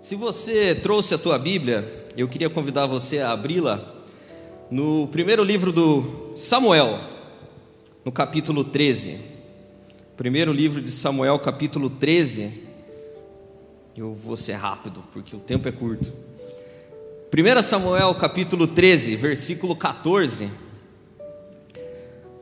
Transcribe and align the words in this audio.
Se 0.00 0.14
você 0.14 0.76
trouxe 0.76 1.12
a 1.12 1.18
tua 1.18 1.36
Bíblia, 1.36 2.06
eu 2.16 2.28
queria 2.28 2.48
convidar 2.48 2.86
você 2.86 3.18
a 3.18 3.32
abri-la 3.32 3.84
no 4.70 5.08
primeiro 5.08 5.42
livro 5.42 5.72
do 5.72 6.30
Samuel, 6.36 7.00
no 8.04 8.12
capítulo 8.12 8.62
13. 8.62 9.18
Primeiro 10.16 10.52
livro 10.52 10.80
de 10.80 10.88
Samuel, 10.88 11.36
capítulo 11.40 11.90
13. 11.90 12.62
Eu 13.96 14.14
vou 14.14 14.36
ser 14.36 14.52
rápido, 14.52 15.02
porque 15.12 15.34
o 15.34 15.40
tempo 15.40 15.66
é 15.66 15.72
curto. 15.72 16.12
1 17.32 17.62
Samuel, 17.64 18.14
capítulo 18.14 18.68
13, 18.68 19.16
versículo 19.16 19.74
14. 19.74 20.48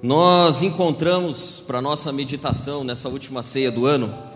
Nós 0.03 0.61
encontramos 0.61 1.59
para 1.67 1.81
nossa 1.81 2.13
meditação 2.13 2.85
nessa 2.85 3.09
última 3.09 3.43
ceia 3.43 3.71
do 3.71 3.87
ano 3.87 4.36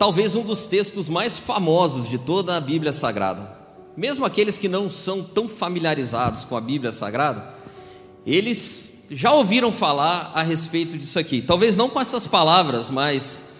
talvez 0.00 0.34
um 0.34 0.42
dos 0.42 0.64
textos 0.64 1.10
mais 1.10 1.36
famosos 1.36 2.08
de 2.08 2.16
toda 2.16 2.56
a 2.56 2.60
Bíblia 2.60 2.90
Sagrada. 2.90 3.54
Mesmo 3.94 4.24
aqueles 4.24 4.56
que 4.56 4.66
não 4.66 4.88
são 4.88 5.22
tão 5.22 5.46
familiarizados 5.46 6.42
com 6.42 6.56
a 6.56 6.60
Bíblia 6.60 6.90
Sagrada, 6.90 7.54
eles 8.26 9.04
já 9.10 9.30
ouviram 9.30 9.70
falar 9.70 10.32
a 10.34 10.42
respeito 10.42 10.96
disso 10.96 11.18
aqui. 11.18 11.42
Talvez 11.42 11.76
não 11.76 11.90
com 11.90 12.00
essas 12.00 12.26
palavras, 12.26 12.88
mas 12.88 13.50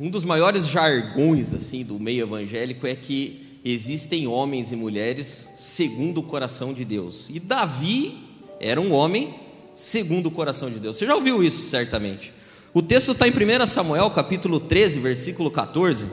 um 0.00 0.08
dos 0.08 0.24
maiores 0.24 0.66
jargões 0.68 1.52
assim 1.52 1.84
do 1.84 2.00
meio 2.00 2.22
evangélico 2.22 2.86
é 2.86 2.94
que 2.94 3.60
existem 3.62 4.26
homens 4.26 4.72
e 4.72 4.76
mulheres 4.76 5.50
segundo 5.58 6.20
o 6.20 6.22
coração 6.22 6.72
de 6.72 6.82
Deus. 6.82 7.26
E 7.28 7.38
Davi 7.38 8.16
era 8.58 8.80
um 8.80 8.90
homem 8.90 9.34
segundo 9.74 10.28
o 10.28 10.30
coração 10.30 10.70
de 10.70 10.78
Deus. 10.78 10.96
Você 10.96 11.04
já 11.04 11.14
ouviu 11.14 11.44
isso 11.44 11.68
certamente? 11.68 12.32
O 12.72 12.80
texto 12.80 13.12
está 13.12 13.26
em 13.26 13.32
1 13.32 13.66
Samuel, 13.66 14.08
capítulo 14.10 14.60
13, 14.60 15.00
versículo 15.00 15.50
14. 15.50 16.06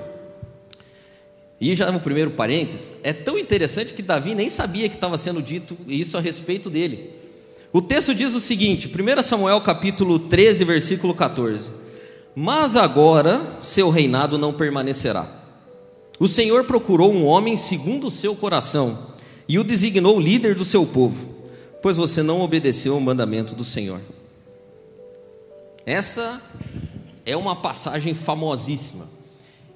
E 1.62 1.76
já 1.76 1.92
no 1.92 2.00
primeiro 2.00 2.32
parênteses, 2.32 2.94
é 3.04 3.14
tão 3.14 3.38
interessante 3.38 3.94
que 3.94 4.02
Davi 4.02 4.34
nem 4.34 4.50
sabia 4.50 4.90
que 4.90 4.96
estava 4.96 5.18
sendo 5.20 5.42
dito 5.42 5.78
isso 5.88 6.18
a 6.18 6.22
respeito 6.22 6.68
dele. 6.70 7.12
O 7.72 7.80
texto 7.80 8.16
diz 8.16 8.34
o 8.34 8.40
seguinte, 8.40 8.90
1 8.90 9.23
Samuel 9.23 9.62
capítulo 9.62 10.18
13, 10.18 10.64
versículo 10.64 11.14
14: 11.14 11.72
Mas 12.36 12.76
agora 12.76 13.59
seu 13.62 13.92
reinado 13.92 14.38
não 14.40 14.52
permanecerá. 14.52 15.28
O 16.20 16.28
Senhor 16.28 16.64
procurou 16.64 17.14
um 17.14 17.24
homem 17.24 17.56
segundo 17.56 18.08
o 18.08 18.12
seu 18.12 18.36
coração 18.36 19.16
e 19.48 19.59
o 19.59 19.64
designou 19.64 20.20
líder 20.20 20.56
do 20.56 20.66
seu 20.66 20.88
povo, 20.88 21.36
pois 21.84 21.96
você 21.96 22.24
não 22.24 22.42
obedeceu 22.42 22.96
ao 22.96 23.00
mandamento 23.00 23.53
do 23.53 23.64
Senhor. 23.64 24.00
Essa 25.86 26.42
é 27.28 27.36
uma 27.36 27.58
passagem 27.58 28.14
famosíssima. 28.14 29.09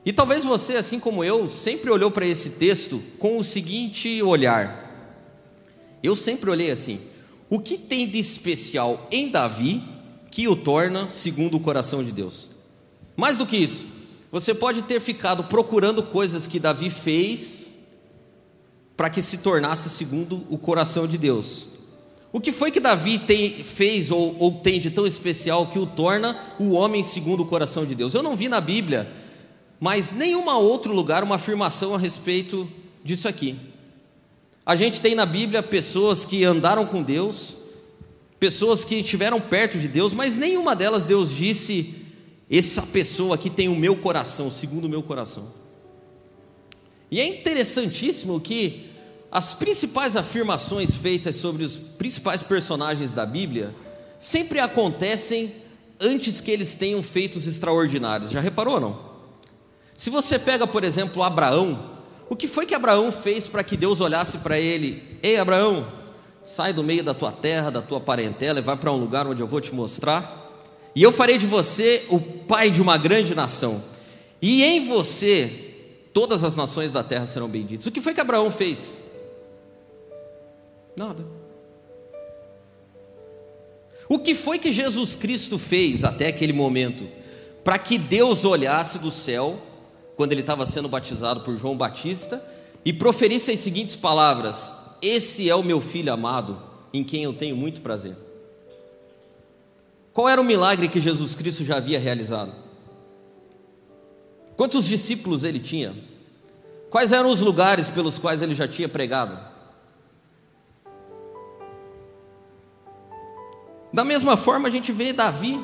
E 0.05 0.13
talvez 0.13 0.43
você, 0.43 0.77
assim 0.77 0.99
como 0.99 1.23
eu, 1.23 1.51
sempre 1.51 1.91
olhou 1.91 2.09
para 2.09 2.25
esse 2.25 2.51
texto 2.51 3.03
com 3.19 3.37
o 3.37 3.43
seguinte 3.43 4.23
olhar. 4.23 4.89
Eu 6.01 6.15
sempre 6.15 6.49
olhei 6.49 6.71
assim: 6.71 6.99
o 7.49 7.59
que 7.59 7.77
tem 7.77 8.07
de 8.07 8.17
especial 8.17 9.05
em 9.11 9.29
Davi 9.29 9.83
que 10.31 10.47
o 10.47 10.55
torna 10.55 11.09
segundo 11.09 11.57
o 11.57 11.59
coração 11.59 12.01
de 12.01 12.13
Deus? 12.13 12.49
Mais 13.17 13.37
do 13.37 13.45
que 13.45 13.57
isso, 13.57 13.85
você 14.31 14.53
pode 14.55 14.83
ter 14.83 15.01
ficado 15.01 15.43
procurando 15.43 16.01
coisas 16.01 16.47
que 16.47 16.57
Davi 16.57 16.89
fez 16.89 17.75
para 18.95 19.09
que 19.09 19.21
se 19.21 19.39
tornasse 19.39 19.89
segundo 19.89 20.45
o 20.49 20.57
coração 20.57 21.05
de 21.05 21.17
Deus. 21.17 21.80
O 22.33 22.39
que 22.39 22.51
foi 22.51 22.71
que 22.71 22.79
Davi 22.79 23.19
tem, 23.19 23.63
fez 23.63 24.09
ou, 24.09 24.35
ou 24.39 24.51
tem 24.53 24.79
de 24.79 24.89
tão 24.89 25.05
especial 25.05 25.67
que 25.67 25.77
o 25.77 25.85
torna 25.85 26.39
o 26.57 26.71
homem 26.71 27.03
segundo 27.03 27.41
o 27.43 27.45
coração 27.45 27.85
de 27.85 27.93
Deus? 27.93 28.13
Eu 28.13 28.23
não 28.23 28.37
vi 28.37 28.47
na 28.47 28.61
Bíblia, 28.61 29.11
mas 29.79 30.13
nenhum 30.13 30.49
outro 30.49 30.93
lugar 30.93 31.23
uma 31.23 31.35
afirmação 31.35 31.93
a 31.93 31.97
respeito 31.97 32.69
disso 33.03 33.27
aqui. 33.27 33.57
A 34.65 34.75
gente 34.75 35.01
tem 35.01 35.13
na 35.13 35.25
Bíblia 35.25 35.61
pessoas 35.61 36.23
que 36.23 36.45
andaram 36.45 36.85
com 36.85 37.03
Deus, 37.03 37.57
pessoas 38.39 38.85
que 38.85 38.95
estiveram 38.95 39.41
perto 39.41 39.77
de 39.77 39.87
Deus, 39.87 40.13
mas 40.13 40.37
nenhuma 40.37 40.73
delas 40.73 41.03
Deus 41.03 41.35
disse: 41.35 41.95
essa 42.49 42.83
pessoa 42.83 43.35
aqui 43.35 43.49
tem 43.49 43.67
o 43.67 43.75
meu 43.75 43.97
coração, 43.97 44.49
segundo 44.49 44.85
o 44.85 44.89
meu 44.89 45.03
coração. 45.03 45.51
E 47.09 47.19
é 47.19 47.25
interessantíssimo 47.25 48.39
que 48.39 48.90
as 49.31 49.53
principais 49.53 50.17
afirmações 50.17 50.93
feitas 50.93 51.37
sobre 51.37 51.63
os 51.63 51.77
principais 51.77 52.43
personagens 52.43 53.13
da 53.13 53.25
Bíblia 53.25 53.73
sempre 54.19 54.59
acontecem 54.59 55.53
antes 56.01 56.41
que 56.41 56.51
eles 56.51 56.75
tenham 56.75 57.01
feitos 57.01 57.47
extraordinários. 57.47 58.31
Já 58.31 58.41
reparou 58.41 58.79
não? 58.79 59.11
Se 59.95 60.09
você 60.09 60.37
pega, 60.37 60.67
por 60.67 60.83
exemplo, 60.83 61.23
Abraão, 61.23 61.91
o 62.27 62.35
que 62.35 62.47
foi 62.47 62.65
que 62.65 62.75
Abraão 62.75 63.11
fez 63.11 63.47
para 63.47 63.63
que 63.63 63.77
Deus 63.77 64.01
olhasse 64.01 64.39
para 64.39 64.59
ele? 64.59 65.17
Ei, 65.23 65.37
Abraão, 65.37 65.87
sai 66.43 66.73
do 66.73 66.83
meio 66.83 67.03
da 67.03 67.13
tua 67.13 67.31
terra, 67.31 67.69
da 67.69 67.81
tua 67.81 68.01
parentela 68.01 68.59
e 68.59 68.63
vai 68.63 68.75
para 68.75 68.91
um 68.91 68.97
lugar 68.97 69.27
onde 69.27 69.41
eu 69.41 69.47
vou 69.47 69.61
te 69.61 69.73
mostrar. 69.73 70.39
E 70.93 71.01
eu 71.01 71.11
farei 71.11 71.37
de 71.37 71.47
você 71.47 72.05
o 72.09 72.19
pai 72.19 72.69
de 72.69 72.81
uma 72.81 72.97
grande 72.97 73.33
nação. 73.33 73.81
E 74.41 74.63
em 74.63 74.85
você 74.87 75.69
todas 76.13 76.43
as 76.43 76.55
nações 76.57 76.91
da 76.91 77.03
terra 77.03 77.25
serão 77.25 77.47
benditas. 77.47 77.85
O 77.85 77.91
que 77.91 78.01
foi 78.01 78.13
que 78.13 78.19
Abraão 78.19 78.51
fez? 78.51 79.00
Nada. 80.95 81.25
O 84.09 84.19
que 84.19 84.35
foi 84.35 84.59
que 84.59 84.73
Jesus 84.73 85.15
Cristo 85.15 85.57
fez 85.57 86.03
até 86.03 86.27
aquele 86.27 86.53
momento 86.53 87.07
para 87.63 87.77
que 87.79 87.97
Deus 87.97 88.43
olhasse 88.43 88.99
do 88.99 89.11
céu, 89.11 89.61
quando 90.15 90.31
ele 90.31 90.41
estava 90.41 90.65
sendo 90.65 90.89
batizado 90.89 91.41
por 91.41 91.55
João 91.57 91.77
Batista, 91.77 92.43
e 92.83 92.91
proferisse 92.91 93.51
as 93.51 93.59
seguintes 93.59 93.95
palavras: 93.95 94.73
Esse 95.01 95.49
é 95.49 95.55
o 95.55 95.63
meu 95.63 95.79
filho 95.79 96.11
amado, 96.11 96.61
em 96.93 97.03
quem 97.03 97.23
eu 97.23 97.33
tenho 97.33 97.55
muito 97.55 97.81
prazer. 97.81 98.15
Qual 100.13 100.27
era 100.27 100.41
o 100.41 100.43
milagre 100.43 100.89
que 100.89 100.99
Jesus 100.99 101.35
Cristo 101.35 101.63
já 101.63 101.77
havia 101.77 101.99
realizado? 101.99 102.51
Quantos 104.57 104.85
discípulos 104.85 105.43
ele 105.43 105.59
tinha? 105.59 105.95
Quais 106.89 107.13
eram 107.13 107.31
os 107.31 107.39
lugares 107.39 107.87
pelos 107.87 108.17
quais 108.17 108.41
ele 108.41 108.53
já 108.53 108.67
tinha 108.67 108.89
pregado? 108.89 109.50
Da 113.93 114.03
mesma 114.03 114.37
forma, 114.37 114.67
a 114.67 114.71
gente 114.71 114.91
vê 114.91 115.11
Davi. 115.11 115.59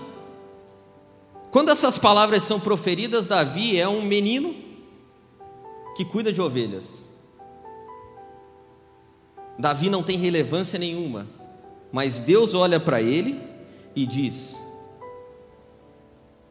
Quando 1.51 1.69
essas 1.69 1.97
palavras 1.97 2.43
são 2.43 2.59
proferidas, 2.59 3.27
Davi 3.27 3.79
é 3.79 3.87
um 3.87 4.01
menino 4.01 4.53
que 5.95 6.03
cuida 6.03 6.31
de 6.31 6.41
ovelhas. 6.41 7.07
Davi 9.57 9.89
não 9.89 10.03
tem 10.03 10.17
relevância 10.17 10.77
nenhuma, 10.77 11.27
mas 11.91 12.19
Deus 12.19 12.53
olha 12.53 12.79
para 12.79 13.01
ele 13.01 13.41
e 13.95 14.05
diz: 14.05 14.61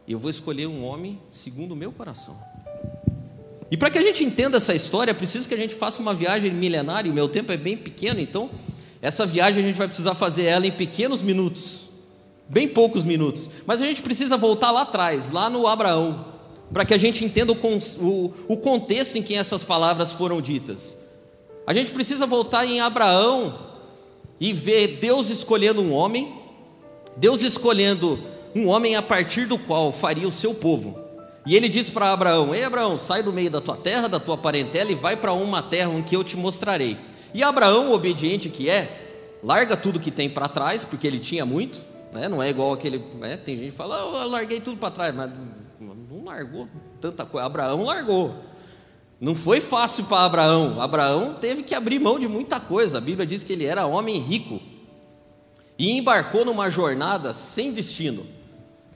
Eu 0.09 0.19
vou 0.19 0.31
escolher 0.31 0.67
um 0.67 0.85
homem 0.85 1.21
segundo 1.31 1.73
o 1.73 1.77
meu 1.77 1.93
coração. 1.93 2.37
E 3.71 3.77
para 3.77 3.91
que 3.91 3.99
a 3.99 4.03
gente 4.03 4.25
entenda 4.25 4.57
essa 4.57 4.75
história, 4.75 5.11
é 5.11 5.15
preciso 5.15 5.47
que 5.49 5.55
a 5.55 5.59
gente 5.59 5.75
faça 5.75 6.01
uma 6.01 6.15
viagem 6.15 6.53
milenária. 6.53 7.11
O 7.11 7.15
meu 7.15 7.29
tempo 7.29 7.53
é 7.53 7.57
bem 7.57 7.77
pequeno, 7.77 8.21
então 8.21 8.51
essa 9.07 9.25
viagem 9.25 9.63
a 9.63 9.67
gente 9.69 9.79
vai 9.79 9.87
precisar 9.87 10.17
fazer 10.17 10.47
ela 10.47 10.67
em 10.67 10.73
pequenos 10.73 11.23
minutos, 11.23 11.87
bem 12.49 12.67
poucos 12.67 13.05
minutos, 13.05 13.49
mas 13.65 13.81
a 13.81 13.87
gente 13.87 14.03
precisa 14.03 14.37
voltar 14.37 14.73
lá 14.73 14.83
atrás, 14.83 15.31
lá 15.31 15.49
no 15.49 15.69
Abraão, 15.69 16.25
para 16.73 16.85
que 16.85 16.93
a 16.93 16.99
gente 16.99 17.25
entenda 17.25 17.53
o, 17.53 17.57
o, 17.57 18.35
o 18.49 18.57
contexto 18.57 19.17
em 19.17 19.23
que 19.23 19.37
essas 19.37 19.63
palavras 19.63 20.11
foram 20.11 20.41
ditas. 20.41 20.99
A 21.65 21.73
gente 21.73 21.93
precisa 21.93 22.27
voltar 22.27 22.67
em 22.67 22.81
Abraão 22.81 23.57
e 24.41 24.53
ver 24.53 24.99
Deus 25.01 25.31
escolhendo 25.31 25.81
um 25.81 25.93
homem, 25.93 26.35
Deus 27.17 27.45
escolhendo 27.45 28.19
um 28.57 28.67
homem 28.67 28.97
a 28.97 29.03
partir 29.03 29.47
do 29.47 29.57
qual 29.57 29.93
faria 29.93 30.27
o 30.27 30.33
seu 30.33 30.53
povo. 30.53 30.99
E 31.47 31.55
ele 31.55 31.69
diz 31.69 31.89
para 31.89 32.13
Abraão: 32.13 32.53
Ei, 32.53 32.65
Abraão, 32.65 32.99
sai 32.99 33.23
do 33.23 33.33
meio 33.33 33.53
da 33.53 33.61
tua 33.61 33.77
terra, 33.77 34.09
da 34.09 34.19
tua 34.19 34.37
parentela 34.37 34.91
e 34.91 34.97
vai 34.97 35.15
para 35.15 35.33
uma 35.33 35.63
terra 35.63 35.93
em 35.93 36.03
que 36.03 36.17
eu 36.17 36.25
te 36.25 36.37
mostrarei. 36.37 36.99
E 37.37 37.43
Abraão, 37.43 37.93
obediente 37.93 38.49
que 38.49 38.71
é, 38.71 39.39
larga 39.43 39.77
tudo 39.77 40.01
que 40.01 40.11
tem 40.11 40.27
para 40.27 40.49
trás, 40.49 40.85
porque 40.85 41.07
ele 41.07 41.19
tinha 41.19 41.45
muito, 41.45 41.83
né? 42.11 42.31
não 42.31 42.43
é 42.43 42.49
igual 42.49 42.73
aquele. 42.73 42.97
Né? 43.19 43.37
Tem 43.37 43.59
gente 43.59 43.73
que 43.73 43.77
fala, 43.77 44.11
oh, 44.11 44.23
eu 44.23 44.31
larguei 44.31 44.59
tudo 44.59 44.79
para 44.79 44.91
trás, 44.91 45.15
mas 45.15 45.31
não 45.79 46.25
largou 46.25 46.67
tanta 46.99 47.27
coisa. 47.27 47.47
Abraão 47.47 47.85
largou. 47.85 48.35
Não 49.21 49.35
foi 49.35 49.61
fácil 49.61 50.05
para 50.05 50.25
Abraão. 50.25 50.81
Abraão 50.81 51.35
teve 51.39 51.63
que 51.63 51.75
abrir 51.75 51.99
mão 51.99 52.19
de 52.19 52.27
muita 52.27 52.59
coisa. 52.59 52.97
A 52.97 53.03
Bíblia 53.03 53.27
diz 53.27 53.43
que 53.43 53.53
ele 53.53 53.67
era 53.67 53.85
homem 53.85 54.19
rico 54.19 54.59
e 55.79 55.91
embarcou 55.91 56.43
numa 56.43 56.71
jornada 56.71 57.35
sem 57.35 57.71
destino. 57.71 58.25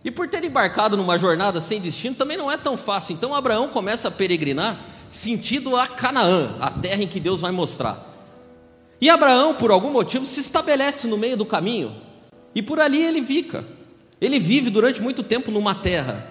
E 0.03 0.11
por 0.11 0.31
ter 0.31 0.43
embarcado 0.43 0.97
numa 0.97 1.19
jornada 1.19 1.61
sem 1.61 1.79
destino, 1.79 2.17
também 2.17 2.39
não 2.39 2.51
é 2.51 2.57
tão 2.57 2.75
fácil. 2.75 3.13
Então 3.13 3.35
Abraão 3.35 3.69
começa 3.69 4.09
a 4.09 4.11
peregrinar 4.11 4.81
sentido 5.11 5.77
a 5.77 5.87
Canaã, 5.87 6.57
a 6.59 6.71
terra 6.71 7.03
em 7.03 7.07
que 7.07 7.21
Deus 7.21 7.43
vai 7.43 7.53
mostrar. 7.53 8.09
E 9.01 9.09
Abraão, 9.09 9.55
por 9.55 9.71
algum 9.71 9.91
motivo, 9.91 10.27
se 10.27 10.41
estabelece 10.41 11.07
no 11.07 11.17
meio 11.17 11.37
do 11.37 11.47
caminho 11.47 11.95
e 12.55 12.63
por 12.63 12.79
ali 12.79 13.03
ele 13.03 13.23
fica. 13.23 13.65
Ele 14.21 14.39
vive 14.39 14.69
durante 14.69 15.01
muito 15.01 15.23
tempo 15.23 15.51
numa 15.51 15.75
terra. 15.75 16.29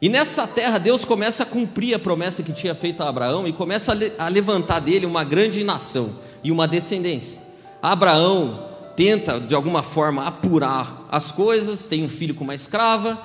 E 0.00 0.08
nessa 0.08 0.46
terra 0.46 0.78
Deus 0.78 1.04
começa 1.04 1.42
a 1.42 1.46
cumprir 1.46 1.94
a 1.94 1.98
promessa 1.98 2.42
que 2.42 2.52
tinha 2.52 2.74
feito 2.74 3.02
a 3.02 3.08
Abraão 3.08 3.46
e 3.46 3.52
começa 3.52 3.96
a 4.18 4.28
levantar 4.28 4.80
dele 4.80 5.06
uma 5.06 5.22
grande 5.22 5.62
nação 5.62 6.10
e 6.42 6.50
uma 6.50 6.66
descendência. 6.66 7.40
Abraão 7.82 8.68
tenta 8.96 9.38
de 9.38 9.54
alguma 9.54 9.82
forma 9.82 10.26
apurar 10.26 11.06
as 11.10 11.30
coisas, 11.30 11.86
tem 11.86 12.04
um 12.04 12.08
filho 12.08 12.34
com 12.34 12.44
uma 12.44 12.54
escrava, 12.54 13.20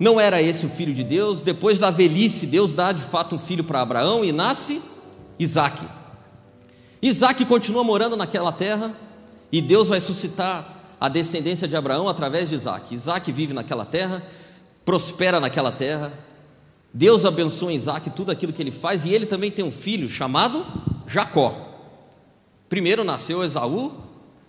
não 0.00 0.18
era 0.18 0.42
esse 0.42 0.66
o 0.66 0.68
filho 0.68 0.94
de 0.94 1.04
Deus. 1.04 1.42
Depois 1.42 1.78
da 1.78 1.90
velhice, 1.90 2.46
Deus 2.46 2.74
dá 2.74 2.92
de 2.92 3.02
fato 3.02 3.34
um 3.34 3.38
filho 3.38 3.64
para 3.64 3.80
Abraão 3.80 4.24
e 4.24 4.32
nasce 4.32 4.80
Isaac. 5.38 5.84
Isaac 7.08 7.44
continua 7.44 7.84
morando 7.84 8.16
naquela 8.16 8.50
terra 8.50 8.96
e 9.52 9.60
Deus 9.60 9.88
vai 9.88 10.00
suscitar 10.00 10.96
a 11.00 11.08
descendência 11.08 11.68
de 11.68 11.76
Abraão 11.76 12.08
através 12.08 12.48
de 12.48 12.54
Isaac. 12.54 12.92
Isaac 12.92 13.30
vive 13.30 13.52
naquela 13.52 13.84
terra, 13.84 14.22
prospera 14.84 15.38
naquela 15.38 15.70
terra. 15.70 16.12
Deus 16.92 17.24
abençoa 17.24 17.72
Isaac 17.72 18.10
tudo 18.10 18.32
aquilo 18.32 18.52
que 18.52 18.62
ele 18.62 18.72
faz 18.72 19.04
e 19.04 19.10
ele 19.10 19.26
também 19.26 19.50
tem 19.50 19.64
um 19.64 19.70
filho 19.70 20.08
chamado 20.08 20.66
Jacó. 21.06 21.54
Primeiro 22.68 23.04
nasceu 23.04 23.44
Esaú 23.44 23.92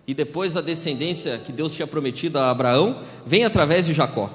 e 0.08 0.14
depois 0.14 0.56
a 0.56 0.62
descendência 0.62 1.38
que 1.38 1.52
Deus 1.52 1.74
tinha 1.76 1.86
prometido 1.86 2.40
a 2.40 2.50
Abraão 2.50 3.04
vem 3.26 3.46
através 3.46 3.86
de 3.86 3.94
Jacó. 3.94 4.30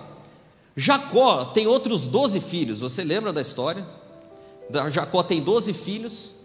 Jacó 0.77 1.47
tem 1.47 1.67
outros 1.67 2.07
doze 2.07 2.41
filhos, 2.41 2.79
você 2.79 3.03
lembra 3.03 3.33
da 3.33 3.41
história? 3.41 3.85
Jacó 4.91 5.23
tem 5.23 5.43
doze 5.43 5.73
filhos. 5.73 6.42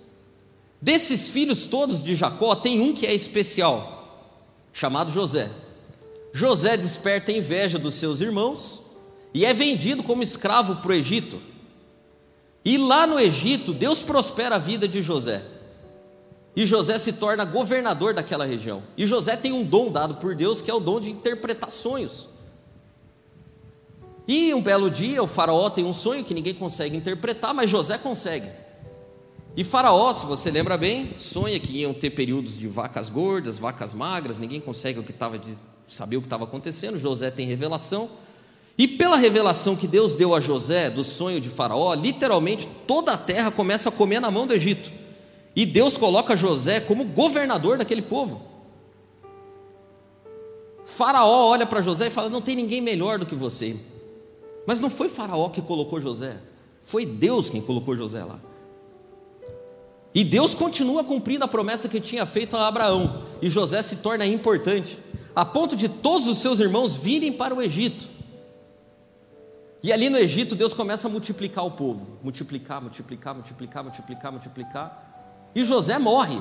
Desses 0.82 1.30
filhos 1.30 1.66
todos 1.66 2.04
de 2.04 2.16
Jacó, 2.16 2.56
tem 2.56 2.80
um 2.80 2.94
que 2.94 3.06
é 3.06 3.14
especial, 3.14 4.32
chamado 4.72 5.12
José. 5.12 5.50
José 6.32 6.78
desperta 6.78 7.32
inveja 7.32 7.80
dos 7.80 7.96
seus 7.96 8.22
irmãos 8.22 8.82
e 9.34 9.46
é 9.46 9.54
vendido 9.54 10.04
como 10.04 10.22
escravo 10.22 10.76
para 10.78 10.92
o 10.92 10.94
Egito. 10.94 11.42
E 12.64 12.78
lá 12.78 13.08
no 13.08 13.20
Egito, 13.20 13.74
Deus 13.74 14.02
prospera 14.02 14.56
a 14.56 14.60
vida 14.60 14.88
de 14.88 15.02
José. 15.02 15.42
E 16.56 16.66
José 16.66 16.98
se 17.00 17.14
torna 17.14 17.46
governador 17.46 18.14
daquela 18.14 18.46
região. 18.46 18.84
E 18.98 19.06
José 19.06 19.36
tem 19.36 19.54
um 19.54 19.64
dom 19.64 19.92
dado 19.92 20.16
por 20.16 20.36
Deus, 20.36 20.62
que 20.62 20.70
é 20.70 20.74
o 20.74 20.80
dom 20.80 21.00
de 21.00 21.10
interpretar 21.10 21.72
sonhos. 21.72 22.28
E 24.28 24.54
um 24.54 24.62
belo 24.62 24.92
dia 24.92 25.24
o 25.24 25.28
faraó 25.28 25.70
tem 25.70 25.86
um 25.86 25.94
sonho 25.94 26.24
que 26.24 26.34
ninguém 26.34 26.54
consegue 26.54 26.98
interpretar, 26.98 27.54
mas 27.54 27.70
José 27.70 27.98
consegue. 27.98 28.50
E 29.58 29.64
Faraó, 29.64 30.14
se 30.14 30.24
você 30.24 30.52
lembra 30.52 30.78
bem, 30.78 31.16
sonha 31.18 31.60
que 31.60 31.80
iam 31.80 31.92
ter 31.92 32.12
períodos 32.12 32.60
de 32.60 32.68
vacas 32.68 33.10
gordas, 33.10 33.58
vacas 33.58 33.92
magras, 33.92 34.38
ninguém 34.38 34.62
consegue 34.62 35.00
o 35.00 35.04
que 35.04 35.12
tava 35.12 35.40
de, 35.40 35.58
saber 35.88 36.16
o 36.16 36.22
que 36.22 36.28
estava 36.28 36.44
acontecendo. 36.44 37.00
José 37.00 37.32
tem 37.32 37.48
revelação. 37.48 38.08
E 38.78 38.88
pela 38.88 39.16
revelação 39.16 39.76
que 39.76 39.88
Deus 39.88 40.16
deu 40.16 40.36
a 40.36 40.40
José 40.40 40.92
do 40.92 41.04
sonho 41.04 41.42
de 41.42 41.50
Faraó, 41.50 41.96
literalmente 41.96 42.70
toda 42.86 43.14
a 43.14 43.18
terra 43.18 43.50
começa 43.50 43.90
a 43.90 43.92
comer 43.92 44.20
na 44.20 44.30
mão 44.30 44.46
do 44.46 44.54
Egito. 44.54 44.92
E 45.56 45.66
Deus 45.66 45.98
coloca 45.98 46.38
José 46.38 46.80
como 46.80 47.04
governador 47.04 47.80
daquele 47.80 48.04
povo. 48.04 48.44
Faraó 50.86 51.48
olha 51.48 51.66
para 51.66 51.82
José 51.82 52.06
e 52.06 52.12
fala: 52.12 52.30
Não 52.30 52.44
tem 52.44 52.56
ninguém 52.56 52.80
melhor 52.80 53.18
do 53.18 53.26
que 53.26 53.34
você. 53.34 53.76
Mas 54.68 54.80
não 54.80 54.92
foi 54.92 55.10
Faraó 55.10 55.50
que 55.50 55.64
colocou 55.64 56.00
José, 56.00 56.38
foi 56.84 57.08
Deus 57.08 57.50
quem 57.50 57.60
colocou 57.60 57.96
José 57.96 58.24
lá. 58.24 58.40
E 60.18 60.24
Deus 60.24 60.56
continua 60.56 61.04
cumprindo 61.04 61.46
a 61.46 61.48
promessa 61.48 61.88
que 61.88 62.02
tinha 62.02 62.26
feito 62.26 62.58
a 62.58 62.68
Abraão, 62.68 63.22
e 63.40 63.52
José 63.52 63.84
se 63.84 63.98
torna 63.98 64.26
importante, 64.26 64.98
a 65.36 65.46
ponto 65.46 65.76
de 65.76 65.88
todos 65.88 66.28
os 66.28 66.40
seus 66.40 66.60
irmãos 66.60 66.96
virem 66.96 67.32
para 67.32 67.54
o 67.54 67.62
Egito. 67.62 68.10
E 69.84 69.94
ali 69.94 70.10
no 70.10 70.18
Egito, 70.18 70.56
Deus 70.56 70.74
começa 70.74 71.08
a 71.08 71.12
multiplicar 71.12 71.64
o 71.64 71.70
povo, 71.70 72.18
multiplicar, 72.24 72.82
multiplicar, 72.82 73.36
multiplicar, 73.36 73.84
multiplicar, 73.84 74.32
multiplicar. 74.32 75.50
E 75.54 75.64
José 75.64 76.00
morre. 76.00 76.40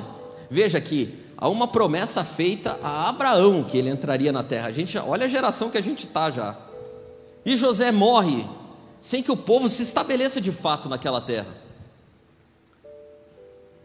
Veja 0.49 0.81
que 0.81 1.15
há 1.37 1.47
uma 1.47 1.69
promessa 1.69 2.25
feita 2.25 2.81
a 2.83 3.11
Abraão 3.11 3.63
que 3.63 3.77
ele 3.77 3.91
entraria 3.91 4.33
na 4.33 4.43
terra. 4.43 4.69
A 4.69 4.73
gente, 4.73 4.97
olha 4.97 5.27
a 5.27 5.29
geração 5.29 5.69
que 5.69 5.77
a 5.77 5.83
gente 5.83 6.07
está 6.07 6.31
já. 6.31 6.57
E 7.45 7.59
José 7.59 7.93
morre 7.93 8.43
sem 8.99 9.23
que 9.23 9.31
o 9.31 9.37
povo 9.37 9.69
se 9.69 9.83
estabeleça 9.83 10.41
de 10.41 10.51
fato 10.51 10.89
naquela 10.89 11.21
terra. 11.21 11.66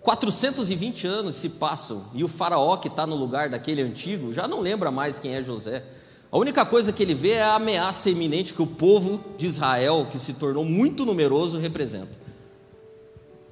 420 0.01 1.05
anos 1.05 1.35
se 1.35 1.49
passam 1.49 2.05
e 2.13 2.23
o 2.23 2.27
faraó 2.27 2.75
que 2.77 2.87
está 2.87 3.05
no 3.05 3.15
lugar 3.15 3.49
daquele 3.49 3.81
antigo 3.81 4.33
já 4.33 4.47
não 4.47 4.59
lembra 4.59 4.89
mais 4.89 5.19
quem 5.19 5.35
é 5.35 5.43
José. 5.43 5.83
A 6.31 6.37
única 6.37 6.65
coisa 6.65 6.91
que 6.91 7.03
ele 7.03 7.13
vê 7.13 7.31
é 7.31 7.43
a 7.43 7.55
ameaça 7.55 8.09
iminente 8.09 8.53
que 8.53 8.61
o 8.61 8.67
povo 8.67 9.23
de 9.37 9.45
Israel, 9.45 10.07
que 10.09 10.17
se 10.17 10.33
tornou 10.35 10.63
muito 10.63 11.05
numeroso, 11.05 11.57
representa. 11.57 12.19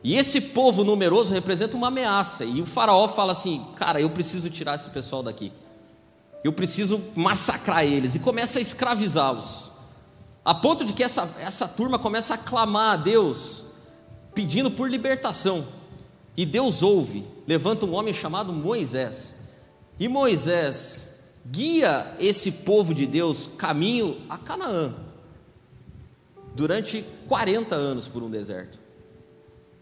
E 0.04 0.16
esse 0.16 0.40
povo 0.40 0.84
numeroso 0.84 1.34
representa 1.34 1.76
uma 1.76 1.88
ameaça. 1.88 2.46
E 2.46 2.62
o 2.62 2.66
faraó 2.66 3.08
fala 3.10 3.34
assim: 3.34 3.66
Cara, 3.76 4.00
eu 4.00 4.10
preciso 4.10 4.50
tirar 4.50 4.76
esse 4.76 4.90
pessoal 4.90 5.22
daqui. 5.22 5.52
Eu 6.42 6.54
preciso 6.54 7.02
massacrar 7.16 7.84
eles. 7.84 8.16
E 8.16 8.20
começa 8.20 8.60
a 8.60 8.62
escravizá-los. 8.62 9.72
A 10.44 10.56
ponto 10.56 10.86
de 10.86 10.94
que 10.94 11.04
essa, 11.04 11.30
essa 11.38 11.68
turma 11.68 12.00
começa 12.00 12.36
a 12.36 12.38
clamar 12.38 12.94
a 12.94 12.96
Deus, 12.96 13.66
pedindo 14.34 14.72
por 14.72 14.90
libertação. 14.90 15.68
E 16.40 16.46
Deus 16.46 16.82
ouve, 16.82 17.28
levanta 17.46 17.86
um 17.86 17.94
homem 17.94 18.14
chamado 18.14 18.54
Moisés. 18.54 19.36
E 20.00 20.08
Moisés 20.08 21.20
guia 21.46 22.16
esse 22.18 22.50
povo 22.64 22.94
de 22.94 23.06
Deus 23.06 23.46
caminho 23.58 24.22
a 24.30 24.38
Canaã, 24.38 24.94
durante 26.56 27.04
40 27.28 27.76
anos 27.76 28.08
por 28.08 28.24
um 28.24 28.30
deserto. 28.30 28.80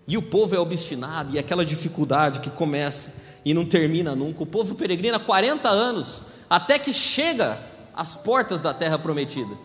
E 0.08 0.18
o 0.18 0.22
povo 0.24 0.56
é 0.56 0.58
obstinado, 0.58 1.36
e 1.36 1.38
aquela 1.38 1.64
dificuldade 1.64 2.40
que 2.40 2.50
começa 2.50 3.22
e 3.46 3.54
não 3.54 3.64
termina 3.64 4.16
nunca. 4.16 4.42
O 4.42 4.48
povo 4.48 4.74
peregrina 4.74 5.20
40 5.20 5.70
anos, 5.70 6.24
até 6.50 6.80
que 6.80 6.92
chega 6.92 7.62
às 7.94 8.16
portas 8.16 8.62
da 8.62 8.74
terra 8.74 8.98
prometida. 8.98 9.56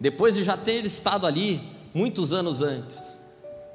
Depois 0.00 0.34
de 0.34 0.42
já 0.42 0.56
ter 0.56 0.82
estado 0.86 1.26
ali 1.26 1.60
muitos 1.92 2.32
anos 2.32 2.62
antes. 2.62 3.15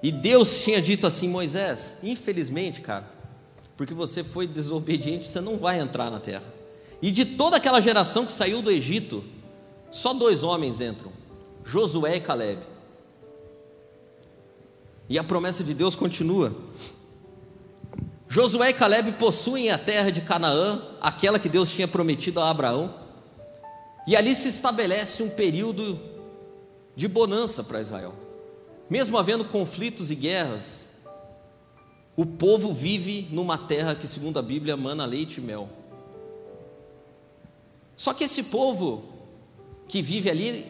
E 0.01 0.11
Deus 0.11 0.61
tinha 0.63 0.81
dito 0.81 1.05
assim: 1.05 1.29
Moisés, 1.29 1.99
infelizmente, 2.03 2.81
cara, 2.81 3.07
porque 3.77 3.93
você 3.93 4.23
foi 4.23 4.47
desobediente, 4.47 5.29
você 5.29 5.41
não 5.41 5.57
vai 5.57 5.79
entrar 5.79 6.09
na 6.09 6.19
terra. 6.19 6.43
E 7.01 7.11
de 7.11 7.25
toda 7.25 7.57
aquela 7.57 7.79
geração 7.79 8.25
que 8.25 8.33
saiu 8.33 8.61
do 8.61 8.71
Egito, 8.71 9.23
só 9.91 10.13
dois 10.13 10.43
homens 10.43 10.81
entram: 10.81 11.11
Josué 11.63 12.17
e 12.17 12.21
Caleb. 12.21 12.61
E 15.09 15.19
a 15.19 15.23
promessa 15.23 15.63
de 15.63 15.73
Deus 15.73 15.95
continua. 15.95 16.55
Josué 18.27 18.69
e 18.69 18.73
Caleb 18.73 19.11
possuem 19.13 19.69
a 19.71 19.77
terra 19.77 20.09
de 20.09 20.21
Canaã, 20.21 20.81
aquela 21.01 21.37
que 21.37 21.49
Deus 21.49 21.69
tinha 21.69 21.87
prometido 21.87 22.39
a 22.39 22.49
Abraão. 22.49 22.95
E 24.07 24.15
ali 24.15 24.33
se 24.33 24.47
estabelece 24.47 25.21
um 25.21 25.29
período 25.29 25.99
de 26.95 27.09
bonança 27.09 27.61
para 27.61 27.81
Israel. 27.81 28.13
Mesmo 28.91 29.17
havendo 29.17 29.45
conflitos 29.45 30.11
e 30.11 30.15
guerras, 30.15 30.89
o 32.13 32.25
povo 32.25 32.73
vive 32.73 33.25
numa 33.31 33.57
terra 33.57 33.95
que, 33.95 34.05
segundo 34.05 34.37
a 34.37 34.41
Bíblia, 34.41 34.75
mana 34.75 35.05
leite 35.05 35.37
e 35.37 35.41
mel. 35.41 35.69
Só 37.95 38.13
que 38.13 38.25
esse 38.25 38.43
povo 38.43 39.05
que 39.87 40.01
vive 40.01 40.29
ali, 40.29 40.65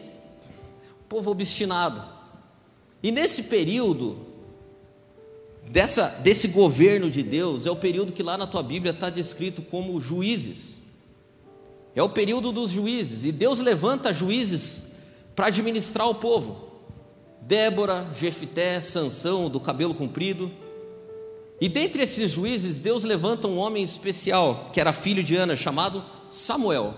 povo 1.08 1.32
obstinado. 1.32 2.00
E 3.02 3.10
nesse 3.10 3.42
período, 3.42 4.24
dessa, 5.68 6.06
desse 6.22 6.46
governo 6.46 7.10
de 7.10 7.24
Deus, 7.24 7.66
é 7.66 7.72
o 7.72 7.76
período 7.76 8.12
que 8.12 8.22
lá 8.22 8.38
na 8.38 8.46
tua 8.46 8.62
Bíblia 8.62 8.92
está 8.92 9.10
descrito 9.10 9.62
como 9.62 10.00
juízes. 10.00 10.80
É 11.92 12.02
o 12.04 12.08
período 12.08 12.52
dos 12.52 12.70
juízes. 12.70 13.24
E 13.24 13.32
Deus 13.32 13.58
levanta 13.58 14.12
juízes 14.12 14.92
para 15.34 15.48
administrar 15.48 16.08
o 16.08 16.14
povo. 16.14 16.71
Débora, 17.42 18.08
Jefité, 18.14 18.80
Sansão, 18.80 19.50
do 19.50 19.60
cabelo 19.60 19.94
comprido. 19.94 20.50
E 21.60 21.68
dentre 21.68 22.02
esses 22.02 22.30
juízes, 22.30 22.78
Deus 22.78 23.04
levanta 23.04 23.46
um 23.46 23.58
homem 23.58 23.82
especial, 23.82 24.70
que 24.72 24.80
era 24.80 24.92
filho 24.92 25.22
de 25.22 25.36
Ana, 25.36 25.54
chamado 25.54 26.04
Samuel. 26.30 26.94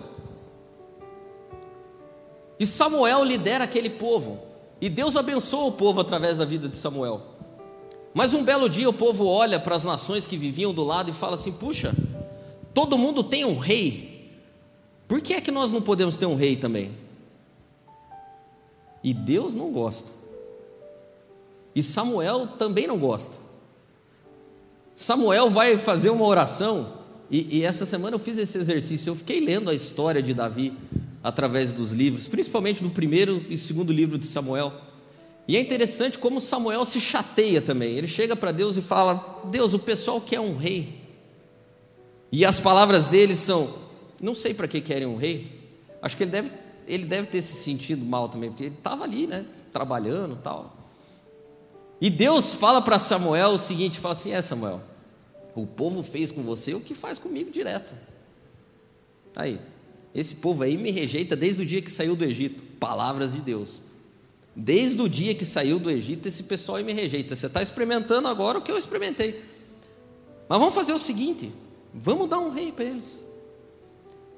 E 2.59 2.67
Samuel 2.67 3.25
lidera 3.25 3.65
aquele 3.65 3.91
povo. 3.91 4.39
E 4.81 4.89
Deus 4.89 5.17
abençoa 5.17 5.67
o 5.67 5.73
povo 5.73 6.01
através 6.01 6.39
da 6.39 6.45
vida 6.45 6.69
de 6.69 6.77
Samuel. 6.77 7.21
Mas 8.13 8.33
um 8.33 8.45
belo 8.45 8.69
dia 8.69 8.89
o 8.89 8.93
povo 8.93 9.27
olha 9.27 9.59
para 9.59 9.75
as 9.75 9.85
nações 9.85 10.27
que 10.27 10.37
viviam 10.37 10.73
do 10.73 10.85
lado 10.85 11.11
e 11.11 11.15
fala 11.15 11.35
assim: 11.35 11.53
puxa, 11.53 11.93
todo 12.73 12.99
mundo 12.99 13.25
tem 13.25 13.45
um 13.45 13.59
rei, 13.59 14.31
por 15.09 15.21
que 15.21 15.35
é 15.35 15.41
que 15.41 15.51
nós 15.51 15.73
não 15.73 15.83
podemos 15.83 16.17
ter 16.17 16.27
um 16.27 16.37
rei 16.37 16.57
também? 16.57 16.93
E 19.03 19.13
Deus 19.13 19.55
não 19.55 19.71
gosta. 19.71 20.24
E 21.75 21.83
Samuel 21.83 22.47
também 22.59 22.87
não 22.87 22.99
gosta. 22.99 23.37
Samuel 24.95 25.51
vai 25.51 25.77
fazer 25.77 26.11
uma 26.11 26.25
oração, 26.25 27.05
e, 27.31 27.59
e, 27.59 27.65
essa 27.65 27.85
semana 27.85 28.15
eu 28.15 28.21
fiz 28.21 28.39
esse 28.39 28.57
exercício. 28.59 29.11
Eu 29.11 29.17
fiquei 29.17 29.41
lendo 29.41 29.71
a 29.71 29.75
história 29.75 30.23
de 30.23 30.33
Davi 30.33 30.73
através 31.23 31.73
dos 31.73 31.91
livros, 31.91 32.29
principalmente 32.29 32.85
no 32.85 32.91
primeiro 32.91 33.45
e 33.49 33.57
segundo 33.57 33.93
livro 33.93 34.19
de 34.19 34.27
Samuel. 34.27 34.73
E 35.49 35.57
é 35.57 35.61
interessante 35.61 36.19
como 36.19 36.41
Samuel 36.41 36.85
se 36.85 37.01
chateia 37.01 37.61
também. 37.61 37.97
Ele 37.97 38.07
chega 38.07 38.37
para 38.37 38.53
Deus 38.53 38.77
e 38.77 38.83
fala: 38.83 39.43
Deus, 39.47 39.75
o 39.75 39.79
pessoal 39.79 40.21
quer 40.21 40.39
um 40.39 40.57
rei. 40.57 41.03
E 42.31 42.45
as 42.45 42.61
palavras 42.61 43.07
dele 43.07 43.35
são: 43.35 43.69
Não 44.21 44.35
sei 44.35 44.55
para 44.55 44.69
que 44.69 44.81
querem 44.81 45.07
um 45.07 45.17
rei. 45.17 45.61
Acho 46.01 46.17
que 46.17 46.25
ele 46.25 46.31
deve, 46.31 46.51
ele 46.87 47.07
deve 47.07 47.27
ter 47.27 47.43
se 47.43 47.55
sentido 47.55 48.05
mal 48.05 48.29
também, 48.29 48.51
porque 48.51 48.65
ele 48.65 48.75
estava 48.75 49.05
ali, 49.05 49.27
né? 49.27 49.45
Trabalhando 49.73 50.37
tal. 50.37 50.84
E 52.01 52.11
Deus 52.11 52.53
fala 52.53 52.81
para 52.83 52.99
Samuel 52.99 53.51
o 53.51 53.59
seguinte: 53.59 53.99
fala 53.99 54.13
assim, 54.13 54.33
é 54.33 54.43
Samuel, 54.43 54.81
o 55.55 55.67
povo 55.67 56.03
fez 56.03 56.31
com 56.31 56.43
você 56.43 56.75
o 56.75 56.81
que 56.81 56.95
faz 56.95 57.19
comigo 57.19 57.51
direto. 57.51 57.95
Aí, 59.37 59.59
esse 60.15 60.37
povo 60.37 60.63
aí 60.63 60.77
me 60.77 60.91
rejeita 60.91 61.35
desde 61.35 61.63
o 61.63 61.67
dia 61.67 61.83
que 61.83 61.91
saiu 61.91 62.15
do 62.15 62.25
Egito. 62.25 62.63
Palavras 62.79 63.33
de 63.33 63.41
Deus. 63.41 63.83
Desde 64.55 65.01
o 65.03 65.09
dia 65.09 65.35
que 65.35 65.45
saiu 65.45 65.81
do 65.81 65.91
Egito, 65.91 66.29
esse 66.29 66.45
pessoal 66.45 66.77
aí 66.77 66.85
me 66.85 66.93
rejeita. 66.93 67.35
Você 67.35 67.47
está 67.47 67.61
experimentando 67.61 68.29
agora 68.29 68.59
o 68.59 68.63
que 68.63 68.71
eu 68.71 68.79
experimentei. 68.79 69.43
Mas 70.49 70.59
vamos 70.59 70.75
fazer 70.75 70.93
o 70.93 70.99
seguinte: 70.99 71.53
vamos 71.93 72.29
dar 72.29 72.39
um 72.39 72.51
rei 72.51 72.71
para 72.71 72.85
eles. 72.85 73.25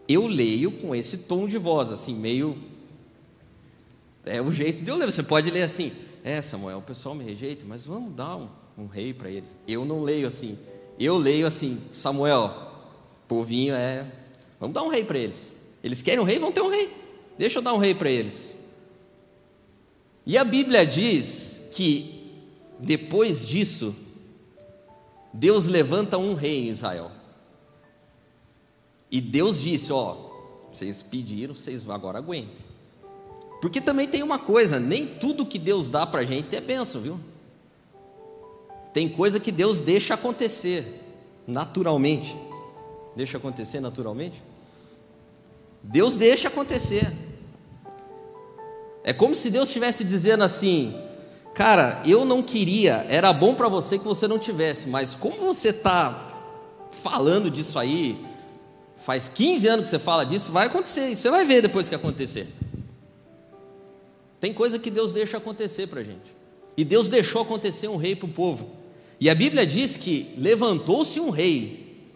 Eu 0.08 0.26
leio 0.26 0.70
com 0.70 0.94
esse 0.94 1.18
tom 1.18 1.46
de 1.46 1.58
voz, 1.58 1.92
assim, 1.92 2.14
meio. 2.14 2.56
É 4.26 4.42
o 4.42 4.50
jeito 4.50 4.82
de 4.82 4.90
eu 4.90 4.96
ler. 4.96 5.10
Você 5.10 5.22
pode 5.22 5.50
ler 5.50 5.62
assim: 5.62 5.92
é, 6.22 6.42
Samuel, 6.42 6.78
o 6.78 6.82
pessoal 6.82 7.14
me 7.14 7.24
rejeita, 7.24 7.64
mas 7.66 7.84
vamos 7.84 8.14
dar 8.14 8.36
um, 8.36 8.48
um 8.76 8.86
rei 8.86 9.14
para 9.14 9.30
eles. 9.30 9.56
Eu 9.66 9.84
não 9.84 10.02
leio 10.02 10.26
assim. 10.26 10.58
Eu 10.98 11.16
leio 11.16 11.46
assim, 11.46 11.80
Samuel, 11.92 12.52
povinho 13.28 13.74
é. 13.74 14.06
Vamos 14.58 14.74
dar 14.74 14.82
um 14.82 14.88
rei 14.88 15.04
para 15.04 15.18
eles. 15.18 15.54
Eles 15.82 16.02
querem 16.02 16.20
um 16.20 16.24
rei, 16.24 16.38
vão 16.38 16.50
ter 16.50 16.62
um 16.62 16.70
rei. 16.70 16.92
Deixa 17.38 17.58
eu 17.58 17.62
dar 17.62 17.74
um 17.74 17.78
rei 17.78 17.94
para 17.94 18.10
eles. 18.10 18.56
E 20.24 20.36
a 20.36 20.42
Bíblia 20.42 20.84
diz 20.84 21.68
que 21.72 22.16
depois 22.78 23.46
disso, 23.46 23.94
Deus 25.32 25.66
levanta 25.66 26.18
um 26.18 26.34
rei 26.34 26.66
em 26.66 26.70
Israel. 26.70 27.12
E 29.10 29.20
Deus 29.20 29.60
disse: 29.60 29.92
Ó, 29.92 30.16
vocês 30.72 31.02
pediram, 31.02 31.54
vocês 31.54 31.88
agora 31.88 32.18
aguentem. 32.18 32.65
Porque 33.60 33.80
também 33.80 34.06
tem 34.06 34.22
uma 34.22 34.38
coisa, 34.38 34.78
nem 34.78 35.06
tudo 35.06 35.46
que 35.46 35.58
Deus 35.58 35.88
dá 35.88 36.06
para 36.06 36.20
a 36.20 36.24
gente 36.24 36.54
é 36.54 36.60
benção, 36.60 37.00
viu? 37.00 37.18
Tem 38.92 39.08
coisa 39.08 39.40
que 39.40 39.52
Deus 39.52 39.78
deixa 39.78 40.14
acontecer 40.14 41.02
naturalmente. 41.46 42.36
Deixa 43.14 43.38
acontecer 43.38 43.80
naturalmente? 43.80 44.42
Deus 45.82 46.16
deixa 46.16 46.48
acontecer. 46.48 47.12
É 49.04 49.12
como 49.12 49.34
se 49.34 49.50
Deus 49.50 49.68
estivesse 49.68 50.02
dizendo 50.02 50.44
assim: 50.44 50.94
Cara, 51.54 52.02
eu 52.04 52.24
não 52.24 52.42
queria, 52.42 53.06
era 53.08 53.32
bom 53.32 53.54
para 53.54 53.68
você 53.68 53.98
que 53.98 54.04
você 54.04 54.28
não 54.28 54.38
tivesse, 54.38 54.88
mas 54.88 55.14
como 55.14 55.38
você 55.38 55.70
está 55.70 56.44
falando 57.02 57.50
disso 57.50 57.78
aí, 57.78 58.22
faz 59.04 59.28
15 59.28 59.66
anos 59.66 59.82
que 59.84 59.88
você 59.88 59.98
fala 59.98 60.26
disso, 60.26 60.52
vai 60.52 60.66
acontecer, 60.66 61.14
você 61.14 61.30
vai 61.30 61.46
ver 61.46 61.62
depois 61.62 61.88
que 61.88 61.94
acontecer. 61.94 62.46
Tem 64.46 64.54
coisa 64.54 64.78
que 64.78 64.92
Deus 64.92 65.12
deixa 65.12 65.38
acontecer 65.38 65.88
para 65.88 66.02
a 66.02 66.04
gente. 66.04 66.32
E 66.76 66.84
Deus 66.84 67.08
deixou 67.08 67.42
acontecer 67.42 67.88
um 67.88 67.96
rei 67.96 68.14
para 68.14 68.26
o 68.26 68.32
povo. 68.32 68.76
E 69.18 69.28
a 69.28 69.34
Bíblia 69.34 69.66
diz 69.66 69.96
que 69.96 70.32
levantou-se 70.38 71.18
um 71.18 71.30
rei, 71.30 72.06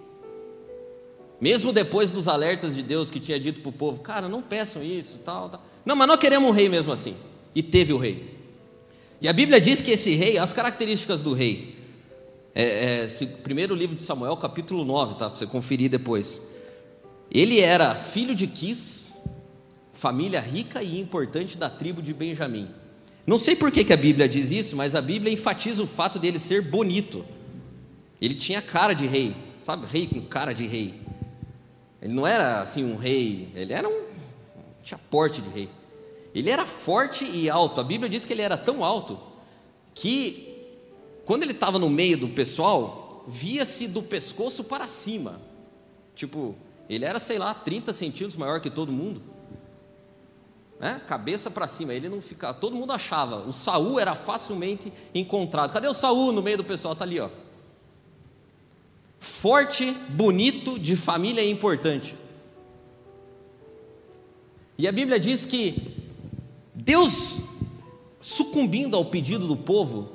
mesmo 1.41 1.73
depois 1.73 2.13
dos 2.13 2.29
alertas 2.29 2.77
de 2.77 2.85
Deus 2.85 3.11
que 3.11 3.19
tinha 3.19 3.41
dito 3.41 3.61
para 3.61 3.71
o 3.71 3.73
povo: 3.73 3.99
cara, 3.99 4.29
não 4.29 4.41
peçam 4.41 4.81
isso, 4.81 5.19
tal, 5.25 5.49
tal. 5.49 5.67
Não, 5.85 5.97
mas 5.97 6.07
nós 6.07 6.21
queremos 6.21 6.49
um 6.49 6.53
rei 6.53 6.69
mesmo 6.69 6.93
assim. 6.93 7.17
E 7.53 7.65
teve 7.65 7.93
o 7.93 7.99
rei. 7.99 8.33
E 9.21 9.29
a 9.29 9.33
Bíblia 9.33 9.61
diz 9.61 9.83
que 9.83 9.91
esse 9.91 10.15
rei, 10.15 10.39
as 10.39 10.53
características 10.53 11.25
do 11.25 11.33
rei, 11.33 11.75
é, 12.55 13.07
é, 13.09 13.27
primeiro 13.43 13.75
livro 13.75 13.97
de 13.97 14.03
Samuel, 14.03 14.37
capítulo 14.37 14.85
9, 14.85 15.15
tá? 15.15 15.29
Para 15.29 15.37
você 15.37 15.47
conferir 15.49 15.91
depois. 15.91 16.49
Ele 17.29 17.59
era 17.59 17.93
filho 17.97 18.37
de 18.37 18.47
Quis, 18.47 19.00
família 20.01 20.41
rica 20.41 20.83
e 20.83 20.99
importante 20.99 21.59
da 21.59 21.69
tribo 21.69 22.01
de 22.01 22.15
Benjamim. 22.15 22.71
Não 23.27 23.37
sei 23.37 23.55
por 23.55 23.71
que, 23.71 23.85
que 23.85 23.93
a 23.93 23.99
Bíblia 23.99 24.27
diz 24.27 24.51
isso, 24.51 24.75
mas 24.75 24.95
a 24.95 25.03
Bíblia 25.03 25.31
enfatiza 25.31 25.83
o 25.83 25.87
fato 25.87 26.19
dele 26.19 26.39
ser 26.39 26.63
bonito. 26.63 27.23
Ele 28.19 28.35
tinha 28.35 28.63
cara 28.63 28.95
de 28.95 29.07
rei, 29.07 29.37
sabe? 29.63 29.87
Rei 29.87 30.07
com 30.07 30.23
cara 30.23 30.55
de 30.55 30.67
rei. 30.67 31.03
Ele 32.01 32.15
não 32.15 32.27
era 32.27 32.63
assim 32.63 32.83
um 32.83 32.97
rei, 32.97 33.51
ele 33.55 33.75
era 33.75 33.87
um. 33.87 34.05
tinha 34.83 34.99
porte 35.11 35.43
de 35.43 35.51
rei. 35.51 35.69
Ele 36.35 36.49
era 36.49 36.67
forte 36.67 37.27
e 37.27 37.51
alto. 37.51 37.79
A 37.79 37.85
Bíblia 37.85 38.09
diz 38.09 38.25
que 38.25 38.33
ele 38.33 38.43
era 38.43 38.57
tão 38.57 38.83
alto 38.83 39.21
que, 39.95 40.65
quando 41.27 41.43
ele 41.43 41.53
estava 41.53 41.79
no 41.79 41.91
meio 41.91 42.17
do 42.17 42.29
pessoal, 42.29 43.23
via-se 43.29 43.87
do 43.87 44.03
pescoço 44.03 44.65
para 44.65 44.89
cima. 44.89 45.43
Tipo, 46.15 46.57
ele 46.89 47.05
era, 47.05 47.19
sei 47.19 47.39
lá, 47.39 47.53
30 47.53 47.93
centímetros 47.93 48.37
maior 48.37 48.63
que 48.63 48.71
todo 48.71 48.91
mundo 48.91 49.30
né? 50.81 51.01
cabeça 51.07 51.51
para 51.51 51.69
cima, 51.69 51.93
ele 51.93 52.09
não 52.09 52.23
ficava, 52.23 52.55
todo 52.55 52.75
mundo 52.75 52.93
achava, 52.93 53.47
o 53.47 53.53
Saul 53.53 54.01
era 54.01 54.15
facilmente 54.15 54.91
encontrado. 55.15 55.71
Cadê 55.73 55.87
o 55.87 55.93
Saul 55.93 56.33
no 56.33 56.43
meio 56.43 56.57
do 56.57 56.65
pessoal? 56.65 56.95
Está 56.95 57.05
ali, 57.05 57.21
ó. 57.21 57.29
Forte, 59.21 59.93
bonito, 60.09 60.79
de 60.79 60.97
família 60.97 61.45
importante. 61.45 62.17
E 64.79 64.89
a 64.89 64.93
Bíblia 64.93 65.21
diz 65.21 65.45
que 65.45 65.95
Deus, 66.75 67.41
sucumbindo 68.19 68.97
ao 68.97 69.05
pedido 69.05 69.47
do 69.47 69.57
povo, 69.57 70.11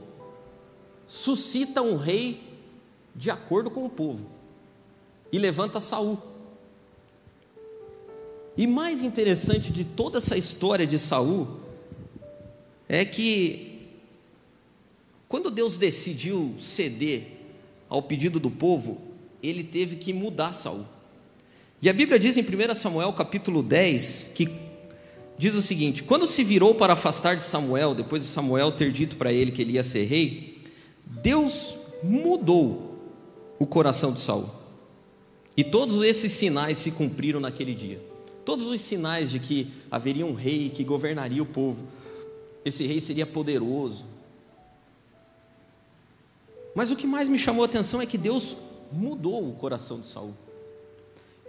suscita 1.08 1.84
um 1.84 1.96
rei 1.96 2.60
de 3.16 3.30
acordo 3.30 3.70
com 3.70 3.86
o 3.86 3.90
povo 3.90 4.26
e 5.32 5.38
levanta 5.38 5.80
Saul. 5.80 6.18
E 8.58 8.66
mais 8.66 9.04
interessante 9.04 9.72
de 9.72 9.84
toda 9.84 10.18
essa 10.18 10.38
história 10.38 10.88
de 10.88 10.98
Saul 10.98 11.48
é 12.88 13.04
que 13.04 13.90
quando 15.28 15.52
Deus 15.52 15.78
decidiu 15.78 16.56
ceder 16.60 17.24
ao 17.90 18.02
pedido 18.02 18.40
do 18.40 18.50
povo, 18.50 19.02
ele 19.44 19.64
teve 19.64 19.98
que 19.98 20.14
mudar 20.14 20.54
Saul. 20.54 20.86
E 21.82 21.90
a 21.90 21.94
Bíblia 21.94 22.18
diz 22.18 22.38
em 22.38 22.42
1 22.42 22.74
Samuel 22.76 23.12
capítulo 23.12 23.62
10 23.62 24.32
que 24.34 24.48
diz 25.38 25.54
o 25.54 25.62
seguinte: 25.62 26.02
quando 26.02 26.26
se 26.26 26.42
virou 26.42 26.74
para 26.74 26.94
afastar 26.94 27.36
de 27.36 27.44
Samuel, 27.44 27.94
depois 27.94 28.22
de 28.22 28.30
Samuel 28.30 28.72
ter 28.72 28.90
dito 28.90 29.18
para 29.18 29.34
ele 29.34 29.52
que 29.52 29.62
ele 29.62 29.74
ia 29.74 29.84
ser 29.84 30.06
rei, 30.06 30.62
Deus 31.06 31.76
mudou 32.02 33.02
o 33.60 33.66
coração 33.66 34.14
de 34.14 34.22
Saul. 34.22 34.50
E 35.58 35.64
todos 35.64 36.02
esses 36.04 36.32
sinais 36.32 36.78
se 36.78 36.92
cumpriram 36.92 37.42
naquele 37.42 37.74
dia 37.74 38.15
todos 38.46 38.68
os 38.68 38.80
sinais 38.82 39.32
de 39.32 39.40
que 39.40 39.74
haveria 39.90 40.26
um 40.26 40.34
rei 40.34 40.70
que 40.70 40.84
governaria 40.84 41.42
o 41.42 41.46
povo. 41.46 41.84
Esse 42.64 42.86
rei 42.86 43.00
seria 43.00 43.26
poderoso. 43.26 44.06
Mas 46.76 46.92
o 46.92 46.96
que 46.96 47.08
mais 47.08 47.28
me 47.28 47.40
chamou 47.40 47.64
a 47.64 47.66
atenção 47.66 48.02
é 48.02 48.06
que 48.06 48.18
Deus 48.18 48.56
mudou 48.92 49.50
o 49.50 49.54
coração 49.54 50.00
de 50.00 50.08
Saul. 50.08 50.34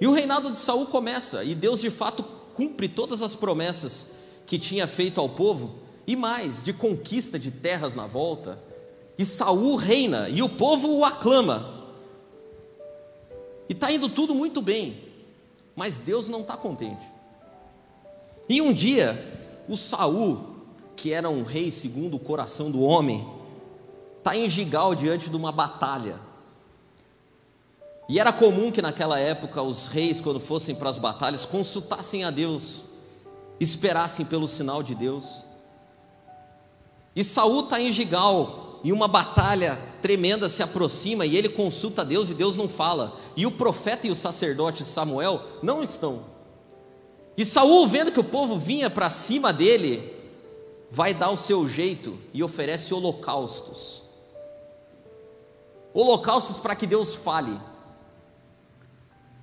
E 0.00 0.06
o 0.06 0.12
reinado 0.12 0.50
de 0.50 0.58
Saul 0.58 0.86
começa, 0.86 1.44
e 1.44 1.54
Deus 1.54 1.80
de 1.80 1.90
fato 1.90 2.22
cumpre 2.54 2.88
todas 2.88 3.22
as 3.22 3.34
promessas 3.34 4.16
que 4.46 4.58
tinha 4.58 4.86
feito 4.86 5.20
ao 5.20 5.28
povo, 5.28 5.74
e 6.06 6.14
mais, 6.14 6.62
de 6.62 6.72
conquista 6.72 7.38
de 7.38 7.50
terras 7.50 7.94
na 7.94 8.06
volta. 8.06 8.58
E 9.18 9.24
Saul 9.24 9.76
reina, 9.76 10.28
e 10.28 10.42
o 10.42 10.48
povo 10.48 10.96
o 10.96 11.04
aclama. 11.04 11.74
E 13.68 13.72
está 13.72 13.90
indo 13.90 14.08
tudo 14.08 14.34
muito 14.34 14.62
bem. 14.62 15.05
Mas 15.76 15.98
Deus 15.98 16.26
não 16.26 16.40
está 16.40 16.56
contente. 16.56 17.06
E 18.48 18.62
um 18.62 18.72
dia, 18.72 19.62
o 19.68 19.76
Saul, 19.76 20.56
que 20.96 21.12
era 21.12 21.28
um 21.28 21.42
rei 21.42 21.70
segundo 21.70 22.16
o 22.16 22.20
coração 22.20 22.70
do 22.70 22.80
homem, 22.80 23.28
está 24.16 24.34
em 24.34 24.48
Gigal 24.48 24.94
diante 24.94 25.28
de 25.28 25.36
uma 25.36 25.52
batalha. 25.52 26.18
E 28.08 28.18
era 28.18 28.32
comum 28.32 28.72
que 28.72 28.80
naquela 28.80 29.18
época 29.18 29.60
os 29.60 29.88
reis, 29.88 30.20
quando 30.20 30.40
fossem 30.40 30.74
para 30.74 30.88
as 30.88 30.96
batalhas, 30.96 31.44
consultassem 31.44 32.24
a 32.24 32.30
Deus, 32.30 32.84
esperassem 33.60 34.24
pelo 34.24 34.48
sinal 34.48 34.82
de 34.82 34.94
Deus. 34.94 35.42
E 37.14 37.22
Saul 37.22 37.64
está 37.64 37.80
em 37.80 37.92
Gigal, 37.92 38.80
e 38.84 38.92
uma 38.92 39.08
batalha 39.08 39.78
tremenda 40.06 40.48
se 40.48 40.62
aproxima 40.62 41.26
e 41.26 41.36
ele 41.36 41.48
consulta 41.48 42.04
Deus 42.04 42.30
e 42.30 42.34
Deus 42.34 42.56
não 42.56 42.68
fala. 42.68 43.18
E 43.36 43.44
o 43.44 43.50
profeta 43.50 44.06
e 44.06 44.10
o 44.12 44.14
sacerdote 44.14 44.84
Samuel 44.84 45.42
não 45.60 45.82
estão. 45.82 46.20
E 47.36 47.44
Saul, 47.44 47.88
vendo 47.88 48.12
que 48.12 48.20
o 48.20 48.24
povo 48.24 48.56
vinha 48.56 48.88
para 48.88 49.10
cima 49.10 49.52
dele, 49.52 50.14
vai 50.92 51.12
dar 51.12 51.30
o 51.30 51.36
seu 51.36 51.68
jeito 51.68 52.16
e 52.32 52.40
oferece 52.40 52.94
holocaustos. 52.94 54.00
Holocaustos 55.92 56.60
para 56.60 56.76
que 56.76 56.86
Deus 56.86 57.16
fale. 57.16 57.60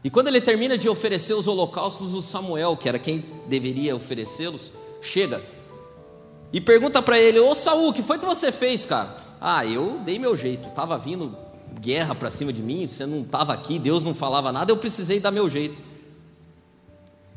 E 0.01 0.10
quando 0.10 0.29
ele 0.29 0.39
termina 0.39 0.77
de 0.77 0.88
oferecer 0.88 1.34
os 1.34 1.46
holocaustos, 1.46 2.13
o 2.13 2.22
Samuel, 2.22 2.77
que 2.77 2.88
era 2.88 2.98
quem 2.98 3.25
deveria 3.48 3.98
oferecê-los, 3.98 4.72
chega 5.01 5.43
e 6.53 6.62
pergunta 6.62 7.01
para 7.01 7.20
ele: 7.20 7.38
Ô 7.38 7.53
Saul, 7.53 7.89
o 7.89 7.93
que 7.93 8.01
foi 8.01 8.17
que 8.17 8.25
você 8.25 8.50
fez, 8.50 8.86
cara? 8.86 9.22
Ah, 9.45 9.65
eu 9.65 10.00
dei 10.00 10.17
meu 10.17 10.38
jeito, 10.38 10.69
estava 10.69 10.97
vindo 10.97 11.38
guerra 11.81 12.15
para 12.15 12.31
cima 12.31 12.53
de 12.53 12.63
mim, 12.63 12.88
você 12.88 13.05
não 13.05 13.23
estava 13.23 13.51
aqui, 13.51 13.77
Deus 13.77 14.01
não 14.01 14.13
falava 14.13 14.53
nada, 14.53 14.71
eu 14.71 14.77
precisei 14.77 15.19
dar 15.19 15.31
meu 15.31 15.50
jeito. 15.50 15.81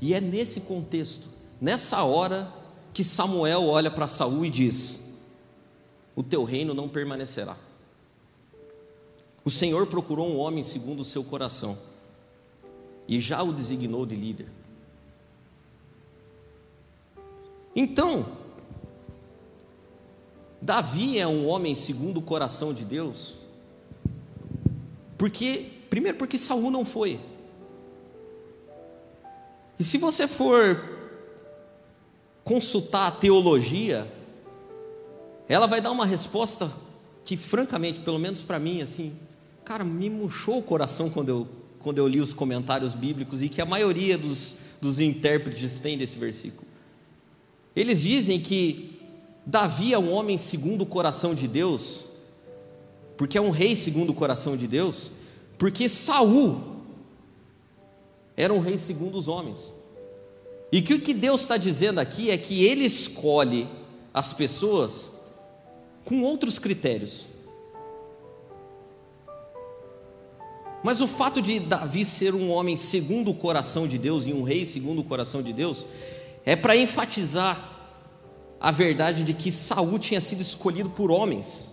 E 0.01 0.15
é 0.15 0.21
nesse 0.21 0.61
contexto, 0.61 1.27
nessa 1.61 2.05
hora, 2.05 2.49
que 2.95 3.03
Samuel 3.03 3.67
olha 3.67 3.91
para 3.91 4.07
Saul 4.07 4.45
e 4.45 4.51
diz: 4.51 5.19
O 6.15 6.23
teu 6.23 6.45
reino 6.45 6.75
não 6.75 6.89
permanecerá. 6.89 7.57
O 9.45 9.51
Senhor 9.51 9.89
procurou 9.89 10.29
um 10.29 10.39
homem 10.39 10.63
segundo 10.63 11.01
o 11.01 11.05
seu 11.05 11.25
coração 11.25 11.77
e 13.09 13.19
já 13.19 13.43
o 13.43 13.53
designou 13.53 14.07
de 14.07 14.15
líder. 14.15 14.47
Então, 17.75 18.46
Davi 20.61 21.19
é 21.19 21.27
um 21.27 21.47
homem 21.47 21.75
segundo 21.75 22.19
o 22.19 22.23
coração 22.23 22.73
de 22.73 22.85
Deus, 22.85 23.35
porque 25.19 25.67
primeiro 25.91 26.17
porque 26.19 26.39
Saul 26.39 26.71
não 26.71 26.85
foi. 26.85 27.21
E 29.79 29.85
se 29.85 29.99
você 29.99 30.27
for 30.27 30.83
consultar 32.43 33.09
a 33.09 33.11
teologia, 33.11 34.11
ela 35.49 35.67
vai 35.67 35.81
dar 35.81 35.91
uma 35.91 36.07
resposta 36.07 36.73
que 37.25 37.37
francamente, 37.37 38.01
pelo 38.01 38.19
menos 38.19 38.41
para 38.41 38.59
mim, 38.59 38.81
assim, 38.81 39.17
cara, 39.65 39.85
me 39.85 40.09
murchou 40.09 40.59
o 40.59 40.63
coração 40.63 41.11
quando 41.11 41.29
eu 41.29 41.49
quando 41.87 41.99
eu 41.99 42.09
li 42.09 42.21
os 42.21 42.33
comentários 42.33 42.95
bíblicos 42.95 43.41
e 43.41 43.49
que 43.49 43.63
a 43.63 43.65
maioria 43.65 44.19
dos, 44.19 44.57
dos 44.83 44.99
intérpretes 44.99 45.79
tem 45.79 45.97
desse 45.97 46.19
versículo. 46.19 46.67
Eles 47.77 48.03
dizem 48.03 48.41
que 48.41 48.96
Davi 49.47 49.95
é 49.95 49.99
um 49.99 50.13
homem 50.13 50.37
segundo 50.37 50.83
o 50.83 50.87
coração 50.87 51.33
de 51.33 51.47
Deus, 51.47 52.07
porque 53.17 53.39
é 53.39 53.41
um 53.41 53.51
rei 53.51 53.77
segundo 53.77 54.11
o 54.11 54.15
coração 54.15 54.57
de 54.57 54.67
Deus, 54.67 55.13
porque 55.57 55.89
Saul 55.89 56.61
era 58.37 58.53
um 58.53 58.59
rei 58.59 58.77
segundo 58.77 59.17
os 59.17 59.29
homens. 59.29 59.73
E 60.73 60.83
que 60.83 60.95
o 60.95 61.01
que 61.01 61.15
Deus 61.15 61.43
está 61.43 61.57
dizendo 61.57 62.01
aqui 62.01 62.29
é 62.29 62.37
que 62.37 62.65
ele 62.65 62.85
escolhe 62.85 63.69
as 64.13 64.33
pessoas 64.33 65.13
com 66.05 66.23
outros 66.23 66.59
critérios. 66.59 67.27
Mas 70.83 71.01
o 71.01 71.07
fato 71.07 71.41
de 71.41 71.61
Davi 71.61 72.05
ser 72.05 72.35
um 72.35 72.51
homem 72.51 72.77
segundo 72.77 73.31
o 73.31 73.35
coração 73.35 73.87
de 73.87 73.97
Deus 73.97 74.27
e 74.27 74.33
um 74.33 74.43
rei 74.43 74.67
segundo 74.67 75.01
o 75.01 75.05
coração 75.05 75.41
de 75.41 75.53
Deus 75.53 75.87
é 76.45 76.57
para 76.57 76.77
enfatizar 76.77 77.76
a 78.67 78.73
verdade 78.73 79.23
de 79.23 79.33
que 79.33 79.53
Saul 79.53 79.97
tinha 79.97 80.21
sido 80.21 80.41
escolhido 80.41 80.91
por 80.91 81.09
homens. 81.09 81.73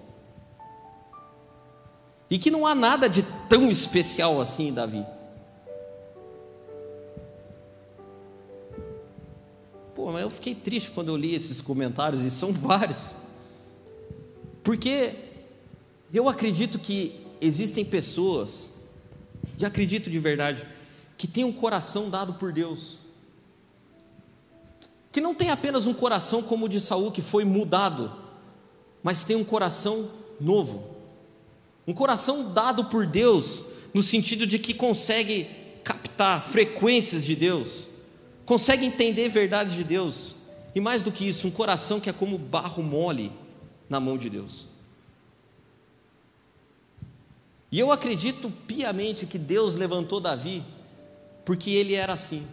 E 2.29 2.37
que 2.37 2.51
não 2.51 2.67
há 2.67 2.75
nada 2.75 3.09
de 3.09 3.23
tão 3.49 3.71
especial 3.71 4.39
assim 4.39 4.67
em 4.67 4.73
Davi. 4.73 5.03
Pô, 9.95 10.11
mas 10.11 10.21
eu 10.21 10.29
fiquei 10.29 10.53
triste 10.53 10.91
quando 10.91 11.07
eu 11.07 11.17
li 11.17 11.33
esses 11.33 11.61
comentários, 11.61 12.21
e 12.21 12.29
são 12.29 12.53
vários. 12.53 13.15
Porque 14.63 15.15
eu 16.13 16.29
acredito 16.29 16.77
que 16.77 17.25
existem 17.41 17.83
pessoas 17.83 18.69
e 19.57 19.65
acredito 19.65 20.11
de 20.11 20.19
verdade 20.19 20.63
que 21.17 21.25
tem 21.25 21.43
um 21.43 21.51
coração 21.51 22.11
dado 22.11 22.35
por 22.35 22.53
Deus. 22.53 22.99
Que 25.13 25.21
não 25.21 25.33
tem 25.33 25.49
apenas 25.49 25.87
um 25.87 25.93
coração 25.93 26.41
como 26.41 26.65
o 26.65 26.69
de 26.69 26.81
Saul 26.81 27.09
que 27.09 27.21
foi 27.21 27.45
mudado, 27.45 28.11
mas 29.01 29.23
tem 29.23 29.37
um 29.37 29.45
coração 29.45 30.09
novo. 30.41 30.83
Um 31.87 31.93
coração 31.93 32.51
dado 32.51 32.85
por 32.85 33.05
Deus 33.05 33.63
no 33.93 34.03
sentido 34.03 34.45
de 34.45 34.59
que 34.59 34.73
consegue 34.73 35.47
captar 35.83 36.43
frequências 36.43 37.23
de 37.23 37.35
Deus, 37.35 37.87
consegue 38.45 38.85
entender 38.85 39.29
verdades 39.29 39.73
de 39.73 39.83
Deus, 39.83 40.33
e 40.73 40.81
mais 40.81 41.03
do 41.03 41.11
que 41.11 41.27
isso, 41.27 41.47
um 41.47 41.51
coração 41.51 41.99
que 41.99 42.09
é 42.09 42.13
como 42.13 42.37
barro 42.37 42.81
mole 42.81 43.31
na 43.87 43.99
mão 43.99 44.17
de 44.17 44.29
Deus. 44.29 44.67
E 47.71 47.79
eu 47.79 47.91
acredito 47.91 48.51
piamente 48.65 49.25
que 49.25 49.37
Deus 49.37 49.75
levantou 49.75 50.19
Davi 50.19 50.63
porque 51.45 51.71
ele 51.71 51.95
era 51.95 52.13
assim. 52.13 52.47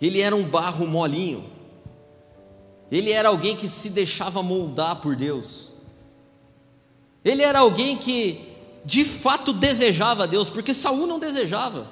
Ele 0.00 0.20
era 0.20 0.34
um 0.34 0.44
barro 0.44 0.86
molinho. 0.86 1.44
Ele 2.90 3.12
era 3.12 3.28
alguém 3.28 3.56
que 3.56 3.68
se 3.68 3.90
deixava 3.90 4.42
moldar 4.42 5.00
por 5.00 5.14
Deus. 5.14 5.72
Ele 7.24 7.42
era 7.42 7.60
alguém 7.60 7.96
que 7.96 8.50
de 8.84 9.04
fato 9.04 9.52
desejava 9.52 10.26
Deus, 10.26 10.48
porque 10.48 10.72
Saul 10.72 11.06
não 11.06 11.18
desejava. 11.18 11.86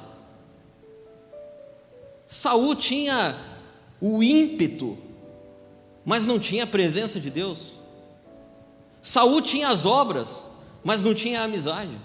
Saul 2.27 2.75
tinha 2.75 3.38
o 4.01 4.23
ímpeto, 4.23 4.99
mas 6.05 6.27
não 6.27 6.38
tinha 6.38 6.64
a 6.64 6.66
presença 6.66 7.21
de 7.21 7.31
Deus. 7.31 7.73
Saul 9.03 9.40
tinha 9.40 9.68
as 9.68 9.87
obras, 9.87 10.44
mas 10.83 11.03
não 11.03 11.14
tinha 11.14 11.42
amizade. 11.42 11.97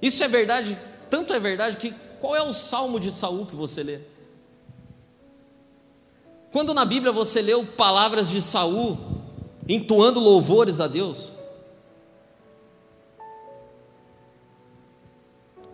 Isso 0.00 0.22
é 0.22 0.28
verdade, 0.28 0.78
tanto 1.10 1.32
é 1.32 1.40
verdade 1.40 1.76
que 1.76 1.94
qual 2.20 2.34
é 2.34 2.42
o 2.42 2.52
salmo 2.52 2.98
de 2.98 3.12
Saul 3.12 3.46
que 3.46 3.56
você 3.56 3.82
lê? 3.82 4.00
Quando 6.50 6.72
na 6.72 6.84
Bíblia 6.84 7.12
você 7.12 7.42
leu 7.42 7.64
palavras 7.64 8.28
de 8.28 8.40
Saul 8.40 8.98
entoando 9.68 10.18
louvores 10.18 10.80
a 10.80 10.86
Deus, 10.86 11.32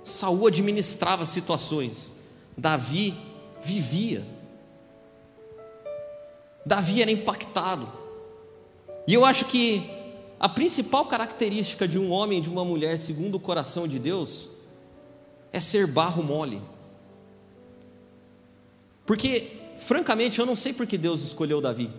Saul 0.03 0.47
administrava 0.47 1.25
situações, 1.25 2.21
Davi 2.57 3.15
vivia. 3.63 4.25
Davi 6.67 7.01
era 7.01 7.11
impactado. 7.11 7.91
E 9.07 9.15
eu 9.15 9.25
acho 9.25 9.47
que 9.47 9.89
a 10.39 10.49
principal 10.49 11.07
característica 11.07 11.87
de 11.87 11.99
um 11.99 12.11
homem 12.11 12.39
e 12.39 12.43
de 12.43 12.51
uma 12.51 12.65
mulher 12.65 12.99
segundo 12.99 13.37
o 13.37 13.41
coração 13.41 13.89
de 13.89 13.99
Deus 13.99 14.49
é 15.53 15.61
ser 15.61 15.87
barro 15.87 16.23
mole. 16.23 16.61
Porque, 19.07 19.63
francamente, 19.79 20.39
eu 20.39 20.47
não 20.47 20.57
sei 20.57 20.73
por 20.73 20.87
que 20.87 20.99
Deus 20.99 21.23
escolheu 21.23 21.61
Davi. 21.61 21.91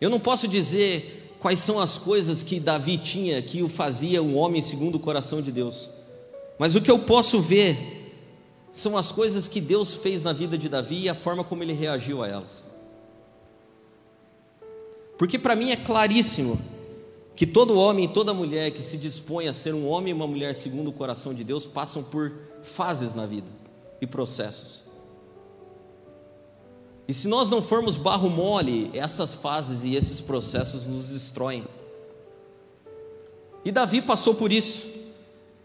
Eu 0.00 0.10
não 0.10 0.20
posso 0.20 0.46
dizer 0.46 1.36
quais 1.40 1.60
são 1.60 1.80
as 1.80 1.96
coisas 1.98 2.42
que 2.42 2.60
Davi 2.60 2.98
tinha 2.98 3.40
que 3.40 3.62
o 3.62 3.68
fazia 3.68 4.22
um 4.22 4.36
homem 4.36 4.60
segundo 4.60 4.96
o 4.96 5.00
coração 5.00 5.40
de 5.40 5.52
Deus. 5.52 5.88
Mas 6.58 6.74
o 6.74 6.80
que 6.80 6.90
eu 6.90 6.98
posso 6.98 7.40
ver 7.40 7.96
são 8.72 8.96
as 8.96 9.10
coisas 9.10 9.48
que 9.48 9.60
Deus 9.60 9.94
fez 9.94 10.22
na 10.22 10.32
vida 10.32 10.58
de 10.58 10.68
Davi 10.68 11.02
e 11.02 11.08
a 11.08 11.14
forma 11.14 11.42
como 11.42 11.62
ele 11.62 11.72
reagiu 11.72 12.22
a 12.22 12.28
elas. 12.28 12.66
Porque 15.16 15.38
para 15.38 15.56
mim 15.56 15.70
é 15.70 15.76
claríssimo 15.76 16.60
que 17.34 17.46
todo 17.46 17.78
homem 17.78 18.04
e 18.04 18.08
toda 18.08 18.34
mulher 18.34 18.70
que 18.70 18.82
se 18.82 18.96
dispõe 18.96 19.48
a 19.48 19.52
ser 19.52 19.74
um 19.74 19.86
homem 19.86 20.10
e 20.10 20.14
uma 20.14 20.26
mulher 20.26 20.54
segundo 20.54 20.88
o 20.88 20.92
coração 20.92 21.32
de 21.32 21.44
Deus 21.44 21.64
passam 21.64 22.02
por 22.02 22.32
fases 22.62 23.14
na 23.14 23.24
vida 23.24 23.48
e 24.00 24.06
processos. 24.06 24.85
E 27.08 27.14
se 27.14 27.28
nós 27.28 27.48
não 27.48 27.62
formos 27.62 27.96
barro 27.96 28.28
mole, 28.28 28.90
essas 28.92 29.32
fases 29.32 29.84
e 29.84 29.94
esses 29.94 30.20
processos 30.20 30.86
nos 30.86 31.08
destroem. 31.08 31.64
E 33.64 33.70
Davi 33.70 34.02
passou 34.02 34.34
por 34.34 34.52
isso. 34.52 34.86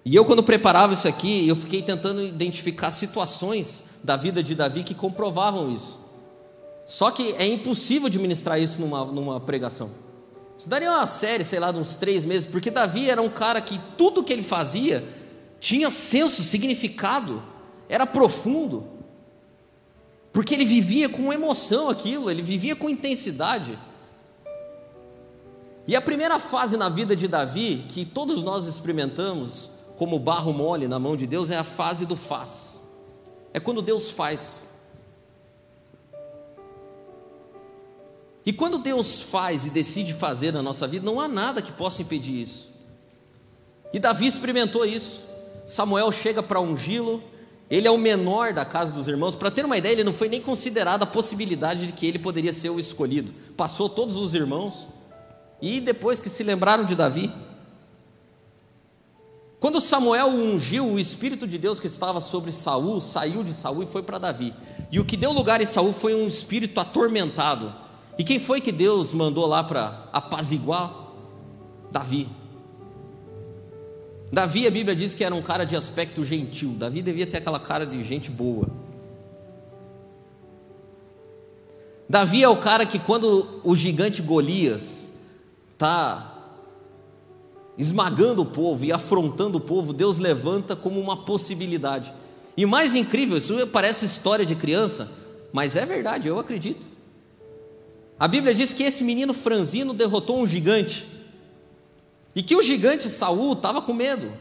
E 0.04 0.16
eu, 0.16 0.26
quando 0.26 0.42
preparava 0.44 0.94
isso 0.94 1.08
aqui, 1.08 1.48
eu 1.48 1.56
fiquei 1.56 1.82
tentando 1.82 2.24
identificar 2.26 2.90
situações 2.92 3.86
da 4.04 4.16
vida 4.16 4.42
de 4.44 4.56
Davi 4.56 4.84
que 4.84 4.96
comprovavam 4.96 5.72
isso. 5.72 6.00
Só 6.86 7.12
que 7.12 7.34
é 7.34 7.46
impossível 7.46 8.08
administrar 8.08 8.60
isso 8.60 8.82
numa, 8.82 9.06
numa 9.06 9.40
pregação. 9.40 9.92
Isso 10.58 10.68
daria 10.68 10.92
uma 10.92 11.08
série, 11.08 11.46
sei 11.46 11.60
lá, 11.60 11.72
de 11.72 11.78
uns 11.78 11.96
três 11.96 12.26
meses, 12.26 12.46
porque 12.46 12.70
Davi 12.70 13.10
era 13.10 13.22
um 13.22 13.30
cara 13.30 13.62
que 13.62 13.80
tudo 13.98 14.24
que 14.24 14.34
ele 14.34 14.44
fazia 14.44 15.04
tinha 15.60 15.90
senso, 15.92 16.42
significado, 16.42 17.42
era 17.88 18.06
profundo, 18.06 18.84
porque 20.34 20.54
ele 20.54 20.66
vivia 20.66 21.10
com 21.10 21.34
emoção 21.34 21.90
aquilo, 21.90 22.30
ele 22.30 22.42
vivia 22.42 22.76
com 22.76 22.90
intensidade. 22.90 23.78
E 25.88 25.96
a 25.96 26.02
primeira 26.02 26.40
fase 26.40 26.78
na 26.78 26.88
vida 26.88 27.16
de 27.16 27.28
Davi, 27.28 27.86
que 27.90 28.06
todos 28.06 28.42
nós 28.42 28.66
experimentamos 28.66 29.70
como 29.98 30.18
barro 30.18 30.54
mole 30.54 30.88
na 30.88 31.00
mão 31.00 31.18
de 31.18 31.28
Deus, 31.28 31.52
é 31.52 31.58
a 31.58 31.64
fase 31.64 32.06
do 32.06 32.16
faz. 32.16 32.82
É 33.54 33.60
quando 33.60 33.82
Deus 33.82 34.10
faz. 34.10 34.66
E 38.46 38.54
quando 38.54 38.78
Deus 38.78 39.22
faz 39.22 39.66
e 39.66 39.70
decide 39.70 40.14
fazer 40.14 40.52
na 40.54 40.64
nossa 40.64 40.88
vida, 40.88 41.06
não 41.06 41.20
há 41.20 41.28
nada 41.28 41.62
que 41.62 41.72
possa 41.72 42.02
impedir 42.02 42.42
isso. 42.42 42.72
E 43.94 44.00
Davi 44.00 44.26
experimentou 44.26 44.86
isso. 44.86 45.22
Samuel 45.66 46.12
chega 46.12 46.42
para 46.42 46.60
ungí-lo, 46.60 47.22
ele 47.72 47.88
é 47.88 47.92
o 47.92 47.98
menor 47.98 48.52
da 48.52 48.66
casa 48.66 48.92
dos 48.92 49.08
irmãos. 49.08 49.34
Para 49.34 49.50
ter 49.50 49.64
uma 49.64 49.78
ideia, 49.78 49.94
ele 49.94 50.04
não 50.04 50.12
foi 50.12 50.28
nem 50.28 50.42
considerado 50.42 51.04
a 51.04 51.06
possibilidade 51.06 51.88
de 51.88 51.94
que 51.94 52.06
ele 52.06 52.20
poderia 52.20 52.52
ser 52.52 52.70
o 52.70 52.78
escolhido. 52.78 53.34
Passou 53.56 53.88
todos 53.88 54.18
os 54.18 54.36
irmãos, 54.36 54.90
e 55.62 55.80
depois 55.80 56.20
que 56.20 56.28
se 56.28 56.44
lembraram 56.44 56.84
de 56.84 56.96
Davi, 56.96 57.32
quando 59.58 59.80
Samuel 59.80 60.28
ungiu, 60.28 60.86
o 60.86 61.00
Espírito 61.00 61.48
de 61.48 61.58
Deus 61.58 61.80
que 61.80 61.88
estava 61.88 62.20
sobre 62.20 62.52
Saul 62.52 63.00
saiu 63.00 63.42
de 63.42 63.52
Saul 63.52 63.84
e 63.84 63.86
foi 63.86 64.04
para 64.04 64.18
Davi. 64.18 64.54
E 64.92 65.00
o 65.00 65.06
que 65.06 65.16
deu 65.16 65.32
lugar 65.32 65.62
em 65.62 65.66
Saul 65.66 65.94
foi 65.94 66.14
um 66.14 66.28
espírito 66.28 66.78
atormentado. 66.78 67.74
E 68.18 68.24
quem 68.24 68.38
foi 68.38 68.60
que 68.60 68.72
Deus 68.72 69.14
mandou 69.14 69.46
lá 69.46 69.64
para 69.64 70.10
apaziguar? 70.12 70.92
Davi. 71.92 72.28
Davi, 74.32 74.66
a 74.66 74.72
Bíblia 74.72 74.96
diz 74.96 75.14
que 75.14 75.24
era 75.24 75.36
um 75.36 75.42
cara 75.42 75.66
de 75.66 75.76
aspecto 75.76 76.24
gentil. 76.24 76.70
Davi 76.78 77.02
devia 77.02 77.28
ter 77.28 77.38
aquela 77.38 77.60
cara 77.60 77.86
de 77.86 78.02
gente 78.04 78.32
boa. 78.32 78.70
Davi 82.08 82.42
é 82.42 82.48
o 82.48 82.58
cara 82.58 82.86
que 82.86 82.98
quando 82.98 83.62
o 83.64 83.76
gigante 83.76 84.22
Golias 84.22 85.12
está 85.72 86.28
esmagando 87.78 88.42
o 88.42 88.46
povo 88.46 88.86
e 88.86 88.92
afrontando 88.92 89.58
o 89.58 89.62
povo, 89.62 89.92
Deus 89.92 90.18
levanta 90.18 90.76
como 90.76 91.00
uma 91.00 91.18
possibilidade. 91.18 92.14
E 92.56 92.66
mais 92.66 92.96
incrível, 92.96 93.38
isso 93.38 93.66
parece 93.68 94.06
história 94.06 94.46
de 94.46 94.56
criança, 94.56 95.12
mas 95.52 95.76
é 95.76 95.86
verdade, 95.86 96.28
eu 96.28 96.38
acredito. 96.38 96.86
A 98.20 98.28
Bíblia 98.28 98.54
diz 98.54 98.72
que 98.72 98.84
esse 98.84 99.04
menino 99.04 99.34
franzino 99.34 99.94
derrotou 99.94 100.40
um 100.40 100.48
gigante. 100.48 101.08
E 102.36 102.42
que 102.42 102.56
o 102.56 102.62
gigante 102.62 103.10
Saul 103.10 103.54
estava 103.54 103.82
com 103.82 103.94
medo. 103.94 104.32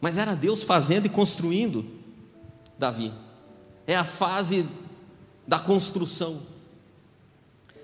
Mas 0.00 0.18
era 0.18 0.34
Deus 0.34 0.62
fazendo 0.62 1.06
e 1.06 1.10
construindo 1.10 1.84
Davi. 2.78 3.12
É 3.86 3.96
a 3.96 4.04
fase 4.04 4.66
da 5.46 5.58
construção. 5.58 6.40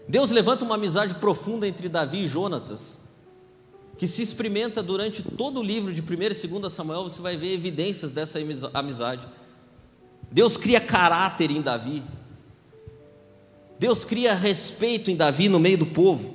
Deus 0.08 0.30
levanta 0.30 0.64
uma 0.64 0.74
amizade 0.74 1.14
profunda 1.14 1.66
entre 1.66 1.88
Davi 1.88 2.24
e 2.24 2.28
Jonatas 2.28 3.02
que 4.02 4.08
se 4.08 4.20
experimenta 4.20 4.82
durante 4.82 5.22
todo 5.22 5.60
o 5.60 5.62
livro 5.62 5.92
de 5.92 6.00
1 6.00 6.04
e 6.04 6.58
2 6.58 6.72
Samuel, 6.72 7.04
você 7.04 7.20
vai 7.20 7.36
ver 7.36 7.52
evidências 7.52 8.10
dessa 8.10 8.38
amizade. 8.74 9.26
Deus 10.30 10.56
cria 10.56 10.80
caráter 10.80 11.52
em 11.52 11.60
Davi. 11.60 12.02
Deus 13.78 14.04
cria 14.04 14.34
respeito 14.34 15.10
em 15.10 15.16
Davi 15.16 15.48
no 15.48 15.60
meio 15.60 15.78
do 15.78 15.86
povo. 15.86 16.34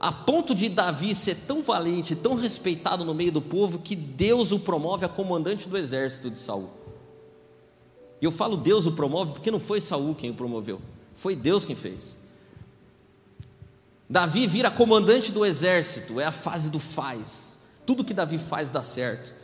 A 0.00 0.12
ponto 0.12 0.54
de 0.54 0.68
Davi 0.68 1.14
ser 1.14 1.34
tão 1.34 1.60
valente, 1.60 2.14
tão 2.14 2.34
respeitado 2.34 3.04
no 3.04 3.14
meio 3.14 3.32
do 3.32 3.42
povo, 3.42 3.80
que 3.80 3.96
Deus 3.96 4.52
o 4.52 4.60
promove 4.60 5.04
a 5.04 5.08
comandante 5.08 5.68
do 5.68 5.76
exército 5.76 6.30
de 6.30 6.38
Saul. 6.38 6.70
E 8.20 8.24
eu 8.24 8.30
falo 8.30 8.56
Deus 8.56 8.86
o 8.86 8.92
promove 8.92 9.32
porque 9.32 9.50
não 9.50 9.60
foi 9.60 9.80
Saul 9.80 10.14
quem 10.14 10.30
o 10.30 10.34
promoveu, 10.34 10.80
foi 11.14 11.34
Deus 11.34 11.64
quem 11.64 11.74
fez. 11.74 12.18
Davi 14.08 14.46
vira 14.46 14.70
comandante 14.70 15.30
do 15.30 15.44
exército, 15.44 16.20
é 16.20 16.24
a 16.24 16.32
fase 16.32 16.70
do 16.70 16.78
faz. 16.78 17.58
Tudo 17.84 18.04
que 18.04 18.14
Davi 18.14 18.38
faz 18.38 18.70
dá 18.70 18.82
certo. 18.82 19.34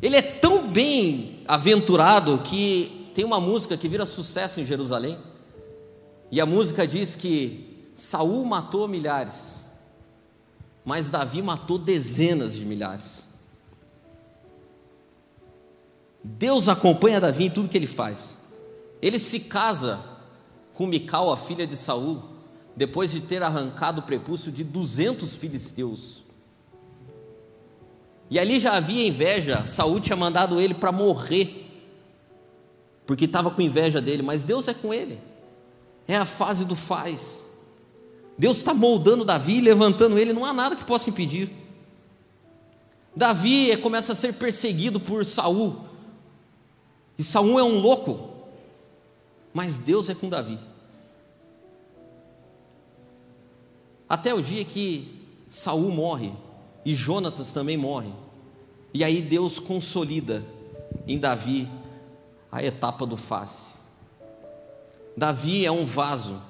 Ele 0.00 0.16
é 0.16 0.22
tão 0.22 0.68
bem 0.68 1.42
aventurado 1.46 2.38
que 2.38 3.10
tem 3.14 3.24
uma 3.24 3.40
música 3.40 3.76
que 3.76 3.88
vira 3.88 4.06
sucesso 4.06 4.60
em 4.60 4.66
Jerusalém. 4.66 5.18
E 6.30 6.40
a 6.40 6.46
música 6.46 6.86
diz 6.86 7.14
que 7.14 7.69
Saul 7.94 8.44
matou 8.44 8.88
milhares, 8.88 9.68
mas 10.84 11.08
Davi 11.08 11.42
matou 11.42 11.78
dezenas 11.78 12.54
de 12.54 12.64
milhares. 12.64 13.28
Deus 16.22 16.68
acompanha 16.68 17.20
Davi 17.20 17.46
em 17.46 17.50
tudo 17.50 17.68
que 17.68 17.76
ele 17.76 17.86
faz. 17.86 18.40
Ele 19.00 19.18
se 19.18 19.40
casa 19.40 19.98
com 20.74 20.86
Mical, 20.86 21.32
a 21.32 21.36
filha 21.36 21.66
de 21.66 21.76
Saul, 21.76 22.22
depois 22.74 23.10
de 23.10 23.20
ter 23.20 23.42
arrancado 23.42 24.00
o 24.00 24.04
prepúcio 24.04 24.50
de 24.50 24.64
200 24.64 25.34
filisteus. 25.34 26.22
E 28.30 28.38
ali 28.38 28.60
já 28.60 28.76
havia 28.76 29.06
inveja, 29.06 29.66
Saúl 29.66 30.00
tinha 30.00 30.16
mandado 30.16 30.60
ele 30.60 30.72
para 30.72 30.92
morrer, 30.92 31.66
porque 33.04 33.24
estava 33.24 33.50
com 33.50 33.60
inveja 33.60 34.00
dele, 34.00 34.22
mas 34.22 34.44
Deus 34.44 34.68
é 34.68 34.74
com 34.74 34.94
ele, 34.94 35.18
é 36.06 36.16
a 36.16 36.24
fase 36.24 36.64
do 36.64 36.76
faz. 36.76 37.49
Deus 38.38 38.58
está 38.58 38.72
moldando 38.72 39.24
Davi 39.24 39.60
levantando 39.60 40.18
ele, 40.18 40.32
não 40.32 40.44
há 40.44 40.52
nada 40.52 40.76
que 40.76 40.84
possa 40.84 41.10
impedir. 41.10 41.50
Davi 43.14 43.76
começa 43.78 44.12
a 44.12 44.16
ser 44.16 44.34
perseguido 44.34 44.98
por 44.98 45.24
Saul, 45.26 45.90
e 47.18 47.22
Saul 47.22 47.58
é 47.58 47.62
um 47.62 47.80
louco, 47.80 48.30
mas 49.52 49.78
Deus 49.78 50.08
é 50.08 50.14
com 50.14 50.28
Davi. 50.28 50.58
Até 54.08 54.32
o 54.34 54.42
dia 54.42 54.64
que 54.64 55.20
Saul 55.50 55.90
morre 55.90 56.32
e 56.84 56.94
Jonatas 56.94 57.52
também 57.52 57.76
morre. 57.76 58.10
E 58.94 59.04
aí 59.04 59.20
Deus 59.20 59.58
consolida 59.58 60.42
em 61.06 61.18
Davi 61.18 61.68
a 62.50 62.64
etapa 62.64 63.06
do 63.06 63.16
face. 63.16 63.70
Davi 65.16 65.66
é 65.66 65.70
um 65.70 65.84
vaso, 65.84 66.40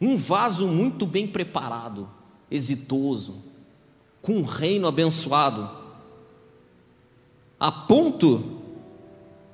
um 0.00 0.16
vaso 0.16 0.66
muito 0.66 1.04
bem 1.04 1.28
preparado, 1.28 2.08
exitoso, 2.50 3.42
com 4.22 4.38
um 4.38 4.44
reino 4.44 4.88
abençoado, 4.88 5.70
a 7.58 7.70
ponto 7.70 8.58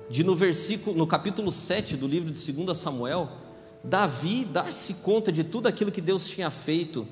de 0.09 0.23
no 0.23 0.35
versículo, 0.35 0.95
no 0.95 1.05
capítulo 1.05 1.51
7 1.51 1.97
do 1.97 2.07
livro 2.07 2.31
de 2.31 2.53
2 2.53 2.77
Samuel, 2.77 3.29
Davi 3.83 4.45
dar-se 4.45 4.95
conta 4.95 5.31
de 5.31 5.43
tudo 5.43 5.67
aquilo 5.67 5.91
que 5.91 6.01
Deus 6.01 6.27
tinha 6.27 6.49
feito 6.49 7.05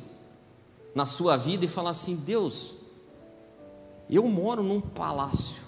na 0.93 1.05
sua 1.05 1.35
vida 1.35 1.65
e 1.65 1.67
falar 1.67 1.89
assim: 1.91 2.15
Deus, 2.15 2.73
eu 4.09 4.27
moro 4.27 4.63
num 4.63 4.79
palácio, 4.79 5.61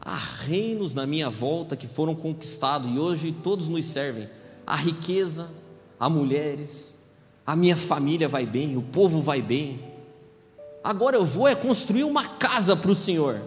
há 0.00 0.16
reinos 0.16 0.94
na 0.94 1.06
minha 1.06 1.30
volta 1.30 1.76
que 1.76 1.86
foram 1.86 2.14
conquistados 2.14 2.90
e 2.90 2.98
hoje 2.98 3.32
todos 3.32 3.68
nos 3.68 3.86
servem. 3.86 4.28
A 4.66 4.76
riqueza, 4.76 5.50
há 5.98 6.08
mulheres, 6.08 6.96
a 7.46 7.54
minha 7.54 7.76
família 7.76 8.28
vai 8.28 8.46
bem, 8.46 8.76
o 8.76 8.82
povo 8.82 9.20
vai 9.20 9.42
bem. 9.42 9.92
Agora 10.82 11.16
eu 11.16 11.24
vou 11.24 11.48
é 11.48 11.54
construir 11.54 12.04
uma 12.04 12.26
casa 12.26 12.76
para 12.76 12.90
o 12.90 12.96
Senhor. 12.96 13.40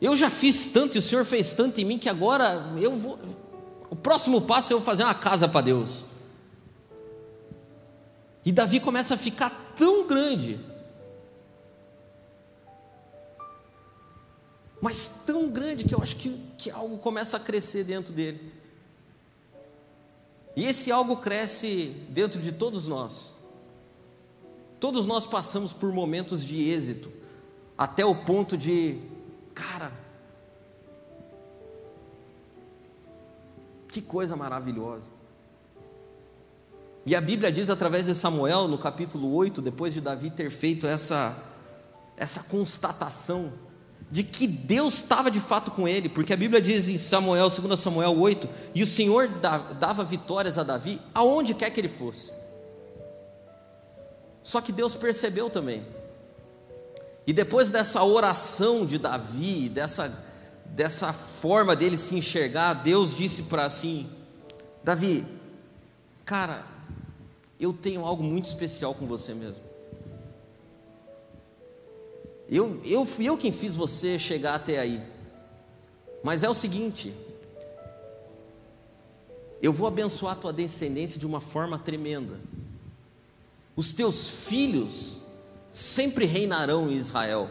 Eu 0.00 0.14
já 0.14 0.30
fiz 0.30 0.66
tanto 0.66 0.96
e 0.96 0.98
o 0.98 1.02
Senhor 1.02 1.24
fez 1.24 1.54
tanto 1.54 1.80
em 1.80 1.84
mim 1.84 1.98
que 1.98 2.08
agora 2.08 2.72
eu 2.80 2.96
vou. 2.96 3.18
O 3.88 3.96
próximo 3.96 4.40
passo 4.42 4.72
é 4.72 4.74
eu 4.74 4.80
fazer 4.80 5.04
uma 5.04 5.14
casa 5.14 5.48
para 5.48 5.62
Deus. 5.62 6.04
E 8.44 8.52
Davi 8.52 8.78
começa 8.78 9.14
a 9.14 9.16
ficar 9.16 9.72
tão 9.74 10.06
grande, 10.06 10.60
mas 14.86 15.24
tão 15.26 15.50
grande 15.50 15.84
que 15.84 15.92
eu 15.92 16.00
acho 16.00 16.14
que, 16.14 16.40
que 16.56 16.70
algo 16.70 16.96
começa 16.98 17.36
a 17.36 17.40
crescer 17.40 17.82
dentro 17.82 18.12
dele. 18.12 18.52
E 20.54 20.64
esse 20.64 20.92
algo 20.92 21.16
cresce 21.16 21.86
dentro 22.10 22.40
de 22.40 22.52
todos 22.52 22.86
nós. 22.86 23.36
Todos 24.78 25.04
nós 25.04 25.26
passamos 25.26 25.72
por 25.72 25.92
momentos 25.92 26.44
de 26.44 26.70
êxito, 26.70 27.10
até 27.76 28.06
o 28.06 28.14
ponto 28.14 28.56
de 28.56 29.00
Cara, 29.52 29.90
que 33.88 34.00
coisa 34.00 34.36
maravilhosa. 34.36 35.10
E 37.04 37.16
a 37.16 37.20
Bíblia 37.20 37.50
diz 37.50 37.70
através 37.70 38.06
de 38.06 38.14
Samuel, 38.14 38.68
no 38.68 38.78
capítulo 38.78 39.34
8, 39.34 39.60
depois 39.60 39.92
de 39.92 40.00
Davi 40.00 40.30
ter 40.30 40.48
feito 40.48 40.86
essa, 40.86 41.36
essa 42.16 42.44
constatação 42.44 43.65
de 44.10 44.22
que 44.22 44.46
Deus 44.46 44.94
estava 44.94 45.30
de 45.30 45.40
fato 45.40 45.70
com 45.70 45.86
ele, 45.88 46.08
porque 46.08 46.32
a 46.32 46.36
Bíblia 46.36 46.60
diz 46.60 46.88
em 46.88 46.96
Samuel, 46.98 47.48
2 47.48 47.78
Samuel 47.78 48.18
8, 48.18 48.48
e 48.74 48.82
o 48.82 48.86
Senhor 48.86 49.28
dava 49.80 50.04
vitórias 50.04 50.58
a 50.58 50.62
Davi 50.62 51.00
aonde 51.12 51.54
quer 51.54 51.70
que 51.70 51.80
ele 51.80 51.88
fosse. 51.88 52.32
Só 54.42 54.60
que 54.60 54.70
Deus 54.70 54.94
percebeu 54.94 55.50
também 55.50 55.84
e 57.26 57.32
depois 57.32 57.70
dessa 57.70 58.04
oração 58.04 58.86
de 58.86 58.98
Davi, 58.98 59.68
dessa, 59.68 60.16
dessa 60.66 61.12
forma 61.12 61.74
dele 61.74 61.98
se 61.98 62.14
enxergar, 62.14 62.74
Deus 62.74 63.16
disse 63.16 63.44
para 63.44 63.64
assim: 63.64 64.08
Davi, 64.84 65.26
cara, 66.24 66.64
eu 67.58 67.72
tenho 67.72 68.04
algo 68.04 68.22
muito 68.22 68.44
especial 68.44 68.94
com 68.94 69.06
você 69.06 69.34
mesmo. 69.34 69.64
Eu, 72.48 72.80
eu 72.84 73.04
fui 73.04 73.26
eu 73.26 73.36
quem 73.36 73.50
fiz 73.50 73.74
você 73.74 74.18
chegar 74.18 74.54
até 74.54 74.78
aí. 74.78 75.02
Mas 76.22 76.42
é 76.42 76.48
o 76.48 76.54
seguinte, 76.54 77.14
eu 79.60 79.72
vou 79.72 79.88
abençoar 79.88 80.32
a 80.34 80.40
tua 80.40 80.52
descendência 80.52 81.18
de 81.18 81.26
uma 81.26 81.40
forma 81.40 81.78
tremenda. 81.78 82.38
Os 83.74 83.92
teus 83.92 84.28
filhos 84.28 85.22
sempre 85.70 86.24
reinarão 86.24 86.90
em 86.90 86.94
Israel. 86.94 87.48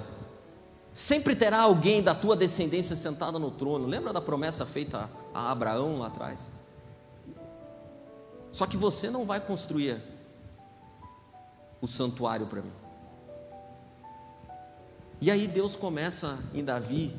Sempre 0.93 1.35
terá 1.35 1.59
alguém 1.59 2.01
da 2.01 2.15
tua 2.15 2.35
descendência 2.35 2.95
sentado 2.95 3.37
no 3.37 3.51
trono. 3.51 3.85
Lembra 3.85 4.13
da 4.13 4.21
promessa 4.21 4.65
feita 4.65 5.09
a 5.33 5.51
Abraão 5.51 5.99
lá 5.99 6.07
atrás? 6.07 6.51
Só 8.51 8.65
que 8.65 8.77
você 8.77 9.09
não 9.09 9.25
vai 9.25 9.41
construir 9.41 10.01
o 11.81 11.87
santuário 11.87 12.47
para 12.47 12.61
mim. 12.61 12.84
E 15.25 15.31
aí 15.31 15.47
Deus 15.47 15.75
começa 15.75 16.37
em 16.53 16.63
Davi, 16.63 17.11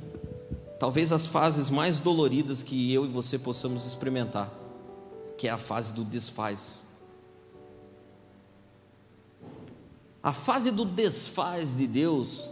talvez 0.79 1.11
as 1.11 1.27
fases 1.27 1.69
mais 1.69 1.99
doloridas 1.99 2.62
que 2.62 2.95
eu 2.95 3.05
e 3.05 3.09
você 3.09 3.37
possamos 3.37 3.85
experimentar, 3.85 4.49
que 5.37 5.49
é 5.49 5.51
a 5.51 5.59
fase 5.59 5.92
do 5.92 6.05
desfaz. 6.05 6.85
A 10.23 10.33
fase 10.33 10.71
do 10.71 10.85
desfaz 10.85 11.77
de 11.77 11.88
Deus, 11.88 12.49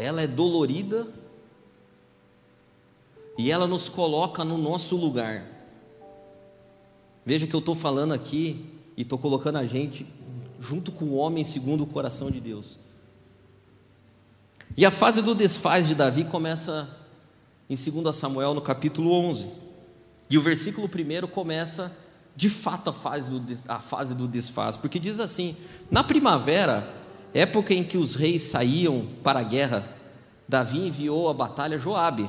ela 0.00 0.20
é 0.20 0.26
dolorida 0.26 1.06
e 3.38 3.52
ela 3.52 3.68
nos 3.68 3.88
coloca 3.88 4.44
no 4.44 4.58
nosso 4.58 4.96
lugar. 4.96 5.46
Veja 7.24 7.46
que 7.46 7.54
eu 7.54 7.60
estou 7.60 7.76
falando 7.76 8.12
aqui 8.12 8.66
e 8.96 9.02
estou 9.02 9.16
colocando 9.16 9.58
a 9.58 9.64
gente 9.64 10.04
junto 10.58 10.90
com 10.90 11.04
o 11.04 11.14
homem 11.14 11.44
segundo 11.44 11.84
o 11.84 11.86
coração 11.86 12.32
de 12.32 12.40
Deus. 12.40 12.84
E 14.76 14.84
a 14.84 14.90
fase 14.90 15.22
do 15.22 15.34
desfaz 15.34 15.88
de 15.88 15.94
Davi 15.94 16.24
começa 16.24 16.86
em 17.68 17.74
2 17.74 18.14
Samuel, 18.14 18.52
no 18.52 18.60
capítulo 18.60 19.10
11. 19.10 19.48
E 20.28 20.36
o 20.36 20.42
versículo 20.42 20.86
1 20.86 21.26
começa, 21.28 21.96
de 22.36 22.50
fato, 22.50 22.90
a 22.90 22.92
fase, 22.92 23.30
do, 23.30 23.42
a 23.68 23.78
fase 23.78 24.14
do 24.14 24.28
desfaz, 24.28 24.76
porque 24.76 24.98
diz 24.98 25.18
assim: 25.18 25.56
Na 25.90 26.04
primavera, 26.04 26.92
época 27.32 27.72
em 27.72 27.82
que 27.82 27.96
os 27.96 28.14
reis 28.14 28.42
saíam 28.42 29.08
para 29.22 29.40
a 29.40 29.44
guerra, 29.44 29.88
Davi 30.46 30.86
enviou 30.86 31.30
à 31.30 31.32
batalha 31.32 31.78
Joabe, 31.78 32.28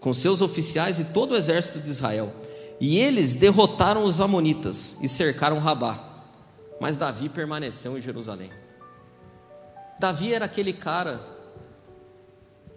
com 0.00 0.12
seus 0.12 0.42
oficiais 0.42 0.98
e 0.98 1.04
todo 1.06 1.30
o 1.30 1.36
exército 1.36 1.78
de 1.78 1.90
Israel. 1.90 2.32
E 2.80 2.98
eles 2.98 3.36
derrotaram 3.36 4.02
os 4.02 4.20
amonitas 4.20 4.98
e 5.00 5.06
cercaram 5.06 5.60
Rabá. 5.60 6.24
Mas 6.80 6.96
Davi 6.96 7.28
permaneceu 7.28 7.96
em 7.96 8.02
Jerusalém. 8.02 8.50
Davi 10.00 10.34
era 10.34 10.46
aquele 10.46 10.72
cara 10.72 11.31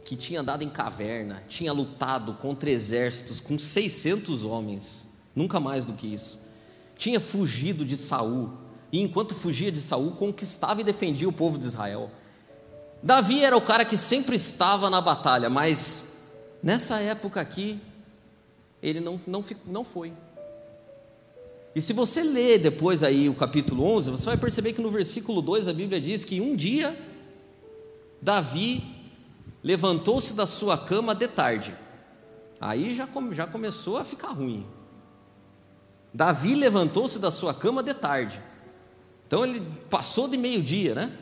que 0.06 0.16
tinha 0.16 0.42
andado 0.42 0.64
em 0.64 0.70
caverna, 0.70 1.44
tinha 1.50 1.74
lutado 1.74 2.36
contra 2.36 2.70
exércitos 2.70 3.42
com 3.42 3.58
600 3.58 4.44
homens, 4.44 5.18
nunca 5.36 5.60
mais 5.60 5.84
do 5.84 5.94
que 5.94 6.06
isso. 6.06 6.40
Tinha 6.96 7.20
fugido 7.20 7.84
de 7.84 7.98
Saul, 7.98 8.54
e 8.92 9.02
enquanto 9.02 9.34
fugia 9.34 9.72
de 9.72 9.82
Saul, 9.82 10.12
conquistava 10.12 10.80
e 10.80 10.84
defendia 10.84 11.28
o 11.28 11.34
povo 11.34 11.58
de 11.58 11.66
Israel. 11.66 12.12
Davi 13.02 13.44
era 13.44 13.58
o 13.58 13.62
cara 13.62 13.84
que 13.84 13.98
sempre 13.98 14.36
estava 14.36 14.92
na 14.92 15.02
batalha, 15.02 15.50
mas 15.50 16.24
nessa 16.62 17.00
época 17.00 17.42
aqui, 17.42 17.82
ele 18.84 19.00
não, 19.00 19.20
não, 19.26 19.44
não 19.66 19.84
foi. 19.84 20.14
E 21.76 21.82
se 21.82 21.94
você 21.94 22.24
ler 22.24 22.60
depois 22.60 23.02
aí 23.02 23.28
o 23.28 23.34
capítulo 23.34 23.84
11, 23.84 24.12
você 24.12 24.26
vai 24.28 24.38
perceber 24.38 24.74
que 24.74 24.82
no 24.82 24.92
versículo 24.92 25.42
2 25.42 25.68
a 25.68 25.74
Bíblia 25.74 26.00
diz 26.00 26.24
que 26.24 26.40
um 26.40 26.56
dia 26.56 26.96
Davi 28.22 28.95
levantou-se 29.66 30.36
da 30.36 30.46
sua 30.46 30.78
cama 30.78 31.16
de 31.16 31.28
tarde. 31.28 31.76
Aí 32.62 32.94
já, 32.94 33.10
já 33.32 33.48
começou 33.48 33.98
a 33.98 34.04
ficar 34.04 34.28
ruim. 34.28 34.64
Davi 36.14 36.54
levantou-se 36.54 37.18
da 37.18 37.32
sua 37.32 37.52
cama 37.52 37.82
de 37.82 37.96
tarde. 37.96 38.40
Então 39.26 39.44
ele 39.44 39.60
passou 39.90 40.28
de 40.28 40.38
meio-dia, 40.38 40.94
né? 40.94 41.18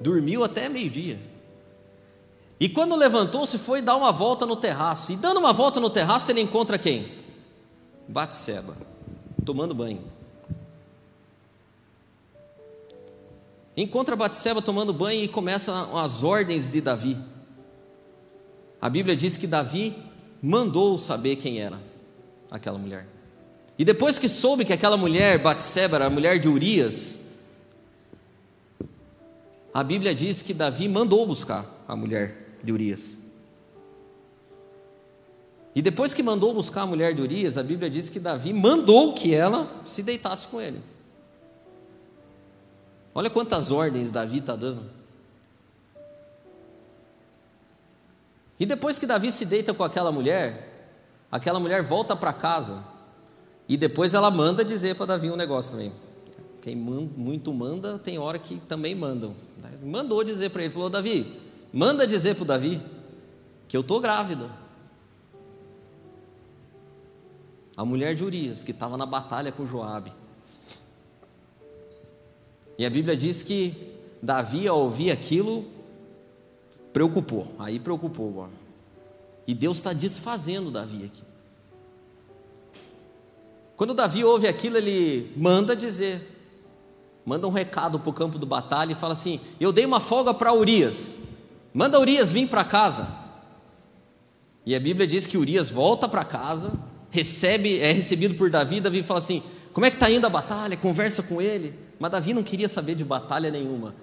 Dormiu 0.00 0.42
até 0.42 0.66
meio-dia. 0.66 1.20
E 2.58 2.70
quando 2.70 2.96
levantou-se, 2.96 3.58
foi 3.58 3.82
dar 3.82 3.94
uma 3.94 4.10
volta 4.10 4.46
no 4.46 4.56
terraço. 4.56 5.12
E 5.12 5.16
dando 5.16 5.40
uma 5.40 5.52
volta 5.52 5.78
no 5.78 5.90
terraço, 5.90 6.30
ele 6.30 6.40
encontra 6.40 6.78
quem? 6.78 7.12
Batseba, 8.08 8.74
tomando 9.44 9.74
banho. 9.74 10.02
Encontra 13.80 14.16
Batseba 14.16 14.60
tomando 14.60 14.92
banho 14.92 15.22
e 15.22 15.28
começam 15.28 15.96
as 15.96 16.24
ordens 16.24 16.68
de 16.68 16.80
Davi. 16.80 17.16
A 18.80 18.90
Bíblia 18.90 19.14
diz 19.14 19.36
que 19.36 19.46
Davi 19.46 19.96
mandou 20.42 20.98
saber 20.98 21.36
quem 21.36 21.60
era 21.60 21.78
aquela 22.50 22.76
mulher. 22.76 23.06
E 23.78 23.84
depois 23.84 24.18
que 24.18 24.28
soube 24.28 24.64
que 24.64 24.72
aquela 24.72 24.96
mulher, 24.96 25.38
Batseba, 25.38 25.94
era 25.94 26.06
a 26.06 26.10
mulher 26.10 26.40
de 26.40 26.48
Urias, 26.48 27.36
a 29.72 29.84
Bíblia 29.84 30.12
diz 30.12 30.42
que 30.42 30.52
Davi 30.52 30.88
mandou 30.88 31.24
buscar 31.24 31.64
a 31.86 31.94
mulher 31.94 32.58
de 32.64 32.72
Urias. 32.72 33.28
E 35.72 35.80
depois 35.80 36.12
que 36.12 36.22
mandou 36.24 36.52
buscar 36.52 36.82
a 36.82 36.86
mulher 36.86 37.14
de 37.14 37.22
Urias, 37.22 37.56
a 37.56 37.62
Bíblia 37.62 37.88
diz 37.88 38.08
que 38.08 38.18
Davi 38.18 38.52
mandou 38.52 39.14
que 39.14 39.32
ela 39.32 39.70
se 39.84 40.02
deitasse 40.02 40.48
com 40.48 40.60
ele. 40.60 40.80
Olha 43.18 43.28
quantas 43.28 43.72
ordens 43.72 44.12
Davi 44.12 44.38
está 44.38 44.54
dando. 44.54 44.84
E 48.60 48.64
depois 48.64 48.96
que 48.96 49.08
Davi 49.08 49.32
se 49.32 49.44
deita 49.44 49.74
com 49.74 49.82
aquela 49.82 50.12
mulher, 50.12 50.94
aquela 51.28 51.58
mulher 51.58 51.82
volta 51.82 52.14
para 52.14 52.32
casa. 52.32 52.78
E 53.68 53.76
depois 53.76 54.14
ela 54.14 54.30
manda 54.30 54.64
dizer 54.64 54.94
para 54.94 55.06
Davi 55.06 55.32
um 55.32 55.34
negócio 55.34 55.72
também. 55.72 55.92
Quem 56.62 56.76
muito 56.76 57.52
manda, 57.52 57.98
tem 57.98 58.20
hora 58.20 58.38
que 58.38 58.60
também 58.60 58.94
mandam. 58.94 59.34
Mandou 59.82 60.22
dizer 60.22 60.50
para 60.50 60.62
ele, 60.62 60.72
falou: 60.72 60.88
Davi, 60.88 61.42
manda 61.72 62.06
dizer 62.06 62.36
para 62.36 62.44
o 62.44 62.46
Davi 62.46 62.80
que 63.66 63.76
eu 63.76 63.80
estou 63.80 63.98
grávida. 63.98 64.48
A 67.76 67.84
mulher 67.84 68.14
de 68.14 68.22
Urias, 68.22 68.62
que 68.62 68.70
estava 68.70 68.96
na 68.96 69.06
batalha 69.06 69.50
com 69.50 69.66
Joabe. 69.66 70.17
E 72.78 72.86
a 72.86 72.90
Bíblia 72.90 73.16
diz 73.16 73.42
que 73.42 73.74
Davi, 74.22 74.68
ao 74.68 74.78
ouvir 74.78 75.10
aquilo, 75.10 75.66
preocupou. 76.92 77.48
Aí 77.58 77.80
preocupou. 77.80 78.48
E 79.46 79.52
Deus 79.52 79.78
está 79.78 79.92
desfazendo 79.92 80.70
Davi 80.70 81.04
aqui. 81.04 81.22
Quando 83.76 83.94
Davi 83.94 84.24
ouve 84.24 84.46
aquilo, 84.46 84.76
ele 84.76 85.32
manda 85.36 85.74
dizer, 85.74 86.20
manda 87.24 87.46
um 87.46 87.50
recado 87.50 87.98
para 87.98 88.10
o 88.10 88.12
campo 88.12 88.38
do 88.38 88.46
batalha 88.46 88.92
e 88.92 88.96
fala 88.96 89.12
assim: 89.12 89.40
Eu 89.58 89.72
dei 89.72 89.84
uma 89.84 90.00
folga 90.00 90.32
para 90.32 90.52
Urias, 90.52 91.20
manda 91.72 91.98
Urias 91.98 92.30
vir 92.30 92.48
para 92.48 92.64
casa. 92.64 93.08
E 94.66 94.74
a 94.74 94.80
Bíblia 94.80 95.06
diz 95.06 95.26
que 95.26 95.38
Urias 95.38 95.70
volta 95.70 96.08
para 96.08 96.24
casa, 96.24 96.78
recebe, 97.10 97.78
é 97.78 97.92
recebido 97.92 98.34
por 98.34 98.50
Davi. 98.50 98.80
Davi 98.80 99.02
fala 99.02 99.18
assim: 99.18 99.42
Como 99.72 99.86
é 99.86 99.90
que 99.90 99.96
está 99.96 100.10
indo 100.10 100.26
a 100.26 100.30
batalha? 100.30 100.76
Conversa 100.76 101.22
com 101.22 101.40
ele. 101.40 101.87
Mas 101.98 102.10
Davi 102.10 102.32
não 102.32 102.42
queria 102.42 102.68
saber 102.68 102.94
de 102.94 103.04
batalha 103.04 103.50
nenhuma. 103.50 103.94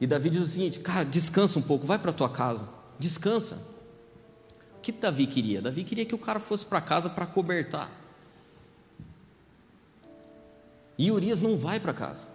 E 0.00 0.06
Davi 0.06 0.30
diz 0.30 0.40
o 0.40 0.46
seguinte: 0.46 0.80
Cara, 0.80 1.04
descansa 1.04 1.58
um 1.58 1.62
pouco, 1.62 1.86
vai 1.86 1.98
para 1.98 2.12
tua 2.12 2.28
casa, 2.28 2.68
descansa. 2.98 3.76
O 4.78 4.80
que 4.80 4.92
Davi 4.92 5.26
queria? 5.26 5.62
Davi 5.62 5.84
queria 5.84 6.04
que 6.04 6.14
o 6.14 6.18
cara 6.18 6.38
fosse 6.38 6.64
para 6.64 6.80
casa 6.80 7.08
para 7.08 7.26
cobertar. 7.26 7.90
E 10.98 11.10
Urias 11.10 11.42
não 11.42 11.58
vai 11.58 11.78
para 11.78 11.92
casa. 11.92 12.26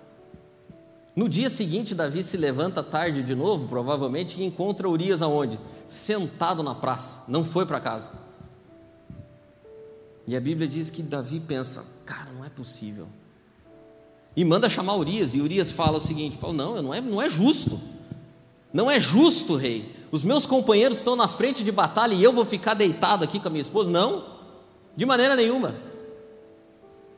No 1.16 1.28
dia 1.28 1.50
seguinte, 1.50 1.94
Davi 1.94 2.24
se 2.24 2.38
levanta 2.38 2.82
tarde 2.82 3.22
de 3.22 3.36
novo, 3.36 3.68
provavelmente, 3.68 4.40
e 4.40 4.46
encontra 4.46 4.88
Urias 4.88 5.22
aonde? 5.22 5.60
Sentado 5.88 6.64
na 6.64 6.74
praça, 6.74 7.24
não 7.28 7.44
foi 7.44 7.66
para 7.66 7.82
casa. 7.82 8.12
E 10.26 10.36
a 10.36 10.40
Bíblia 10.40 10.68
diz 10.68 10.90
que 10.90 11.02
Davi 11.02 11.40
pensa: 11.40 11.84
cara, 12.06 12.32
não 12.32 12.46
é 12.46 12.50
possível. 12.50 13.08
E 14.36 14.46
manda 14.46 14.70
chamar 14.70 14.96
Urias, 14.96 15.34
e 15.34 15.42
Urias 15.42 15.72
fala 15.72 15.98
o 15.98 16.02
seguinte: 16.02 16.38
fala, 16.38 16.54
não, 16.54 16.82
não 16.82 16.94
é, 16.94 17.02
não 17.02 17.22
é 17.22 17.28
justo. 17.28 17.80
Não 18.74 18.90
é 18.90 19.00
justo, 19.00 19.56
rei. 19.56 19.94
Os 20.12 20.24
meus 20.24 20.46
companheiros 20.46 20.98
estão 21.00 21.16
na 21.16 21.28
frente 21.28 21.64
de 21.64 21.72
batalha 21.72 22.14
e 22.14 22.24
eu 22.24 22.32
vou 22.32 22.46
ficar 22.46 22.74
deitado 22.74 23.24
aqui 23.24 23.40
com 23.40 23.48
a 23.48 23.52
minha 23.52 23.62
esposa? 23.62 23.90
Não, 23.90 24.26
de 24.96 25.06
maneira 25.06 25.36
nenhuma. 25.36 25.76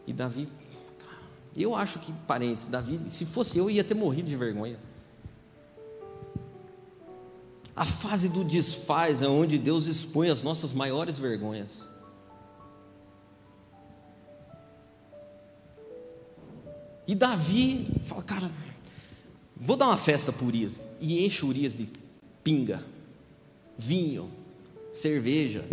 E 0.06 0.13
Davi, 0.13 0.47
eu 1.56 1.76
acho 1.76 1.99
que, 1.99 2.12
parentes, 2.28 2.65
Davi, 2.65 2.99
se 3.08 3.26
fosse 3.26 3.58
eu, 3.58 3.69
ia 3.69 3.84
ter 3.84 3.93
morrido 3.93 4.30
de 4.30 4.36
vergonha. 4.36 4.78
A 7.76 7.86
fase 7.86 8.30
do 8.30 8.43
desfaz 8.43 9.21
é 9.21 9.28
onde 9.28 9.58
Deus 9.58 9.88
expõe 9.88 10.30
as 10.30 10.43
nossas 10.43 10.73
maiores 10.73 11.17
vergonhas. 11.17 11.88
E 17.07 17.15
Davi 17.15 17.87
fala, 18.05 18.23
cara, 18.23 18.51
vou 19.55 19.75
dar 19.75 19.87
uma 19.87 19.97
festa 19.97 20.31
para 20.31 20.45
Urias. 20.45 20.81
E 21.01 21.25
enche 21.25 21.45
Urias 21.45 21.73
de 21.73 21.89
pinga, 22.43 22.83
vinho, 23.77 24.29
cerveja. 24.93 25.65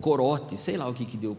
corote, 0.00 0.56
sei 0.56 0.76
lá 0.76 0.88
o 0.88 0.94
que 0.94 1.04
que 1.04 1.16
deu. 1.16 1.36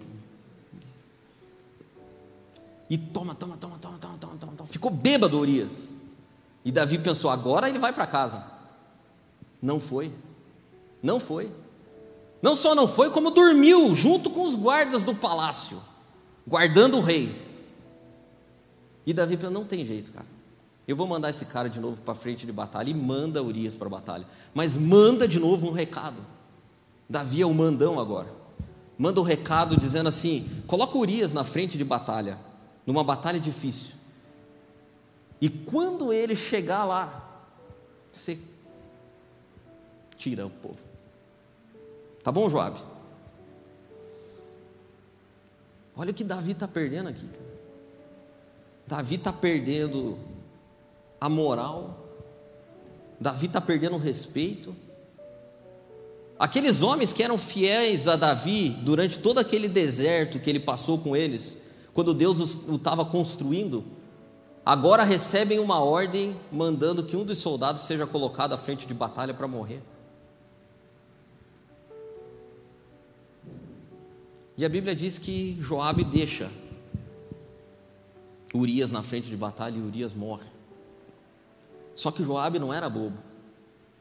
E 2.89 2.97
toma, 2.97 3.36
toma, 3.36 3.58
toma, 3.58 3.78
toma, 3.80 3.97
toma, 3.97 4.17
toma, 4.17 4.38
toma. 4.38 4.69
Ficou 4.69 4.89
bêbado 4.89 5.38
Urias. 5.39 5.93
E 6.63 6.71
Davi 6.71 6.97
pensou: 6.97 7.30
agora 7.30 7.67
ele 7.69 7.80
vai 7.80 7.91
para 7.93 8.08
casa. 8.08 8.43
Não 9.62 9.80
foi. 9.80 10.12
Não 11.02 11.19
foi. 11.19 11.52
Não 12.41 12.56
só 12.56 12.76
não 12.76 12.88
foi, 12.88 13.10
como 13.10 13.32
dormiu 13.32 13.93
junto 13.95 14.30
com 14.30 14.43
os 14.43 14.56
guardas 14.56 15.04
do 15.04 15.15
palácio, 15.15 15.82
guardando 16.45 16.97
o 16.97 17.02
rei. 17.02 17.47
E 19.08 19.13
Davi 19.13 19.38
pensou: 19.38 19.52
não 19.52 19.63
tem 19.63 19.86
jeito, 19.86 20.12
cara. 20.12 20.26
Eu 20.86 20.96
vou 20.96 21.08
mandar 21.08 21.30
esse 21.30 21.46
cara 21.46 21.70
de 21.70 21.80
novo 21.80 22.02
para 22.02 22.13
frente 22.13 22.46
de 22.46 22.52
batalha 22.52 22.89
e 22.89 22.93
manda 22.93 23.41
Urias 23.41 23.74
para 23.74 23.88
a 23.88 23.89
batalha. 23.89 24.28
Mas 24.54 24.76
manda 24.76 25.28
de 25.28 25.39
novo 25.39 25.67
um 25.67 25.72
recado. 25.72 26.22
Davi 27.10 27.41
é 27.41 27.46
o 27.46 27.54
mandão 27.54 28.00
agora. 28.00 28.28
Manda 28.98 29.22
um 29.22 29.24
recado 29.24 29.78
dizendo 29.78 30.08
assim: 30.08 30.46
coloca 30.67 30.98
Urias 30.98 31.32
na 31.32 31.46
frente 31.46 31.78
de 31.78 31.86
batalha, 31.86 32.38
numa 32.86 33.04
batalha 33.04 33.39
difícil. 33.39 33.96
E 35.39 35.50
quando 35.50 36.12
ele 36.12 36.36
chegar 36.36 36.84
lá, 36.84 37.41
você 38.12 38.38
tira 40.17 40.46
o 40.46 40.50
povo. 40.50 40.80
Tá 42.24 42.32
bom, 42.32 42.50
Joabe? 42.50 42.80
Olha 45.96 46.12
o 46.12 46.13
que 46.13 46.24
Davi 46.24 46.52
está 46.52 46.67
perdendo 46.67 47.08
aqui. 47.08 47.28
Davi 48.88 49.15
está 49.15 49.34
perdendo 49.34 50.17
a 51.19 51.28
moral. 51.28 52.06
Davi 53.19 53.47
está 53.47 53.60
perdendo 53.60 53.95
o 53.95 54.00
respeito. 54.00 54.73
Aqueles 56.39 56.82
homens 56.82 57.12
que 57.12 57.21
eram 57.21 57.38
fiéis 57.38 58.08
a 58.08 58.15
Davi 58.15 58.69
durante 58.69 59.19
todo 59.19 59.39
aquele 59.39 59.67
deserto 59.67 60.39
que 60.39 60.50
ele 60.50 60.60
passou 60.60 61.00
com 61.00 61.15
eles, 61.15 61.62
quando 61.93 62.13
Deus 62.13 62.56
o 62.67 62.76
estava 62.76 63.04
construindo, 63.04 63.84
agora 64.63 65.04
recebem 65.04 65.60
uma 65.60 65.80
ordem 65.80 66.38
mandando 66.52 67.04
que 67.04 67.17
um 67.17 67.26
dos 67.26 67.39
soldados 67.39 67.82
seja 67.82 68.06
colocado 68.06 68.54
à 68.54 68.58
frente 68.58 68.86
de 68.86 68.93
batalha 68.93 69.34
para 69.34 69.47
morrer. 69.47 69.82
E 74.56 74.63
a 74.63 74.69
Bíblia 74.69 74.95
diz 74.95 75.17
que 75.17 75.58
Joabe 75.60 76.04
deixa 76.04 76.50
Urias 78.54 78.92
na 78.92 79.04
frente 79.04 79.30
de 79.30 79.36
batalha 79.36 79.78
e 79.78 79.82
Urias 79.82 80.14
morre. 80.14 80.46
Só 81.96 82.12
que 82.12 82.24
Joabe 82.24 82.60
não 82.60 82.74
era 82.74 82.90
bobo, 82.90 83.18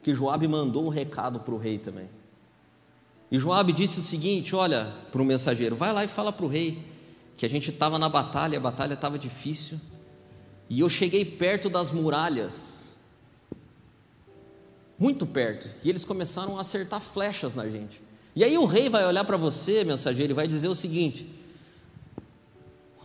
que 0.01 0.13
Joabe 0.13 0.47
mandou 0.47 0.85
um 0.85 0.89
recado 0.89 1.39
para 1.39 1.53
o 1.53 1.57
rei 1.57 1.77
também. 1.79 2.09
E 3.31 3.37
Joabe 3.37 3.73
disse 3.73 3.99
o 3.99 4.03
seguinte: 4.03 4.55
olha, 4.55 4.93
para 5.11 5.21
o 5.21 5.25
mensageiro, 5.25 5.75
vai 5.75 5.91
lá 5.91 6.05
e 6.05 6.07
fala 6.07 6.31
para 6.31 6.45
o 6.45 6.49
rei 6.49 6.83
que 7.35 7.45
a 7.45 7.49
gente 7.49 7.69
estava 7.69 7.99
na 7.99 8.09
batalha, 8.09 8.57
a 8.57 8.61
batalha 8.61 8.93
estava 8.93 9.19
difícil, 9.19 9.79
e 10.69 10.79
eu 10.79 10.89
cheguei 10.89 11.23
perto 11.23 11.69
das 11.69 11.91
muralhas, 11.91 12.95
muito 14.97 15.25
perto, 15.25 15.69
e 15.83 15.89
eles 15.89 16.03
começaram 16.03 16.57
a 16.57 16.61
acertar 16.61 16.99
flechas 16.99 17.53
na 17.53 17.67
gente. 17.67 18.01
E 18.35 18.43
aí 18.43 18.57
o 18.57 18.65
rei 18.65 18.89
vai 18.89 19.05
olhar 19.05 19.23
para 19.23 19.37
você, 19.37 19.83
mensageiro, 19.83 20.33
e 20.33 20.35
vai 20.35 20.47
dizer 20.47 20.67
o 20.67 20.75
seguinte: 20.75 21.27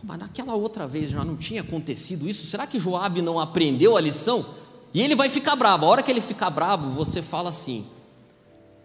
mas 0.03 0.19
naquela 0.19 0.53
outra 0.53 0.85
vez 0.85 1.09
já 1.09 1.23
não 1.23 1.37
tinha 1.37 1.61
acontecido 1.61 2.27
isso? 2.27 2.45
Será 2.45 2.67
que 2.67 2.77
Joabe 2.77 3.21
não 3.21 3.39
aprendeu 3.39 3.95
a 3.95 4.01
lição? 4.01 4.45
E 4.93 5.01
ele 5.01 5.15
vai 5.15 5.29
ficar 5.29 5.55
bravo. 5.55 5.85
A 5.85 5.89
hora 5.89 6.03
que 6.03 6.11
ele 6.11 6.19
ficar 6.19 6.49
bravo, 6.49 6.89
você 6.89 7.21
fala 7.21 7.49
assim: 7.49 7.87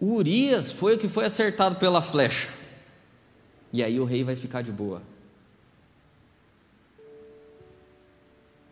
Urias 0.01 0.71
foi 0.71 0.95
o 0.95 0.97
que 0.97 1.09
foi 1.09 1.25
acertado 1.25 1.75
pela 1.75 2.01
flecha. 2.01 2.47
E 3.73 3.83
aí 3.83 3.99
o 3.99 4.05
rei 4.05 4.23
vai 4.23 4.35
ficar 4.37 4.61
de 4.61 4.71
boa. 4.71 5.01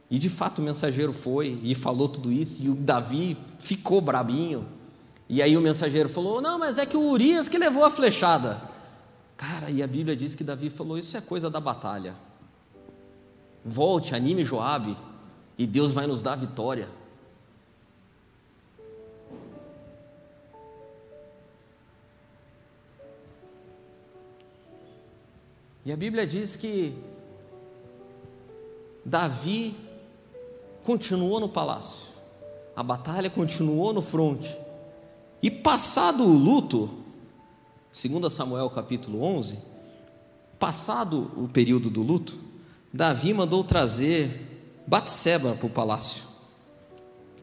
E 0.10 0.18
de 0.18 0.30
fato 0.30 0.60
o 0.60 0.62
mensageiro 0.64 1.12
foi 1.12 1.60
e 1.62 1.76
falou 1.76 2.08
tudo 2.08 2.32
isso, 2.32 2.64
e 2.64 2.70
o 2.70 2.76
Davi 2.76 3.38
ficou 3.60 4.00
brabinho. 4.00 4.66
E 5.28 5.42
aí 5.42 5.58
o 5.58 5.62
mensageiro 5.62 6.08
falou: 6.08 6.42
Não, 6.42 6.58
mas 6.58 6.78
é 6.78 6.86
que 6.86 6.96
o 6.96 7.10
Urias 7.10 7.50
que 7.50 7.58
levou 7.58 7.84
a 7.84 7.92
flechada. 7.92 8.62
Cara, 9.36 9.70
e 9.70 9.84
a 9.84 9.88
Bíblia 9.88 10.16
diz 10.16 10.34
que 10.34 10.46
Davi 10.46 10.70
falou: 10.70 10.98
Isso 10.98 11.18
é 11.18 11.22
coisa 11.22 11.50
da 11.50 11.60
batalha. 11.60 12.16
Volte, 13.68 14.16
anime 14.16 14.46
Joabe, 14.46 14.96
e 15.58 15.68
Deus 15.68 15.92
vai 15.92 16.08
nos 16.08 16.24
dar 16.24 16.38
vitória. 16.38 16.88
E 25.86 25.92
a 25.92 25.98
Bíblia 25.98 26.26
diz 26.26 26.56
que 26.56 26.98
Davi 29.04 29.76
continuou 30.86 31.38
no 31.38 31.50
palácio, 31.50 32.08
a 32.74 32.82
batalha 32.82 33.30
continuou 33.30 33.92
no 33.92 34.02
fronte. 34.02 34.58
E 35.44 35.52
passado 35.52 36.24
o 36.24 36.38
luto, 36.38 36.90
segundo 37.92 38.30
Samuel 38.30 38.70
capítulo 38.70 39.22
11, 39.22 39.60
passado 40.58 41.32
o 41.36 41.50
período 41.50 41.90
do 41.90 42.02
luto, 42.02 42.47
Davi 42.94 43.34
mandou 43.34 43.64
trazer 43.64 44.46
Batseba 44.88 45.54
para 45.56 45.68
o 45.68 45.70
palácio. 45.70 46.24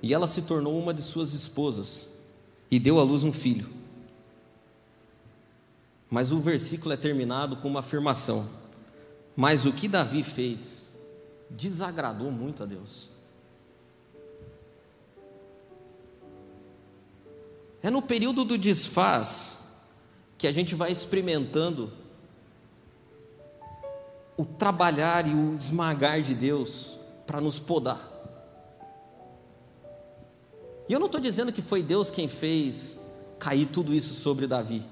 E 0.03 0.13
ela 0.13 0.27
se 0.27 0.43
tornou 0.43 0.79
uma 0.79 0.93
de 0.93 1.03
suas 1.03 1.33
esposas 1.33 2.23
e 2.71 2.79
deu 2.79 2.99
à 2.99 3.03
luz 3.03 3.23
um 3.23 3.33
filho. 3.33 3.69
Mas 6.11 6.31
o 6.33 6.39
versículo 6.39 6.93
é 6.93 6.97
terminado 6.97 7.57
com 7.57 7.69
uma 7.69 7.81
afirmação: 7.81 8.49
Mas 9.37 9.65
o 9.65 9.73
que 9.73 9.89
Davi 9.89 10.23
fez 10.23 10.93
desagradou 11.51 12.31
muito 12.31 12.63
a 12.63 12.67
Deus. 12.67 13.11
É 17.83 17.91
no 17.91 18.01
período 18.01 18.45
do 18.45 18.57
desfaz 18.57 19.77
que 20.39 20.47
a 20.47 20.53
gente 20.53 20.75
vai 20.75 20.91
experimentando 20.91 21.93
o 24.37 24.45
trabalhar 24.45 25.27
e 25.27 25.35
o 25.35 25.57
esmagar 25.59 26.23
de 26.23 26.35
Deus 26.35 26.99
para 27.27 27.41
nos 27.41 27.59
podar. 27.59 28.13
E 30.89 30.93
eu 30.93 30.99
não 30.99 31.07
estou 31.07 31.21
dizendo 31.21 31.53
que 31.53 31.63
foi 31.63 31.83
Deus 31.83 32.11
quem 32.11 32.29
fez 32.29 33.01
cair 33.39 33.67
tudo 33.67 33.95
isso 33.95 34.15
sobre 34.15 34.47
Davi. 34.47 34.83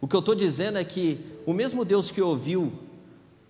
O 0.00 0.06
que 0.06 0.14
eu 0.14 0.20
estou 0.20 0.34
dizendo 0.34 0.78
é 0.78 0.84
que 0.84 1.18
o 1.44 1.52
mesmo 1.52 1.84
Deus 1.84 2.10
que 2.10 2.22
ouviu 2.22 2.72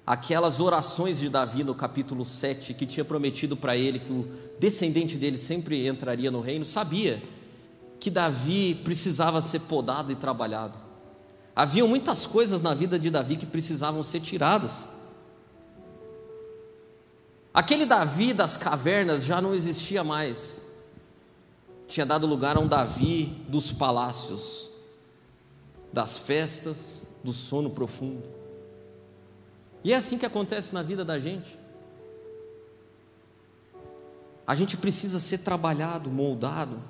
aquelas 0.06 0.58
orações 0.58 1.18
de 1.18 1.28
Davi 1.28 1.62
no 1.62 1.74
capítulo 1.74 2.24
7, 2.24 2.72
que 2.72 2.86
tinha 2.86 3.04
prometido 3.04 3.56
para 3.56 3.76
ele 3.76 3.98
que 3.98 4.10
o 4.10 4.26
descendente 4.58 5.16
dele 5.16 5.36
sempre 5.36 5.86
entraria 5.86 6.30
no 6.30 6.40
reino, 6.40 6.64
sabia 6.64 7.22
que 8.00 8.10
Davi 8.10 8.74
precisava 8.82 9.40
ser 9.42 9.60
podado 9.60 10.10
e 10.10 10.16
trabalhado. 10.16 10.87
Havia 11.58 11.84
muitas 11.88 12.24
coisas 12.24 12.62
na 12.62 12.72
vida 12.72 13.00
de 13.00 13.10
Davi 13.10 13.36
que 13.36 13.44
precisavam 13.44 14.00
ser 14.04 14.20
tiradas. 14.20 14.86
Aquele 17.52 17.84
Davi 17.84 18.32
das 18.32 18.56
cavernas 18.56 19.24
já 19.24 19.40
não 19.40 19.52
existia 19.52 20.04
mais. 20.04 20.64
Tinha 21.88 22.06
dado 22.06 22.28
lugar 22.28 22.56
a 22.56 22.60
um 22.60 22.68
Davi 22.68 23.44
dos 23.48 23.72
palácios, 23.72 24.70
das 25.92 26.16
festas, 26.16 27.02
do 27.24 27.32
sono 27.32 27.70
profundo. 27.70 28.22
E 29.82 29.92
é 29.92 29.96
assim 29.96 30.16
que 30.16 30.26
acontece 30.26 30.72
na 30.72 30.82
vida 30.84 31.04
da 31.04 31.18
gente. 31.18 31.58
A 34.46 34.54
gente 34.54 34.76
precisa 34.76 35.18
ser 35.18 35.38
trabalhado, 35.38 36.08
moldado, 36.08 36.80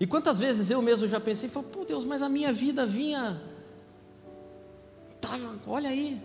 e 0.00 0.06
quantas 0.06 0.40
vezes 0.40 0.70
eu 0.70 0.80
mesmo 0.80 1.06
já 1.06 1.20
pensei, 1.20 1.50
falei, 1.50 1.68
pô 1.70 1.84
Deus, 1.84 2.06
mas 2.06 2.22
a 2.22 2.28
minha 2.28 2.50
vida 2.54 2.86
vinha, 2.86 3.38
tá, 5.20 5.38
olha 5.66 5.90
aí. 5.90 6.18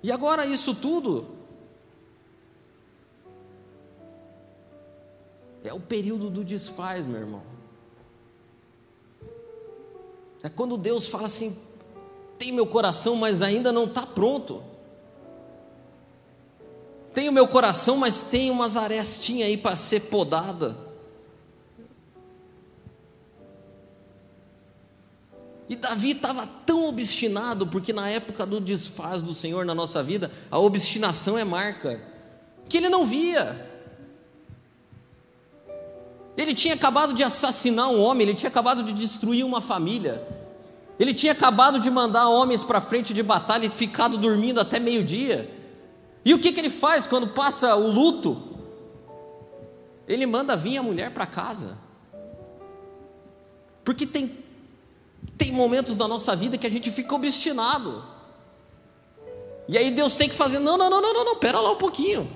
E 0.00 0.12
agora 0.12 0.46
isso 0.46 0.72
tudo 0.72 1.26
é 5.64 5.74
o 5.74 5.80
período 5.80 6.30
do 6.30 6.44
desfaz, 6.44 7.04
meu 7.04 7.20
irmão. 7.20 7.42
É 10.44 10.48
quando 10.48 10.78
Deus 10.78 11.06
fala 11.06 11.26
assim: 11.26 11.58
tem 12.38 12.52
meu 12.52 12.66
coração, 12.66 13.16
mas 13.16 13.42
ainda 13.42 13.72
não 13.72 13.84
está 13.84 14.06
pronto. 14.06 14.62
Tem 17.12 17.28
o 17.28 17.32
meu 17.32 17.48
coração, 17.48 17.96
mas 17.96 18.22
tem 18.22 18.48
umas 18.50 18.76
arestinhas 18.76 19.48
aí 19.48 19.56
para 19.56 19.74
ser 19.74 20.02
podada. 20.02 20.89
E 25.70 25.76
Davi 25.76 26.10
estava 26.10 26.48
tão 26.66 26.88
obstinado, 26.88 27.64
porque 27.64 27.92
na 27.92 28.08
época 28.08 28.44
do 28.44 28.60
desfaz 28.60 29.22
do 29.22 29.32
Senhor 29.36 29.64
na 29.64 29.72
nossa 29.72 30.02
vida, 30.02 30.28
a 30.50 30.58
obstinação 30.58 31.38
é 31.38 31.44
marca, 31.44 32.00
que 32.68 32.76
ele 32.76 32.88
não 32.88 33.06
via. 33.06 33.70
Ele 36.36 36.56
tinha 36.56 36.74
acabado 36.74 37.14
de 37.14 37.22
assassinar 37.22 37.88
um 37.88 38.00
homem, 38.00 38.26
ele 38.26 38.36
tinha 38.36 38.50
acabado 38.50 38.82
de 38.82 38.92
destruir 38.92 39.44
uma 39.44 39.60
família. 39.60 40.26
Ele 40.98 41.14
tinha 41.14 41.32
acabado 41.32 41.78
de 41.78 41.88
mandar 41.88 42.28
homens 42.28 42.64
para 42.64 42.80
frente 42.80 43.14
de 43.14 43.22
batalha 43.22 43.66
e 43.66 43.70
ficado 43.70 44.18
dormindo 44.18 44.58
até 44.58 44.80
meio-dia. 44.80 45.56
E 46.24 46.34
o 46.34 46.38
que, 46.40 46.50
que 46.50 46.58
ele 46.58 46.68
faz 46.68 47.06
quando 47.06 47.28
passa 47.28 47.76
o 47.76 47.88
luto? 47.88 48.42
Ele 50.08 50.26
manda 50.26 50.56
vir 50.56 50.78
a 50.78 50.82
mulher 50.82 51.12
para 51.12 51.26
casa. 51.26 51.78
Porque 53.84 54.04
tem, 54.04 54.36
tem 55.50 55.52
momentos 55.52 55.96
da 55.96 56.06
nossa 56.06 56.34
vida 56.36 56.56
que 56.56 56.66
a 56.66 56.70
gente 56.70 56.90
fica 56.92 57.12
obstinado. 57.14 58.04
E 59.68 59.76
aí 59.76 59.90
Deus 59.90 60.16
tem 60.16 60.28
que 60.28 60.34
fazer: 60.34 60.60
não, 60.60 60.78
não, 60.78 60.88
não, 60.88 61.02
não, 61.02 61.12
não, 61.12 61.24
não, 61.24 61.36
pera 61.36 61.60
lá 61.60 61.72
um 61.72 61.76
pouquinho. 61.76 62.30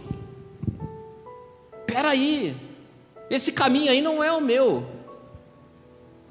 Pera 1.87 2.11
aí. 2.11 2.57
Esse 3.31 3.53
caminho 3.53 3.91
aí 3.91 4.03
não 4.03 4.23
é 4.23 4.33
o 4.33 4.41
meu. 4.41 4.87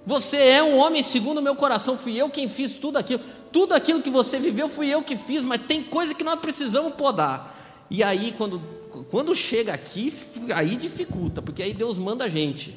Você 0.06 0.38
é 0.38 0.62
um 0.62 0.78
homem 0.78 1.02
segundo 1.02 1.38
o 1.38 1.42
meu 1.42 1.56
coração, 1.56 1.98
fui 1.98 2.18
eu 2.18 2.30
quem 2.30 2.50
fiz 2.50 2.78
tudo 2.78 2.98
aquilo. 2.98 3.24
Tudo 3.52 3.74
aquilo 3.74 4.02
que 4.02 4.10
você 4.10 4.38
viveu 4.38 4.68
fui 4.68 4.90
eu 4.90 5.02
que 5.02 5.16
fiz, 5.16 5.44
mas 5.44 5.62
tem 5.62 5.82
coisa 5.82 6.14
que 6.14 6.24
nós 6.24 6.40
precisamos 6.40 6.94
podar. 6.96 7.86
E 7.90 8.04
aí, 8.04 8.34
quando, 8.38 8.62
quando 9.10 9.34
chega 9.34 9.74
aqui, 9.74 10.14
aí 10.54 10.76
dificulta, 10.76 11.42
porque 11.42 11.64
aí 11.64 11.74
Deus 11.74 11.98
manda 11.98 12.26
a 12.26 12.30
gente. 12.30 12.76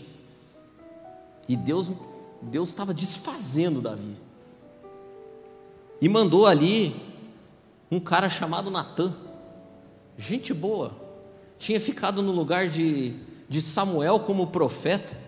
E 1.48 1.57
Deus 1.57 1.90
Deus 2.43 2.68
estava 2.68 2.95
desfazendo 2.95 3.80
Davi. 3.80 4.16
E 6.01 6.09
mandou 6.09 6.47
ali 6.47 6.95
um 7.91 7.99
cara 7.99 8.28
chamado 8.28 8.70
Natã, 8.70 9.12
gente 10.16 10.53
boa, 10.53 10.93
tinha 11.59 11.80
ficado 11.80 12.22
no 12.22 12.32
lugar 12.32 12.68
de, 12.68 13.14
de 13.49 13.62
Samuel 13.62 14.20
como 14.20 14.49
profeta. 14.49 15.18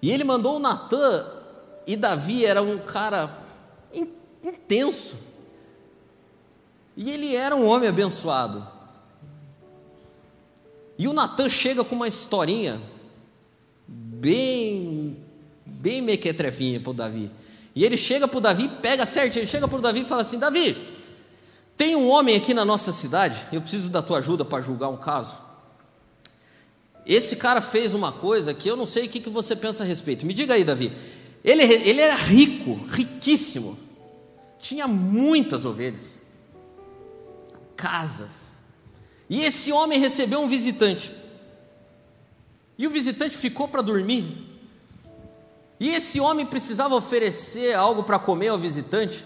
E 0.00 0.10
ele 0.10 0.24
mandou 0.24 0.56
o 0.56 0.58
Natã, 0.58 1.26
e 1.86 1.96
Davi 1.96 2.44
era 2.44 2.60
um 2.60 2.78
cara 2.78 3.38
intenso. 4.42 5.16
E 6.96 7.10
ele 7.10 7.34
era 7.34 7.54
um 7.54 7.66
homem 7.66 7.88
abençoado. 7.88 8.66
E 10.98 11.08
o 11.08 11.12
Natan 11.12 11.48
chega 11.48 11.82
com 11.84 11.94
uma 11.94 12.08
historinha 12.08 12.80
bem, 14.22 15.16
bem 15.66 16.00
mequetrefinha 16.00 16.78
para 16.78 16.90
o 16.90 16.94
Davi. 16.94 17.28
E 17.74 17.84
ele 17.84 17.96
chega 17.96 18.28
para 18.28 18.38
o 18.38 18.40
Davi, 18.40 18.68
pega 18.80 19.04
certo, 19.04 19.36
ele 19.36 19.46
chega 19.46 19.66
para 19.66 19.78
o 19.78 19.82
Davi 19.82 20.02
e 20.02 20.04
fala 20.04 20.22
assim: 20.22 20.38
Davi, 20.38 20.76
tem 21.76 21.96
um 21.96 22.08
homem 22.08 22.36
aqui 22.36 22.54
na 22.54 22.64
nossa 22.64 22.92
cidade, 22.92 23.40
eu 23.52 23.60
preciso 23.60 23.90
da 23.90 24.00
tua 24.00 24.18
ajuda 24.18 24.44
para 24.44 24.62
julgar 24.62 24.90
um 24.90 24.96
caso. 24.96 25.34
Esse 27.04 27.34
cara 27.34 27.60
fez 27.60 27.94
uma 27.94 28.12
coisa 28.12 28.54
que 28.54 28.68
eu 28.68 28.76
não 28.76 28.86
sei 28.86 29.06
o 29.06 29.08
que, 29.08 29.18
que 29.18 29.28
você 29.28 29.56
pensa 29.56 29.82
a 29.82 29.86
respeito. 29.86 30.24
Me 30.24 30.32
diga 30.32 30.54
aí, 30.54 30.62
Davi. 30.62 30.92
Ele, 31.42 31.64
ele 31.64 32.00
era 32.00 32.14
rico, 32.14 32.78
riquíssimo, 32.88 33.76
tinha 34.60 34.86
muitas 34.86 35.64
ovelhas, 35.64 36.20
casas. 37.74 38.58
E 39.28 39.44
esse 39.44 39.72
homem 39.72 39.98
recebeu 39.98 40.40
um 40.40 40.48
visitante. 40.48 41.12
E 42.78 42.86
o 42.86 42.90
visitante 42.90 43.36
ficou 43.36 43.68
para 43.68 43.82
dormir. 43.82 44.24
E 45.78 45.88
esse 45.88 46.20
homem 46.20 46.46
precisava 46.46 46.94
oferecer 46.94 47.74
algo 47.74 48.04
para 48.04 48.18
comer 48.18 48.48
ao 48.48 48.58
visitante, 48.58 49.24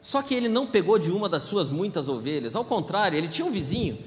só 0.00 0.22
que 0.22 0.34
ele 0.34 0.48
não 0.48 0.66
pegou 0.66 0.98
de 0.98 1.10
uma 1.10 1.28
das 1.28 1.42
suas 1.42 1.68
muitas 1.68 2.08
ovelhas, 2.08 2.56
ao 2.56 2.64
contrário, 2.64 3.18
ele 3.18 3.28
tinha 3.28 3.46
um 3.46 3.50
vizinho, 3.50 3.98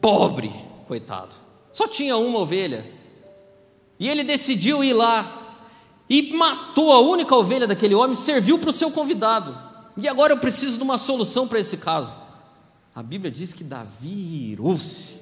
pobre, 0.00 0.50
coitado, 0.88 1.34
só 1.72 1.86
tinha 1.86 2.16
uma 2.16 2.38
ovelha. 2.38 2.86
E 3.98 4.08
ele 4.08 4.24
decidiu 4.24 4.82
ir 4.82 4.94
lá 4.94 5.58
e 6.08 6.32
matou 6.32 6.92
a 6.92 7.00
única 7.00 7.34
ovelha 7.36 7.66
daquele 7.66 7.94
homem, 7.94 8.16
serviu 8.16 8.58
para 8.58 8.70
o 8.70 8.72
seu 8.72 8.90
convidado. 8.90 9.56
E 9.96 10.08
agora 10.08 10.32
eu 10.32 10.38
preciso 10.38 10.76
de 10.76 10.82
uma 10.82 10.98
solução 10.98 11.46
para 11.46 11.60
esse 11.60 11.76
caso. 11.76 12.16
A 12.94 13.02
Bíblia 13.02 13.30
diz 13.30 13.52
que 13.52 13.64
Davi 13.64 14.50
irou-se. 14.52 15.21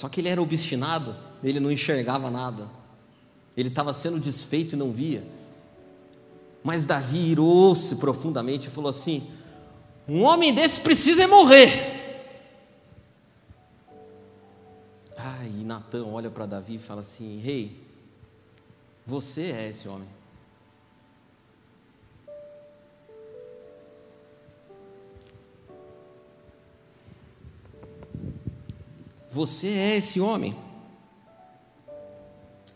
Só 0.00 0.08
que 0.08 0.22
ele 0.22 0.30
era 0.30 0.40
obstinado 0.40 1.14
ele 1.44 1.60
não 1.60 1.70
enxergava 1.70 2.30
nada, 2.30 2.66
ele 3.54 3.68
estava 3.68 3.92
sendo 3.92 4.18
desfeito 4.18 4.74
e 4.74 4.78
não 4.78 4.90
via. 4.90 5.22
Mas 6.64 6.86
Davi 6.86 7.18
irou-se 7.18 7.96
profundamente 7.96 8.68
e 8.68 8.70
falou 8.70 8.88
assim: 8.88 9.30
um 10.08 10.22
homem 10.22 10.54
desse 10.54 10.80
precisa 10.80 11.28
morrer. 11.28 12.32
Ah, 15.18 15.44
e 15.44 15.62
Natan 15.62 16.06
olha 16.06 16.30
para 16.30 16.46
Davi 16.46 16.76
e 16.76 16.78
fala 16.78 17.00
assim: 17.00 17.38
Rei, 17.38 17.78
você 19.06 19.50
é 19.50 19.68
esse 19.68 19.86
homem. 19.86 20.08
Você 29.30 29.68
é 29.68 29.96
esse 29.96 30.20
homem. 30.20 30.56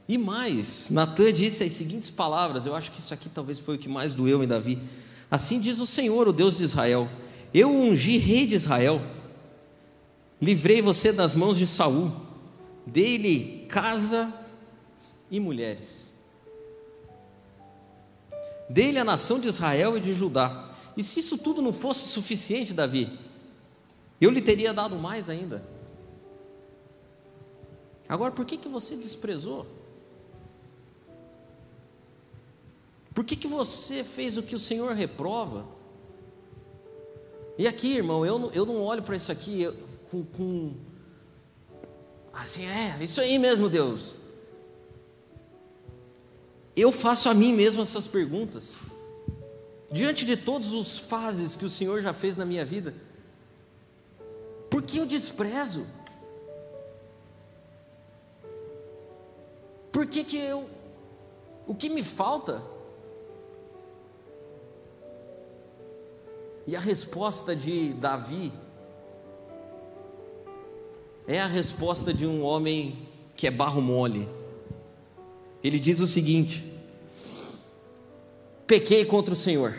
E 0.08 0.18
mais, 0.18 0.90
Natan 0.90 1.32
disse 1.32 1.64
as 1.64 1.72
seguintes 1.72 2.10
palavras, 2.10 2.66
eu 2.66 2.74
acho 2.74 2.92
que 2.92 3.00
isso 3.00 3.14
aqui 3.14 3.28
talvez 3.28 3.58
foi 3.58 3.76
o 3.76 3.78
que 3.78 3.88
mais 3.88 4.14
doeu 4.14 4.44
em 4.44 4.46
Davi. 4.46 4.78
Assim 5.30 5.58
diz 5.58 5.80
o 5.80 5.86
Senhor, 5.86 6.28
o 6.28 6.32
Deus 6.32 6.58
de 6.58 6.64
Israel: 6.64 7.08
Eu 7.52 7.70
ungi 7.70 8.18
rei 8.18 8.46
de 8.46 8.54
Israel, 8.54 9.00
livrei 10.40 10.82
você 10.82 11.10
das 11.10 11.34
mãos 11.34 11.56
de 11.56 11.66
Saul, 11.66 12.12
dei-lhe 12.86 13.66
casa 13.68 14.32
e 15.30 15.40
mulheres. 15.40 16.12
Dei-lhe 18.68 18.98
a 18.98 19.04
nação 19.04 19.40
de 19.40 19.48
Israel 19.48 19.96
e 19.96 20.00
de 20.00 20.14
Judá. 20.14 20.70
E 20.96 21.02
se 21.02 21.20
isso 21.20 21.36
tudo 21.36 21.60
não 21.60 21.72
fosse 21.72 22.08
suficiente, 22.08 22.72
Davi, 22.72 23.18
eu 24.20 24.30
lhe 24.30 24.40
teria 24.40 24.72
dado 24.72 24.96
mais 24.96 25.28
ainda. 25.28 25.73
Agora, 28.08 28.32
por 28.32 28.44
que, 28.44 28.56
que 28.56 28.68
você 28.68 28.96
desprezou? 28.96 29.66
Por 33.14 33.24
que, 33.24 33.36
que 33.36 33.46
você 33.46 34.02
fez 34.02 34.36
o 34.36 34.42
que 34.42 34.56
o 34.56 34.58
Senhor 34.58 34.92
reprova? 34.92 35.66
E 37.56 37.68
aqui, 37.68 37.96
irmão, 37.96 38.26
eu 38.26 38.38
não, 38.38 38.50
eu 38.50 38.66
não 38.66 38.82
olho 38.82 39.02
para 39.02 39.14
isso 39.14 39.30
aqui 39.30 39.62
eu, 39.62 39.74
com, 40.10 40.24
com. 40.24 40.74
Assim, 42.32 42.66
é, 42.66 42.98
isso 43.00 43.20
aí 43.20 43.38
mesmo, 43.38 43.68
Deus. 43.68 44.16
Eu 46.76 46.90
faço 46.90 47.28
a 47.28 47.34
mim 47.34 47.52
mesmo 47.52 47.82
essas 47.82 48.08
perguntas. 48.08 48.74
Diante 49.92 50.26
de 50.26 50.36
todos 50.36 50.72
os 50.72 50.98
fases 50.98 51.54
que 51.54 51.64
o 51.64 51.70
Senhor 51.70 52.00
já 52.00 52.12
fez 52.12 52.36
na 52.36 52.44
minha 52.44 52.64
vida, 52.64 52.92
por 54.68 54.82
que 54.82 54.98
eu 54.98 55.06
desprezo? 55.06 55.86
Por 60.04 60.10
que, 60.10 60.22
que 60.22 60.36
eu. 60.36 60.68
O 61.66 61.74
que 61.74 61.88
me 61.88 62.02
falta? 62.02 62.62
E 66.66 66.76
a 66.76 66.78
resposta 66.78 67.56
de 67.56 67.94
Davi 67.94 68.52
é 71.26 71.40
a 71.40 71.46
resposta 71.46 72.12
de 72.12 72.26
um 72.26 72.42
homem 72.42 73.08
que 73.34 73.46
é 73.46 73.50
barro 73.50 73.80
mole. 73.80 74.28
Ele 75.62 75.78
diz 75.78 76.00
o 76.00 76.06
seguinte: 76.06 76.70
pequei 78.66 79.06
contra 79.06 79.32
o 79.32 79.36
Senhor. 79.36 79.74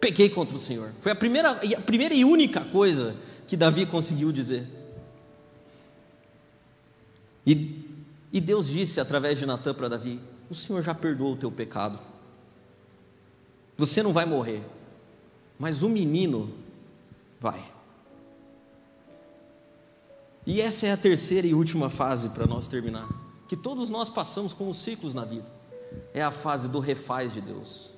Pequei 0.00 0.30
contra 0.30 0.56
o 0.56 0.60
Senhor. 0.60 0.90
Foi 1.02 1.12
a 1.12 1.16
primeira, 1.16 1.50
a 1.50 1.80
primeira 1.82 2.14
e 2.14 2.24
única 2.24 2.62
coisa 2.62 3.14
que 3.46 3.58
Davi 3.58 3.84
conseguiu 3.84 4.32
dizer. 4.32 4.83
E, 7.46 7.84
e 8.32 8.40
Deus 8.40 8.68
disse 8.68 9.00
através 9.00 9.38
de 9.38 9.46
Natan 9.46 9.74
para 9.74 9.88
Davi: 9.88 10.20
O 10.50 10.54
Senhor 10.54 10.82
já 10.82 10.94
perdoou 10.94 11.34
o 11.34 11.36
teu 11.36 11.50
pecado. 11.50 11.98
Você 13.76 14.02
não 14.02 14.12
vai 14.12 14.24
morrer, 14.24 14.62
mas 15.58 15.82
o 15.82 15.88
menino 15.88 16.52
vai. 17.40 17.72
E 20.46 20.60
essa 20.60 20.86
é 20.86 20.92
a 20.92 20.96
terceira 20.96 21.46
e 21.46 21.54
última 21.54 21.88
fase 21.88 22.28
para 22.28 22.46
nós 22.46 22.68
terminar, 22.68 23.08
que 23.48 23.56
todos 23.56 23.88
nós 23.88 24.08
passamos 24.08 24.52
com 24.52 24.68
os 24.68 24.76
ciclos 24.78 25.14
na 25.14 25.24
vida. 25.24 25.46
É 26.12 26.22
a 26.22 26.30
fase 26.30 26.68
do 26.68 26.80
refaz 26.80 27.32
de 27.32 27.40
Deus. 27.40 27.90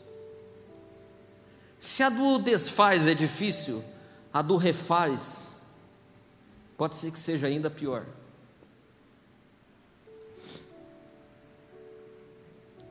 Se 1.79 2.03
a 2.03 2.09
do 2.09 2.39
desfaz 2.39 3.07
é 3.07 3.15
difícil, 3.15 3.83
a 4.33 4.43
do 4.43 4.57
refaz 4.57 5.61
pode 6.77 6.97
ser 6.97 7.11
que 7.11 7.19
seja 7.19 7.47
ainda 7.47 7.71
pior. 7.71 8.07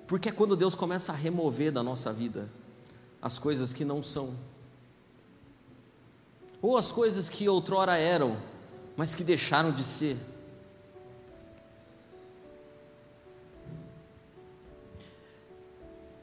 Porque 0.07 0.29
é 0.29 0.31
quando 0.31 0.55
Deus 0.55 0.75
começa 0.75 1.11
a 1.11 1.15
remover 1.15 1.71
da 1.71 1.81
nossa 1.81 2.13
vida 2.13 2.49
as 3.21 3.39
coisas 3.39 3.73
que 3.73 3.83
não 3.83 4.03
são. 4.03 4.33
ou 6.61 6.77
as 6.77 6.91
coisas 6.91 7.29
que 7.29 7.47
outrora 7.47 7.95
eram, 7.95 8.37
mas 8.97 9.13
que 9.13 9.23
deixaram 9.23 9.71
de 9.71 9.83
ser. 9.83 10.17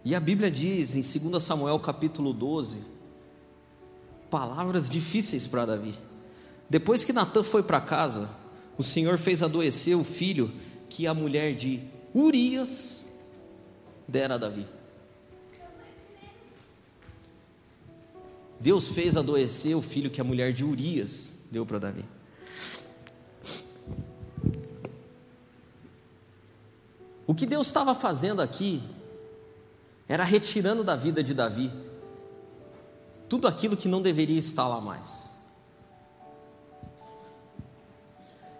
E 0.04 0.16
a 0.16 0.20
Bíblia 0.20 0.50
diz 0.50 0.96
em 0.96 1.30
2 1.30 1.42
Samuel 1.42 1.78
capítulo 1.78 2.32
12, 2.32 2.78
palavras 4.28 4.88
difíceis 4.88 5.46
para 5.46 5.66
Davi. 5.66 5.94
Depois 6.68 7.04
que 7.04 7.12
Natan 7.12 7.44
foi 7.44 7.62
para 7.62 7.80
casa, 7.80 8.28
o 8.76 8.82
Senhor 8.82 9.18
fez 9.18 9.42
adoecer 9.44 9.96
o 9.96 10.02
filho 10.02 10.52
que 10.88 11.06
a 11.06 11.14
mulher 11.14 11.54
de 11.54 11.80
Urias 12.12 13.01
dera 14.06 14.38
Davi. 14.38 14.66
Deus 18.60 18.88
fez 18.88 19.16
adoecer 19.16 19.74
o 19.74 19.82
filho 19.82 20.10
que 20.10 20.20
a 20.20 20.24
mulher 20.24 20.52
de 20.52 20.64
Urias 20.64 21.40
deu 21.50 21.66
para 21.66 21.78
Davi. 21.78 22.04
O 27.26 27.34
que 27.34 27.46
Deus 27.46 27.66
estava 27.66 27.94
fazendo 27.94 28.40
aqui 28.40 28.82
era 30.08 30.22
retirando 30.22 30.84
da 30.84 30.94
vida 30.94 31.22
de 31.22 31.34
Davi 31.34 31.72
tudo 33.28 33.48
aquilo 33.48 33.76
que 33.76 33.88
não 33.88 34.02
deveria 34.02 34.38
estar 34.38 34.68
lá 34.68 34.80
mais. 34.80 35.34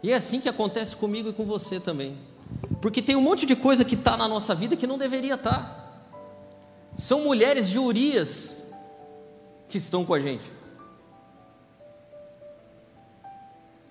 E 0.02 0.10
é 0.10 0.14
assim 0.14 0.40
que 0.40 0.48
acontece 0.48 0.96
comigo 0.96 1.28
e 1.28 1.32
com 1.32 1.44
você 1.44 1.78
também. 1.78 2.18
Porque 2.80 3.02
tem 3.02 3.16
um 3.16 3.20
monte 3.20 3.46
de 3.46 3.56
coisa 3.56 3.84
que 3.84 3.94
está 3.94 4.16
na 4.16 4.28
nossa 4.28 4.54
vida 4.54 4.76
que 4.76 4.86
não 4.86 4.98
deveria 4.98 5.34
estar. 5.34 5.50
Tá. 5.50 5.82
São 6.96 7.22
mulheres 7.22 7.68
de 7.68 7.78
Urias 7.78 8.72
que 9.68 9.78
estão 9.78 10.04
com 10.04 10.14
a 10.14 10.20
gente. 10.20 10.50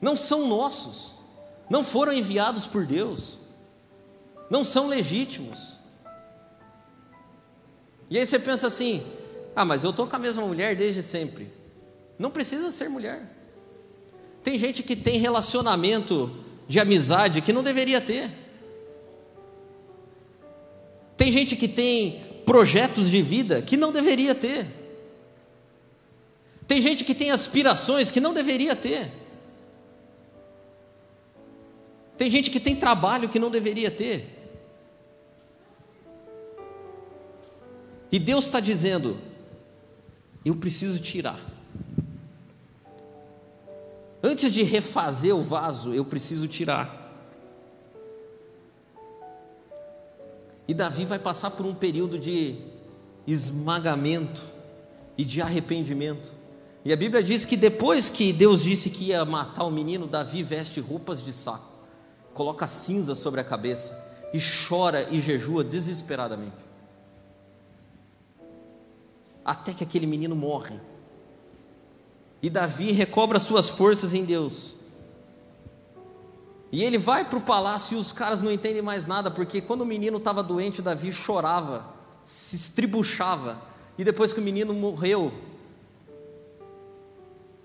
Não 0.01 0.15
são 0.15 0.47
nossos, 0.47 1.19
não 1.69 1.83
foram 1.83 2.11
enviados 2.11 2.65
por 2.65 2.85
Deus, 2.85 3.37
não 4.49 4.63
são 4.63 4.87
legítimos. 4.87 5.77
E 8.09 8.17
aí 8.17 8.25
você 8.25 8.39
pensa 8.39 8.67
assim: 8.67 9.03
ah, 9.55 9.65
mas 9.65 9.83
eu 9.83 9.91
estou 9.91 10.07
com 10.07 10.15
a 10.15 10.19
mesma 10.19 10.45
mulher 10.45 10.75
desde 10.75 11.03
sempre. 11.03 11.51
Não 12.17 12.31
precisa 12.31 12.71
ser 12.71 12.89
mulher. 12.89 13.23
Tem 14.43 14.57
gente 14.57 14.81
que 14.83 14.95
tem 14.95 15.19
relacionamento 15.19 16.31
de 16.67 16.79
amizade 16.79 17.41
que 17.41 17.53
não 17.53 17.63
deveria 17.63 18.01
ter. 18.01 18.31
Tem 21.21 21.31
gente 21.31 21.55
que 21.55 21.67
tem 21.67 22.19
projetos 22.47 23.07
de 23.07 23.21
vida 23.21 23.61
que 23.61 23.77
não 23.77 23.91
deveria 23.91 24.33
ter. 24.33 24.65
Tem 26.65 26.81
gente 26.81 27.03
que 27.03 27.13
tem 27.13 27.29
aspirações 27.29 28.09
que 28.09 28.19
não 28.19 28.33
deveria 28.33 28.75
ter. 28.75 29.11
Tem 32.17 32.27
gente 32.27 32.49
que 32.49 32.59
tem 32.59 32.75
trabalho 32.75 33.29
que 33.29 33.37
não 33.37 33.51
deveria 33.51 33.91
ter. 33.91 34.35
E 38.11 38.17
Deus 38.17 38.45
está 38.45 38.59
dizendo: 38.59 39.19
eu 40.43 40.55
preciso 40.55 40.99
tirar. 40.99 41.39
Antes 44.23 44.51
de 44.51 44.63
refazer 44.63 45.35
o 45.35 45.43
vaso, 45.43 45.93
eu 45.93 46.03
preciso 46.03 46.47
tirar. 46.47 47.00
E 50.71 50.73
Davi 50.73 51.03
vai 51.03 51.19
passar 51.19 51.51
por 51.51 51.65
um 51.65 51.75
período 51.75 52.17
de 52.17 52.55
esmagamento 53.27 54.41
e 55.17 55.25
de 55.25 55.41
arrependimento. 55.41 56.31
E 56.85 56.93
a 56.93 56.95
Bíblia 56.95 57.21
diz 57.21 57.43
que 57.43 57.57
depois 57.57 58.09
que 58.09 58.31
Deus 58.31 58.63
disse 58.63 58.89
que 58.89 59.07
ia 59.07 59.25
matar 59.25 59.65
o 59.65 59.69
menino, 59.69 60.07
Davi 60.07 60.41
veste 60.41 60.79
roupas 60.79 61.21
de 61.21 61.33
saco, 61.33 61.67
coloca 62.33 62.67
cinza 62.67 63.15
sobre 63.15 63.41
a 63.41 63.43
cabeça 63.43 64.01
e 64.33 64.39
chora 64.39 65.09
e 65.11 65.19
jejua 65.19 65.61
desesperadamente. 65.61 66.55
Até 69.43 69.73
que 69.73 69.83
aquele 69.83 70.07
menino 70.07 70.37
morre. 70.37 70.79
E 72.41 72.49
Davi 72.49 72.93
recobra 72.93 73.41
suas 73.41 73.67
forças 73.67 74.13
em 74.13 74.23
Deus. 74.23 74.75
E 76.71 76.83
ele 76.83 76.97
vai 76.97 77.25
para 77.25 77.37
o 77.37 77.41
palácio 77.41 77.97
e 77.97 77.99
os 77.99 78.13
caras 78.13 78.41
não 78.41 78.51
entendem 78.51 78.81
mais 78.81 79.05
nada, 79.05 79.29
porque 79.29 79.59
quando 79.59 79.81
o 79.81 79.85
menino 79.85 80.17
estava 80.17 80.41
doente, 80.41 80.81
Davi 80.81 81.11
chorava, 81.11 81.85
se 82.23 82.55
estribuchava. 82.55 83.61
E 83.97 84.05
depois 84.05 84.31
que 84.31 84.39
o 84.39 84.43
menino 84.43 84.73
morreu, 84.73 85.33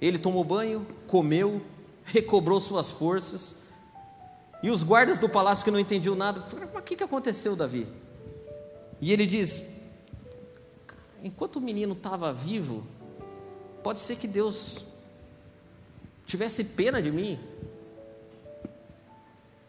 ele 0.01 0.19
tomou 0.19 0.43
banho, 0.43 0.85
comeu, 1.07 1.63
recobrou 2.05 2.61
suas 2.61 2.91
forças. 2.91 3.63
E 4.61 4.71
os 4.71 4.83
guardas 4.83 5.21
do 5.21 5.29
palácio 5.29 5.65
que 5.65 5.71
não 5.71 5.79
entendiam 5.79 6.17
nada, 6.17 6.45
o 6.75 6.83
que, 6.83 6.97
que 6.97 7.05
aconteceu, 7.05 7.55
Davi? 7.55 7.87
E 9.01 9.13
ele 9.13 9.25
diz: 9.25 9.83
enquanto 11.23 11.57
o 11.57 11.61
menino 11.61 11.93
estava 11.93 12.33
vivo, 12.33 12.85
pode 13.83 14.01
ser 14.01 14.17
que 14.17 14.27
Deus 14.27 14.85
tivesse 16.27 16.65
pena 16.65 17.01
de 17.01 17.13
mim, 17.13 17.39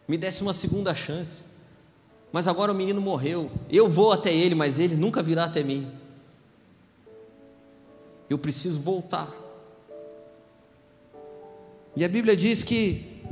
me 0.08 0.16
desse 0.16 0.40
uma 0.40 0.54
segunda 0.54 0.94
chance. 0.94 1.44
Mas 2.32 2.48
agora 2.48 2.72
o 2.72 2.74
menino 2.74 3.00
morreu. 3.00 3.50
Eu 3.68 3.88
vou 3.88 4.10
até 4.10 4.34
ele, 4.34 4.54
mas 4.54 4.78
ele 4.78 4.96
nunca 4.96 5.22
virá 5.22 5.44
até 5.44 5.62
mim. 5.62 5.92
Eu 8.28 8.38
preciso 8.38 8.80
voltar. 8.80 9.32
E 11.94 12.04
a 12.04 12.08
Bíblia 12.08 12.36
diz 12.36 12.62
que 12.62 13.22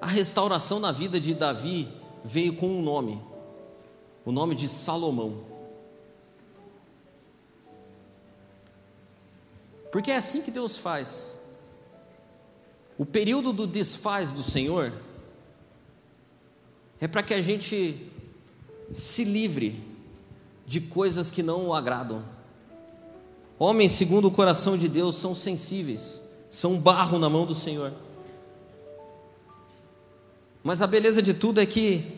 a 0.00 0.06
restauração 0.06 0.78
na 0.78 0.92
vida 0.92 1.18
de 1.18 1.32
Davi 1.34 1.88
veio 2.24 2.54
com 2.54 2.66
um 2.66 2.82
nome, 2.82 3.22
o 4.24 4.32
nome 4.32 4.54
de 4.54 4.68
Salomão. 4.68 5.44
Porque 9.92 10.10
é 10.10 10.16
assim 10.16 10.42
que 10.42 10.50
Deus 10.50 10.76
faz. 10.76 11.40
O 12.98 13.06
período 13.06 13.52
do 13.52 13.66
desfaz 13.66 14.32
do 14.32 14.42
Senhor 14.42 14.92
é 17.00 17.08
para 17.08 17.22
que 17.22 17.34
a 17.34 17.40
gente 17.40 18.10
se 18.92 19.24
livre 19.24 19.82
de 20.66 20.80
coisas 20.80 21.30
que 21.30 21.42
não 21.42 21.68
o 21.68 21.74
agradam. 21.74 22.22
Homens, 23.58 23.92
segundo 23.92 24.28
o 24.28 24.30
coração 24.30 24.76
de 24.76 24.88
Deus, 24.88 25.16
são 25.16 25.34
sensíveis 25.34 26.26
são 26.56 26.78
barro 26.78 27.18
na 27.18 27.28
mão 27.28 27.44
do 27.44 27.54
Senhor. 27.54 27.92
Mas 30.62 30.80
a 30.80 30.86
beleza 30.86 31.20
de 31.20 31.34
tudo 31.34 31.60
é 31.60 31.66
que 31.66 32.16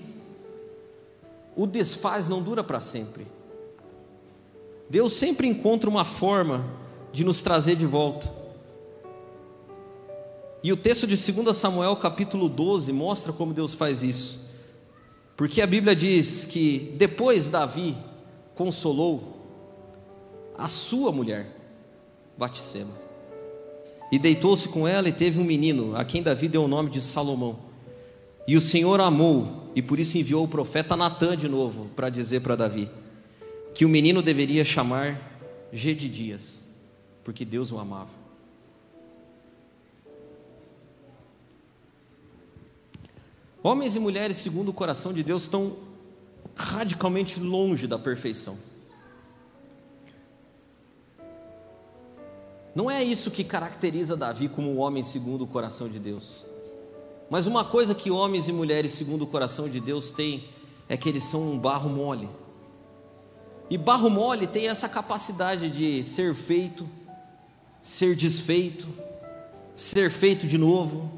o 1.57 1.67
desfaz 1.67 2.29
não 2.29 2.41
dura 2.41 2.63
para 2.63 2.81
sempre. 2.81 3.27
Deus 4.89 5.13
sempre 5.15 5.47
encontra 5.47 5.91
uma 5.91 6.05
forma 6.05 6.65
de 7.13 7.25
nos 7.25 7.43
trazer 7.43 7.75
de 7.75 7.85
volta. 7.85 8.33
E 10.63 10.73
o 10.73 10.77
texto 10.77 11.07
de 11.07 11.33
2 11.33 11.57
Samuel, 11.57 11.97
capítulo 11.97 12.49
12, 12.49 12.93
mostra 12.93 13.33
como 13.33 13.53
Deus 13.53 13.75
faz 13.75 14.03
isso. 14.03 14.48
Porque 15.39 15.63
a 15.63 15.69
Bíblia 15.69 15.95
diz 15.95 16.45
que 16.45 16.93
depois 16.97 17.49
Davi 17.49 17.97
consolou 18.57 19.39
a 20.59 20.67
sua 20.67 21.13
mulher, 21.13 21.57
Batseba. 22.37 22.91
E 24.11 24.19
deitou-se 24.19 24.69
com 24.69 24.89
ela 24.89 25.09
e 25.09 25.13
teve 25.13 25.39
um 25.39 25.45
menino, 25.45 25.95
a 25.95 26.05
quem 26.05 26.25
Davi 26.25 26.49
deu 26.49 26.65
o 26.65 26.69
nome 26.69 26.91
de 26.91 27.01
Salomão. 27.01 27.57
E 28.49 28.57
o 28.57 28.61
Senhor 28.61 29.01
amou, 29.01 29.71
e 29.77 29.81
por 29.81 30.01
isso 30.01 30.19
enviou 30.19 30.43
o 30.43 30.49
profeta 30.49 30.97
Natã 30.97 31.37
de 31.37 31.49
novo 31.49 31.89
para 31.95 32.11
dizer 32.11 32.41
para 32.41 32.57
Davi 32.57 32.91
que 33.73 33.85
o 33.85 33.89
menino 33.89 34.21
deveria 34.21 34.65
chamar 34.65 35.39
Gedidias, 35.73 36.67
porque 37.23 37.45
Deus 37.45 37.71
o 37.71 37.79
amava. 37.79 38.18
Homens 43.69 43.95
e 43.95 43.99
mulheres, 43.99 44.39
segundo 44.39 44.71
o 44.71 44.73
coração 44.73 45.13
de 45.13 45.23
Deus, 45.23 45.43
estão 45.43 45.77
radicalmente 46.57 47.39
longe 47.39 47.87
da 47.87 47.99
perfeição. 47.99 48.57
Não 52.75 52.91
é 52.91 53.05
isso 53.05 53.31
que 53.31 53.45
caracteriza 53.45 54.17
Davi 54.17 54.49
como 54.49 54.73
um 54.73 54.79
homem 54.79 55.03
segundo 55.03 55.45
o 55.45 55.47
coração 55.47 55.87
de 55.87 55.99
Deus. 55.99 56.47
Mas 57.29 57.47
uma 57.47 57.63
coisa 57.63 57.95
que 57.95 58.11
homens 58.11 58.49
e 58.49 58.53
mulheres 58.53 58.93
segundo 58.93 59.25
o 59.25 59.27
coração 59.27 59.69
de 59.69 59.81
Deus 59.81 60.11
têm 60.11 60.49
é 60.89 60.97
que 60.97 61.07
eles 61.07 61.25
são 61.25 61.43
um 61.43 61.59
barro 61.59 61.91
mole. 61.91 62.31
E 63.69 63.77
barro 63.77 64.09
mole 64.09 64.47
tem 64.47 64.67
essa 64.67 64.89
capacidade 64.89 65.69
de 65.69 66.03
ser 66.05 66.35
feito, 66.35 66.89
ser 67.83 68.17
desfeito, 68.17 68.89
ser 69.77 70.11
feito 70.11 70.47
de 70.47 70.57
novo. 70.57 71.18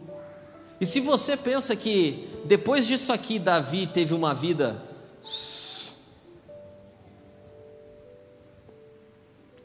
E 0.80 0.86
se 0.86 0.98
você 0.98 1.36
pensa 1.36 1.76
que 1.76 2.26
depois 2.44 2.86
disso 2.86 3.12
aqui 3.12 3.38
Davi 3.38 3.86
teve 3.86 4.14
uma 4.14 4.32
vida 4.32 4.82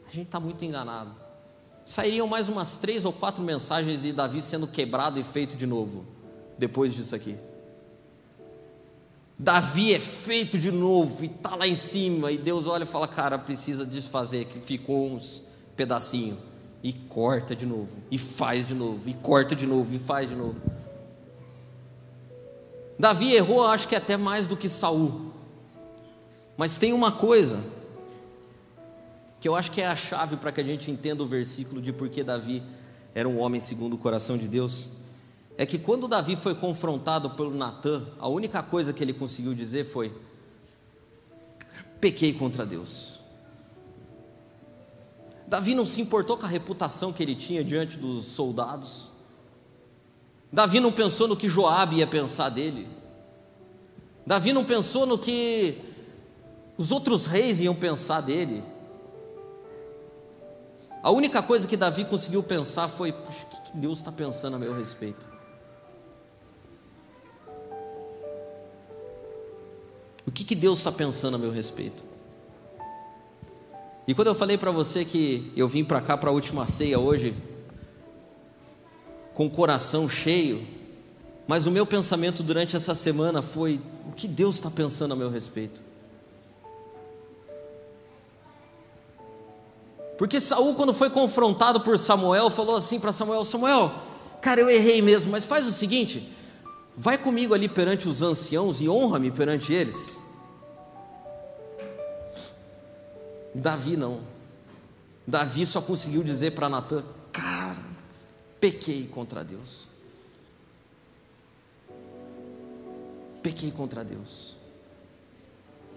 a 0.06 0.10
gente 0.10 0.26
está 0.26 0.38
muito 0.38 0.62
enganado. 0.64 1.14
sairiam 1.86 2.26
mais 2.26 2.48
umas 2.48 2.76
três 2.76 3.04
ou 3.04 3.12
quatro 3.12 3.42
mensagens 3.42 4.02
de 4.02 4.12
Davi 4.12 4.42
sendo 4.42 4.66
quebrado 4.66 5.18
e 5.18 5.24
feito 5.24 5.56
de 5.56 5.66
novo, 5.66 6.04
depois 6.58 6.94
disso 6.94 7.14
aqui. 7.14 7.36
Davi 9.38 9.94
é 9.94 10.00
feito 10.00 10.58
de 10.58 10.70
novo 10.70 11.22
e 11.22 11.26
está 11.26 11.54
lá 11.54 11.66
em 11.66 11.74
cima, 11.74 12.32
e 12.32 12.38
Deus 12.38 12.66
olha 12.66 12.84
e 12.84 12.86
fala: 12.86 13.06
Cara, 13.06 13.38
precisa 13.38 13.84
desfazer, 13.84 14.46
que 14.46 14.58
ficou 14.60 15.10
uns 15.10 15.42
pedacinhos, 15.76 16.38
e 16.82 16.92
corta 16.92 17.54
de 17.54 17.66
novo, 17.66 17.90
e 18.10 18.16
faz 18.16 18.66
de 18.66 18.74
novo, 18.74 19.06
e 19.06 19.12
corta 19.12 19.54
de 19.54 19.66
novo, 19.66 19.94
e 19.94 19.98
faz 19.98 20.30
de 20.30 20.34
novo. 20.34 20.75
Davi 22.98 23.34
errou, 23.34 23.66
acho 23.66 23.88
que 23.88 23.94
até 23.94 24.16
mais 24.16 24.48
do 24.48 24.56
que 24.56 24.68
Saul, 24.68 25.32
mas 26.56 26.76
tem 26.76 26.92
uma 26.92 27.12
coisa 27.12 27.62
que 29.38 29.48
eu 29.48 29.54
acho 29.54 29.70
que 29.70 29.80
é 29.80 29.86
a 29.86 29.94
chave 29.94 30.36
para 30.36 30.50
que 30.50 30.60
a 30.60 30.64
gente 30.64 30.90
entenda 30.90 31.22
o 31.22 31.26
versículo 31.26 31.80
de 31.80 31.92
por 31.92 32.08
que 32.08 32.22
Davi 32.22 32.62
era 33.14 33.28
um 33.28 33.38
homem 33.38 33.60
segundo 33.60 33.94
o 33.94 33.98
coração 33.98 34.36
de 34.38 34.48
Deus 34.48 34.96
é 35.58 35.64
que 35.64 35.78
quando 35.78 36.06
Davi 36.06 36.36
foi 36.36 36.54
confrontado 36.54 37.30
pelo 37.30 37.54
Natã, 37.54 38.06
a 38.18 38.28
única 38.28 38.62
coisa 38.62 38.92
que 38.92 39.02
ele 39.02 39.14
conseguiu 39.14 39.54
dizer 39.54 39.86
foi: 39.86 40.12
pequei 41.98 42.32
contra 42.32 42.66
Deus. 42.66 43.20
Davi 45.46 45.74
não 45.74 45.86
se 45.86 46.00
importou 46.00 46.36
com 46.36 46.44
a 46.44 46.48
reputação 46.48 47.12
que 47.12 47.22
ele 47.22 47.34
tinha 47.34 47.64
diante 47.64 47.96
dos 47.96 48.26
soldados. 48.26 49.10
Davi 50.52 50.80
não 50.80 50.92
pensou 50.92 51.28
no 51.28 51.36
que 51.36 51.48
Joabe 51.48 51.96
ia 51.96 52.06
pensar 52.06 52.48
dele. 52.48 52.88
Davi 54.26 54.52
não 54.52 54.64
pensou 54.64 55.06
no 55.06 55.18
que 55.18 55.78
os 56.76 56.90
outros 56.90 57.26
reis 57.26 57.60
iam 57.60 57.74
pensar 57.74 58.20
dele. 58.20 58.62
A 61.02 61.10
única 61.10 61.42
coisa 61.42 61.68
que 61.68 61.76
Davi 61.76 62.04
conseguiu 62.04 62.42
pensar 62.42 62.88
foi: 62.88 63.10
o 63.10 63.14
que 63.72 63.76
Deus 63.76 63.98
está 63.98 64.10
pensando 64.10 64.56
a 64.56 64.58
meu 64.58 64.74
respeito? 64.74 65.26
O 70.26 70.32
que, 70.32 70.42
que 70.42 70.56
Deus 70.56 70.78
está 70.78 70.90
pensando 70.90 71.36
a 71.36 71.38
meu 71.38 71.52
respeito? 71.52 72.02
E 74.08 74.14
quando 74.14 74.28
eu 74.28 74.34
falei 74.34 74.58
para 74.58 74.70
você 74.70 75.04
que 75.04 75.52
eu 75.56 75.68
vim 75.68 75.84
para 75.84 76.00
cá 76.00 76.16
para 76.16 76.30
a 76.30 76.32
última 76.32 76.66
ceia 76.66 76.98
hoje, 76.98 77.34
com 79.36 79.44
o 79.44 79.50
coração 79.50 80.08
cheio, 80.08 80.66
mas 81.46 81.66
o 81.66 81.70
meu 81.70 81.84
pensamento 81.84 82.42
durante 82.42 82.74
essa 82.74 82.94
semana 82.94 83.42
foi: 83.42 83.78
o 84.08 84.12
que 84.12 84.26
Deus 84.26 84.54
está 84.54 84.70
pensando 84.70 85.12
a 85.12 85.16
meu 85.16 85.30
respeito? 85.30 85.82
Porque 90.16 90.40
Saul, 90.40 90.74
quando 90.74 90.94
foi 90.94 91.10
confrontado 91.10 91.82
por 91.82 91.98
Samuel, 91.98 92.48
falou 92.48 92.76
assim 92.76 92.98
para 92.98 93.12
Samuel: 93.12 93.44
Samuel, 93.44 93.92
cara, 94.40 94.62
eu 94.62 94.70
errei 94.70 95.02
mesmo, 95.02 95.30
mas 95.30 95.44
faz 95.44 95.66
o 95.66 95.72
seguinte, 95.72 96.34
vai 96.96 97.18
comigo 97.18 97.52
ali 97.52 97.68
perante 97.68 98.08
os 98.08 98.22
anciãos 98.22 98.80
e 98.80 98.88
honra-me 98.88 99.30
perante 99.30 99.70
eles. 99.70 100.18
Davi 103.54 103.98
não. 103.98 104.20
Davi 105.26 105.66
só 105.66 105.82
conseguiu 105.82 106.22
dizer 106.22 106.52
para 106.52 106.70
Natan: 106.70 107.04
pequei 108.60 109.06
contra 109.06 109.44
Deus. 109.44 109.88
Pequei 113.42 113.70
contra 113.70 114.04
Deus. 114.04 114.56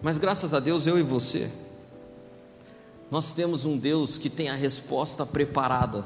Mas 0.01 0.17
graças 0.17 0.53
a 0.53 0.59
Deus, 0.59 0.87
eu 0.87 0.97
e 0.97 1.03
você, 1.03 1.51
nós 3.11 3.31
temos 3.31 3.65
um 3.65 3.77
Deus 3.77 4.17
que 4.17 4.29
tem 4.29 4.49
a 4.49 4.53
resposta 4.53 5.25
preparada, 5.25 6.05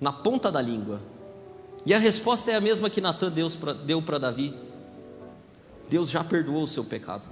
na 0.00 0.12
ponta 0.12 0.50
da 0.50 0.60
língua. 0.60 1.00
E 1.84 1.94
a 1.94 1.98
resposta 1.98 2.50
é 2.50 2.56
a 2.56 2.60
mesma 2.60 2.90
que 2.90 3.00
Natan 3.00 3.32
deu 3.86 4.02
para 4.02 4.18
Davi. 4.18 4.54
Deus 5.88 6.10
já 6.10 6.24
perdoou 6.24 6.64
o 6.64 6.68
seu 6.68 6.84
pecado. 6.84 7.22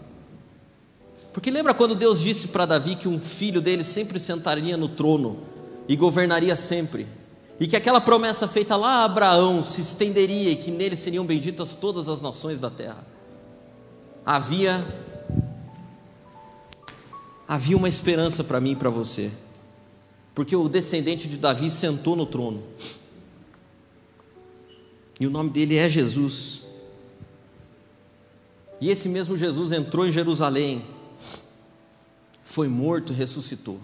Porque 1.33 1.51
lembra 1.51 1.75
quando 1.75 1.97
Deus 1.97 2.21
disse 2.21 2.49
para 2.49 2.65
Davi 2.65 2.95
que 2.95 3.09
um 3.09 3.19
filho 3.19 3.61
dele 3.61 3.83
sempre 3.83 4.21
sentaria 4.21 4.77
no 4.77 4.89
trono 4.89 5.41
e 5.89 5.97
governaria 5.97 6.55
sempre? 6.55 7.07
E 7.59 7.67
que 7.67 7.77
aquela 7.77 8.01
promessa 8.01 8.49
feita 8.49 8.75
lá 8.75 9.01
a 9.01 9.05
Abraão 9.05 9.65
se 9.65 9.81
estenderia 9.81 10.51
e 10.51 10.57
que 10.57 10.71
nele 10.71 10.97
seriam 10.97 11.25
benditas 11.25 11.75
todas 11.75 12.09
as 12.09 12.21
nações 12.21 12.61
da 12.61 12.71
terra. 12.71 13.05
Havia 14.27 14.85
havia 17.47 17.77
uma 17.77 17.89
esperança 17.89 18.43
para 18.43 18.61
mim 18.61 18.73
e 18.73 18.77
para 18.77 18.91
você. 18.91 19.31
Porque 20.35 20.57
o 20.57 20.69
descendente 20.69 21.29
de 21.29 21.37
Davi 21.37 21.71
sentou 21.71 22.17
no 22.17 22.27
trono. 22.27 22.65
E 25.21 25.27
o 25.27 25.31
nome 25.31 25.51
dele 25.51 25.77
é 25.77 25.89
Jesus. 25.89 26.63
E 28.81 28.91
esse 28.91 29.09
mesmo 29.09 29.37
Jesus 29.37 29.71
entrou 29.71 30.07
em 30.07 30.11
Jerusalém 30.11 30.85
foi 32.45 32.69
morto 32.69 33.13
e 33.13 33.17
ressuscitou. 33.17 33.81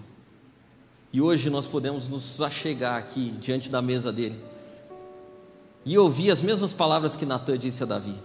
E 1.13 1.19
hoje 1.19 1.49
nós 1.49 1.67
podemos 1.67 2.07
nos 2.07 2.41
achegar 2.41 2.97
aqui 2.97 3.31
diante 3.31 3.69
da 3.69 3.81
mesa 3.81 4.13
dele 4.13 4.41
e 5.83 5.97
ouvir 5.97 6.31
as 6.31 6.41
mesmas 6.41 6.71
palavras 6.71 7.15
que 7.15 7.25
Natan 7.25 7.57
disse 7.57 7.83
a 7.83 7.85
Davi. 7.85 8.15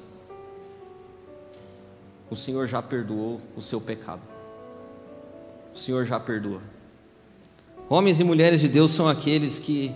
O 2.30 2.36
Senhor 2.36 2.66
já 2.68 2.80
perdoou 2.80 3.40
o 3.56 3.62
seu 3.62 3.80
pecado. 3.80 4.22
O 5.74 5.78
Senhor 5.78 6.04
já 6.04 6.20
perdoa. 6.20 6.60
Homens 7.88 8.20
e 8.20 8.24
mulheres 8.24 8.60
de 8.60 8.68
Deus 8.68 8.92
são 8.92 9.08
aqueles 9.08 9.58
que 9.58 9.92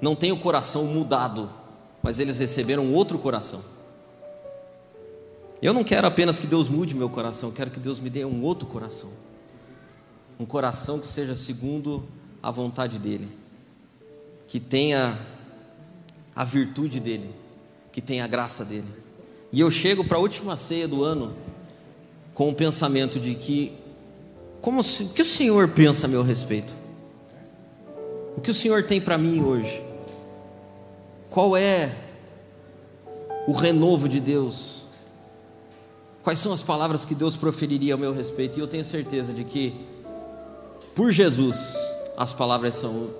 não 0.00 0.16
têm 0.16 0.32
o 0.32 0.38
coração 0.38 0.84
mudado, 0.84 1.50
mas 2.02 2.18
eles 2.18 2.38
receberam 2.38 2.94
outro 2.94 3.18
coração. 3.18 3.62
Eu 5.60 5.74
não 5.74 5.84
quero 5.84 6.06
apenas 6.06 6.38
que 6.38 6.46
Deus 6.46 6.66
mude 6.68 6.94
meu 6.94 7.10
coração, 7.10 7.50
eu 7.50 7.54
quero 7.54 7.70
que 7.70 7.80
Deus 7.80 7.98
me 7.98 8.08
dê 8.08 8.24
um 8.24 8.42
outro 8.42 8.66
coração 8.66 9.10
um 10.40 10.46
coração 10.46 10.98
que 10.98 11.06
seja 11.06 11.36
segundo 11.36 12.02
a 12.42 12.50
vontade 12.50 12.98
dEle, 12.98 13.28
que 14.48 14.58
tenha 14.58 15.18
a 16.34 16.44
virtude 16.44 16.98
dEle, 16.98 17.28
que 17.92 18.00
tenha 18.00 18.24
a 18.24 18.26
graça 18.26 18.64
dEle. 18.64 18.88
E 19.52 19.60
eu 19.60 19.70
chego 19.70 20.02
para 20.02 20.16
a 20.16 20.20
última 20.20 20.56
ceia 20.56 20.88
do 20.88 21.04
ano 21.04 21.34
com 22.32 22.48
o 22.48 22.54
pensamento 22.54 23.20
de 23.20 23.34
que, 23.34 23.74
como 24.62 24.80
o 24.80 25.08
que 25.10 25.20
o 25.20 25.26
Senhor 25.26 25.68
pensa 25.68 26.06
a 26.06 26.08
meu 26.08 26.22
respeito? 26.22 26.74
O 28.34 28.40
que 28.40 28.50
o 28.50 28.54
Senhor 28.54 28.84
tem 28.84 28.98
para 28.98 29.18
mim 29.18 29.42
hoje? 29.42 29.82
Qual 31.28 31.54
é 31.54 31.94
o 33.46 33.52
renovo 33.52 34.08
de 34.08 34.20
Deus? 34.20 34.84
Quais 36.22 36.38
são 36.38 36.50
as 36.50 36.62
palavras 36.62 37.04
que 37.04 37.14
Deus 37.14 37.36
proferiria 37.36 37.92
a 37.92 37.98
meu 37.98 38.14
respeito? 38.14 38.58
E 38.58 38.62
eu 38.62 38.66
tenho 38.66 38.86
certeza 38.86 39.34
de 39.34 39.44
que 39.44 39.90
por 40.94 41.12
Jesus, 41.12 41.74
as 42.16 42.32
palavras 42.32 42.74
são: 42.74 43.10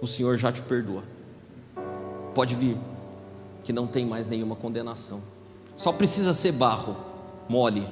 o 0.00 0.06
Senhor 0.06 0.36
já 0.36 0.52
te 0.52 0.62
perdoa. 0.62 1.02
Pode 2.34 2.54
vir, 2.54 2.76
que 3.62 3.72
não 3.72 3.86
tem 3.86 4.04
mais 4.04 4.26
nenhuma 4.26 4.56
condenação. 4.56 5.22
Só 5.76 5.92
precisa 5.92 6.32
ser 6.32 6.52
barro 6.52 6.96
mole, 7.48 7.86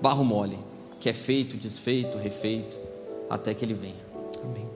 barro 0.00 0.24
mole, 0.24 0.58
que 1.00 1.08
é 1.08 1.12
feito, 1.12 1.56
desfeito, 1.56 2.18
refeito, 2.18 2.78
até 3.28 3.54
que 3.54 3.64
ele 3.64 3.74
venha. 3.74 4.04
Amém. 4.42 4.73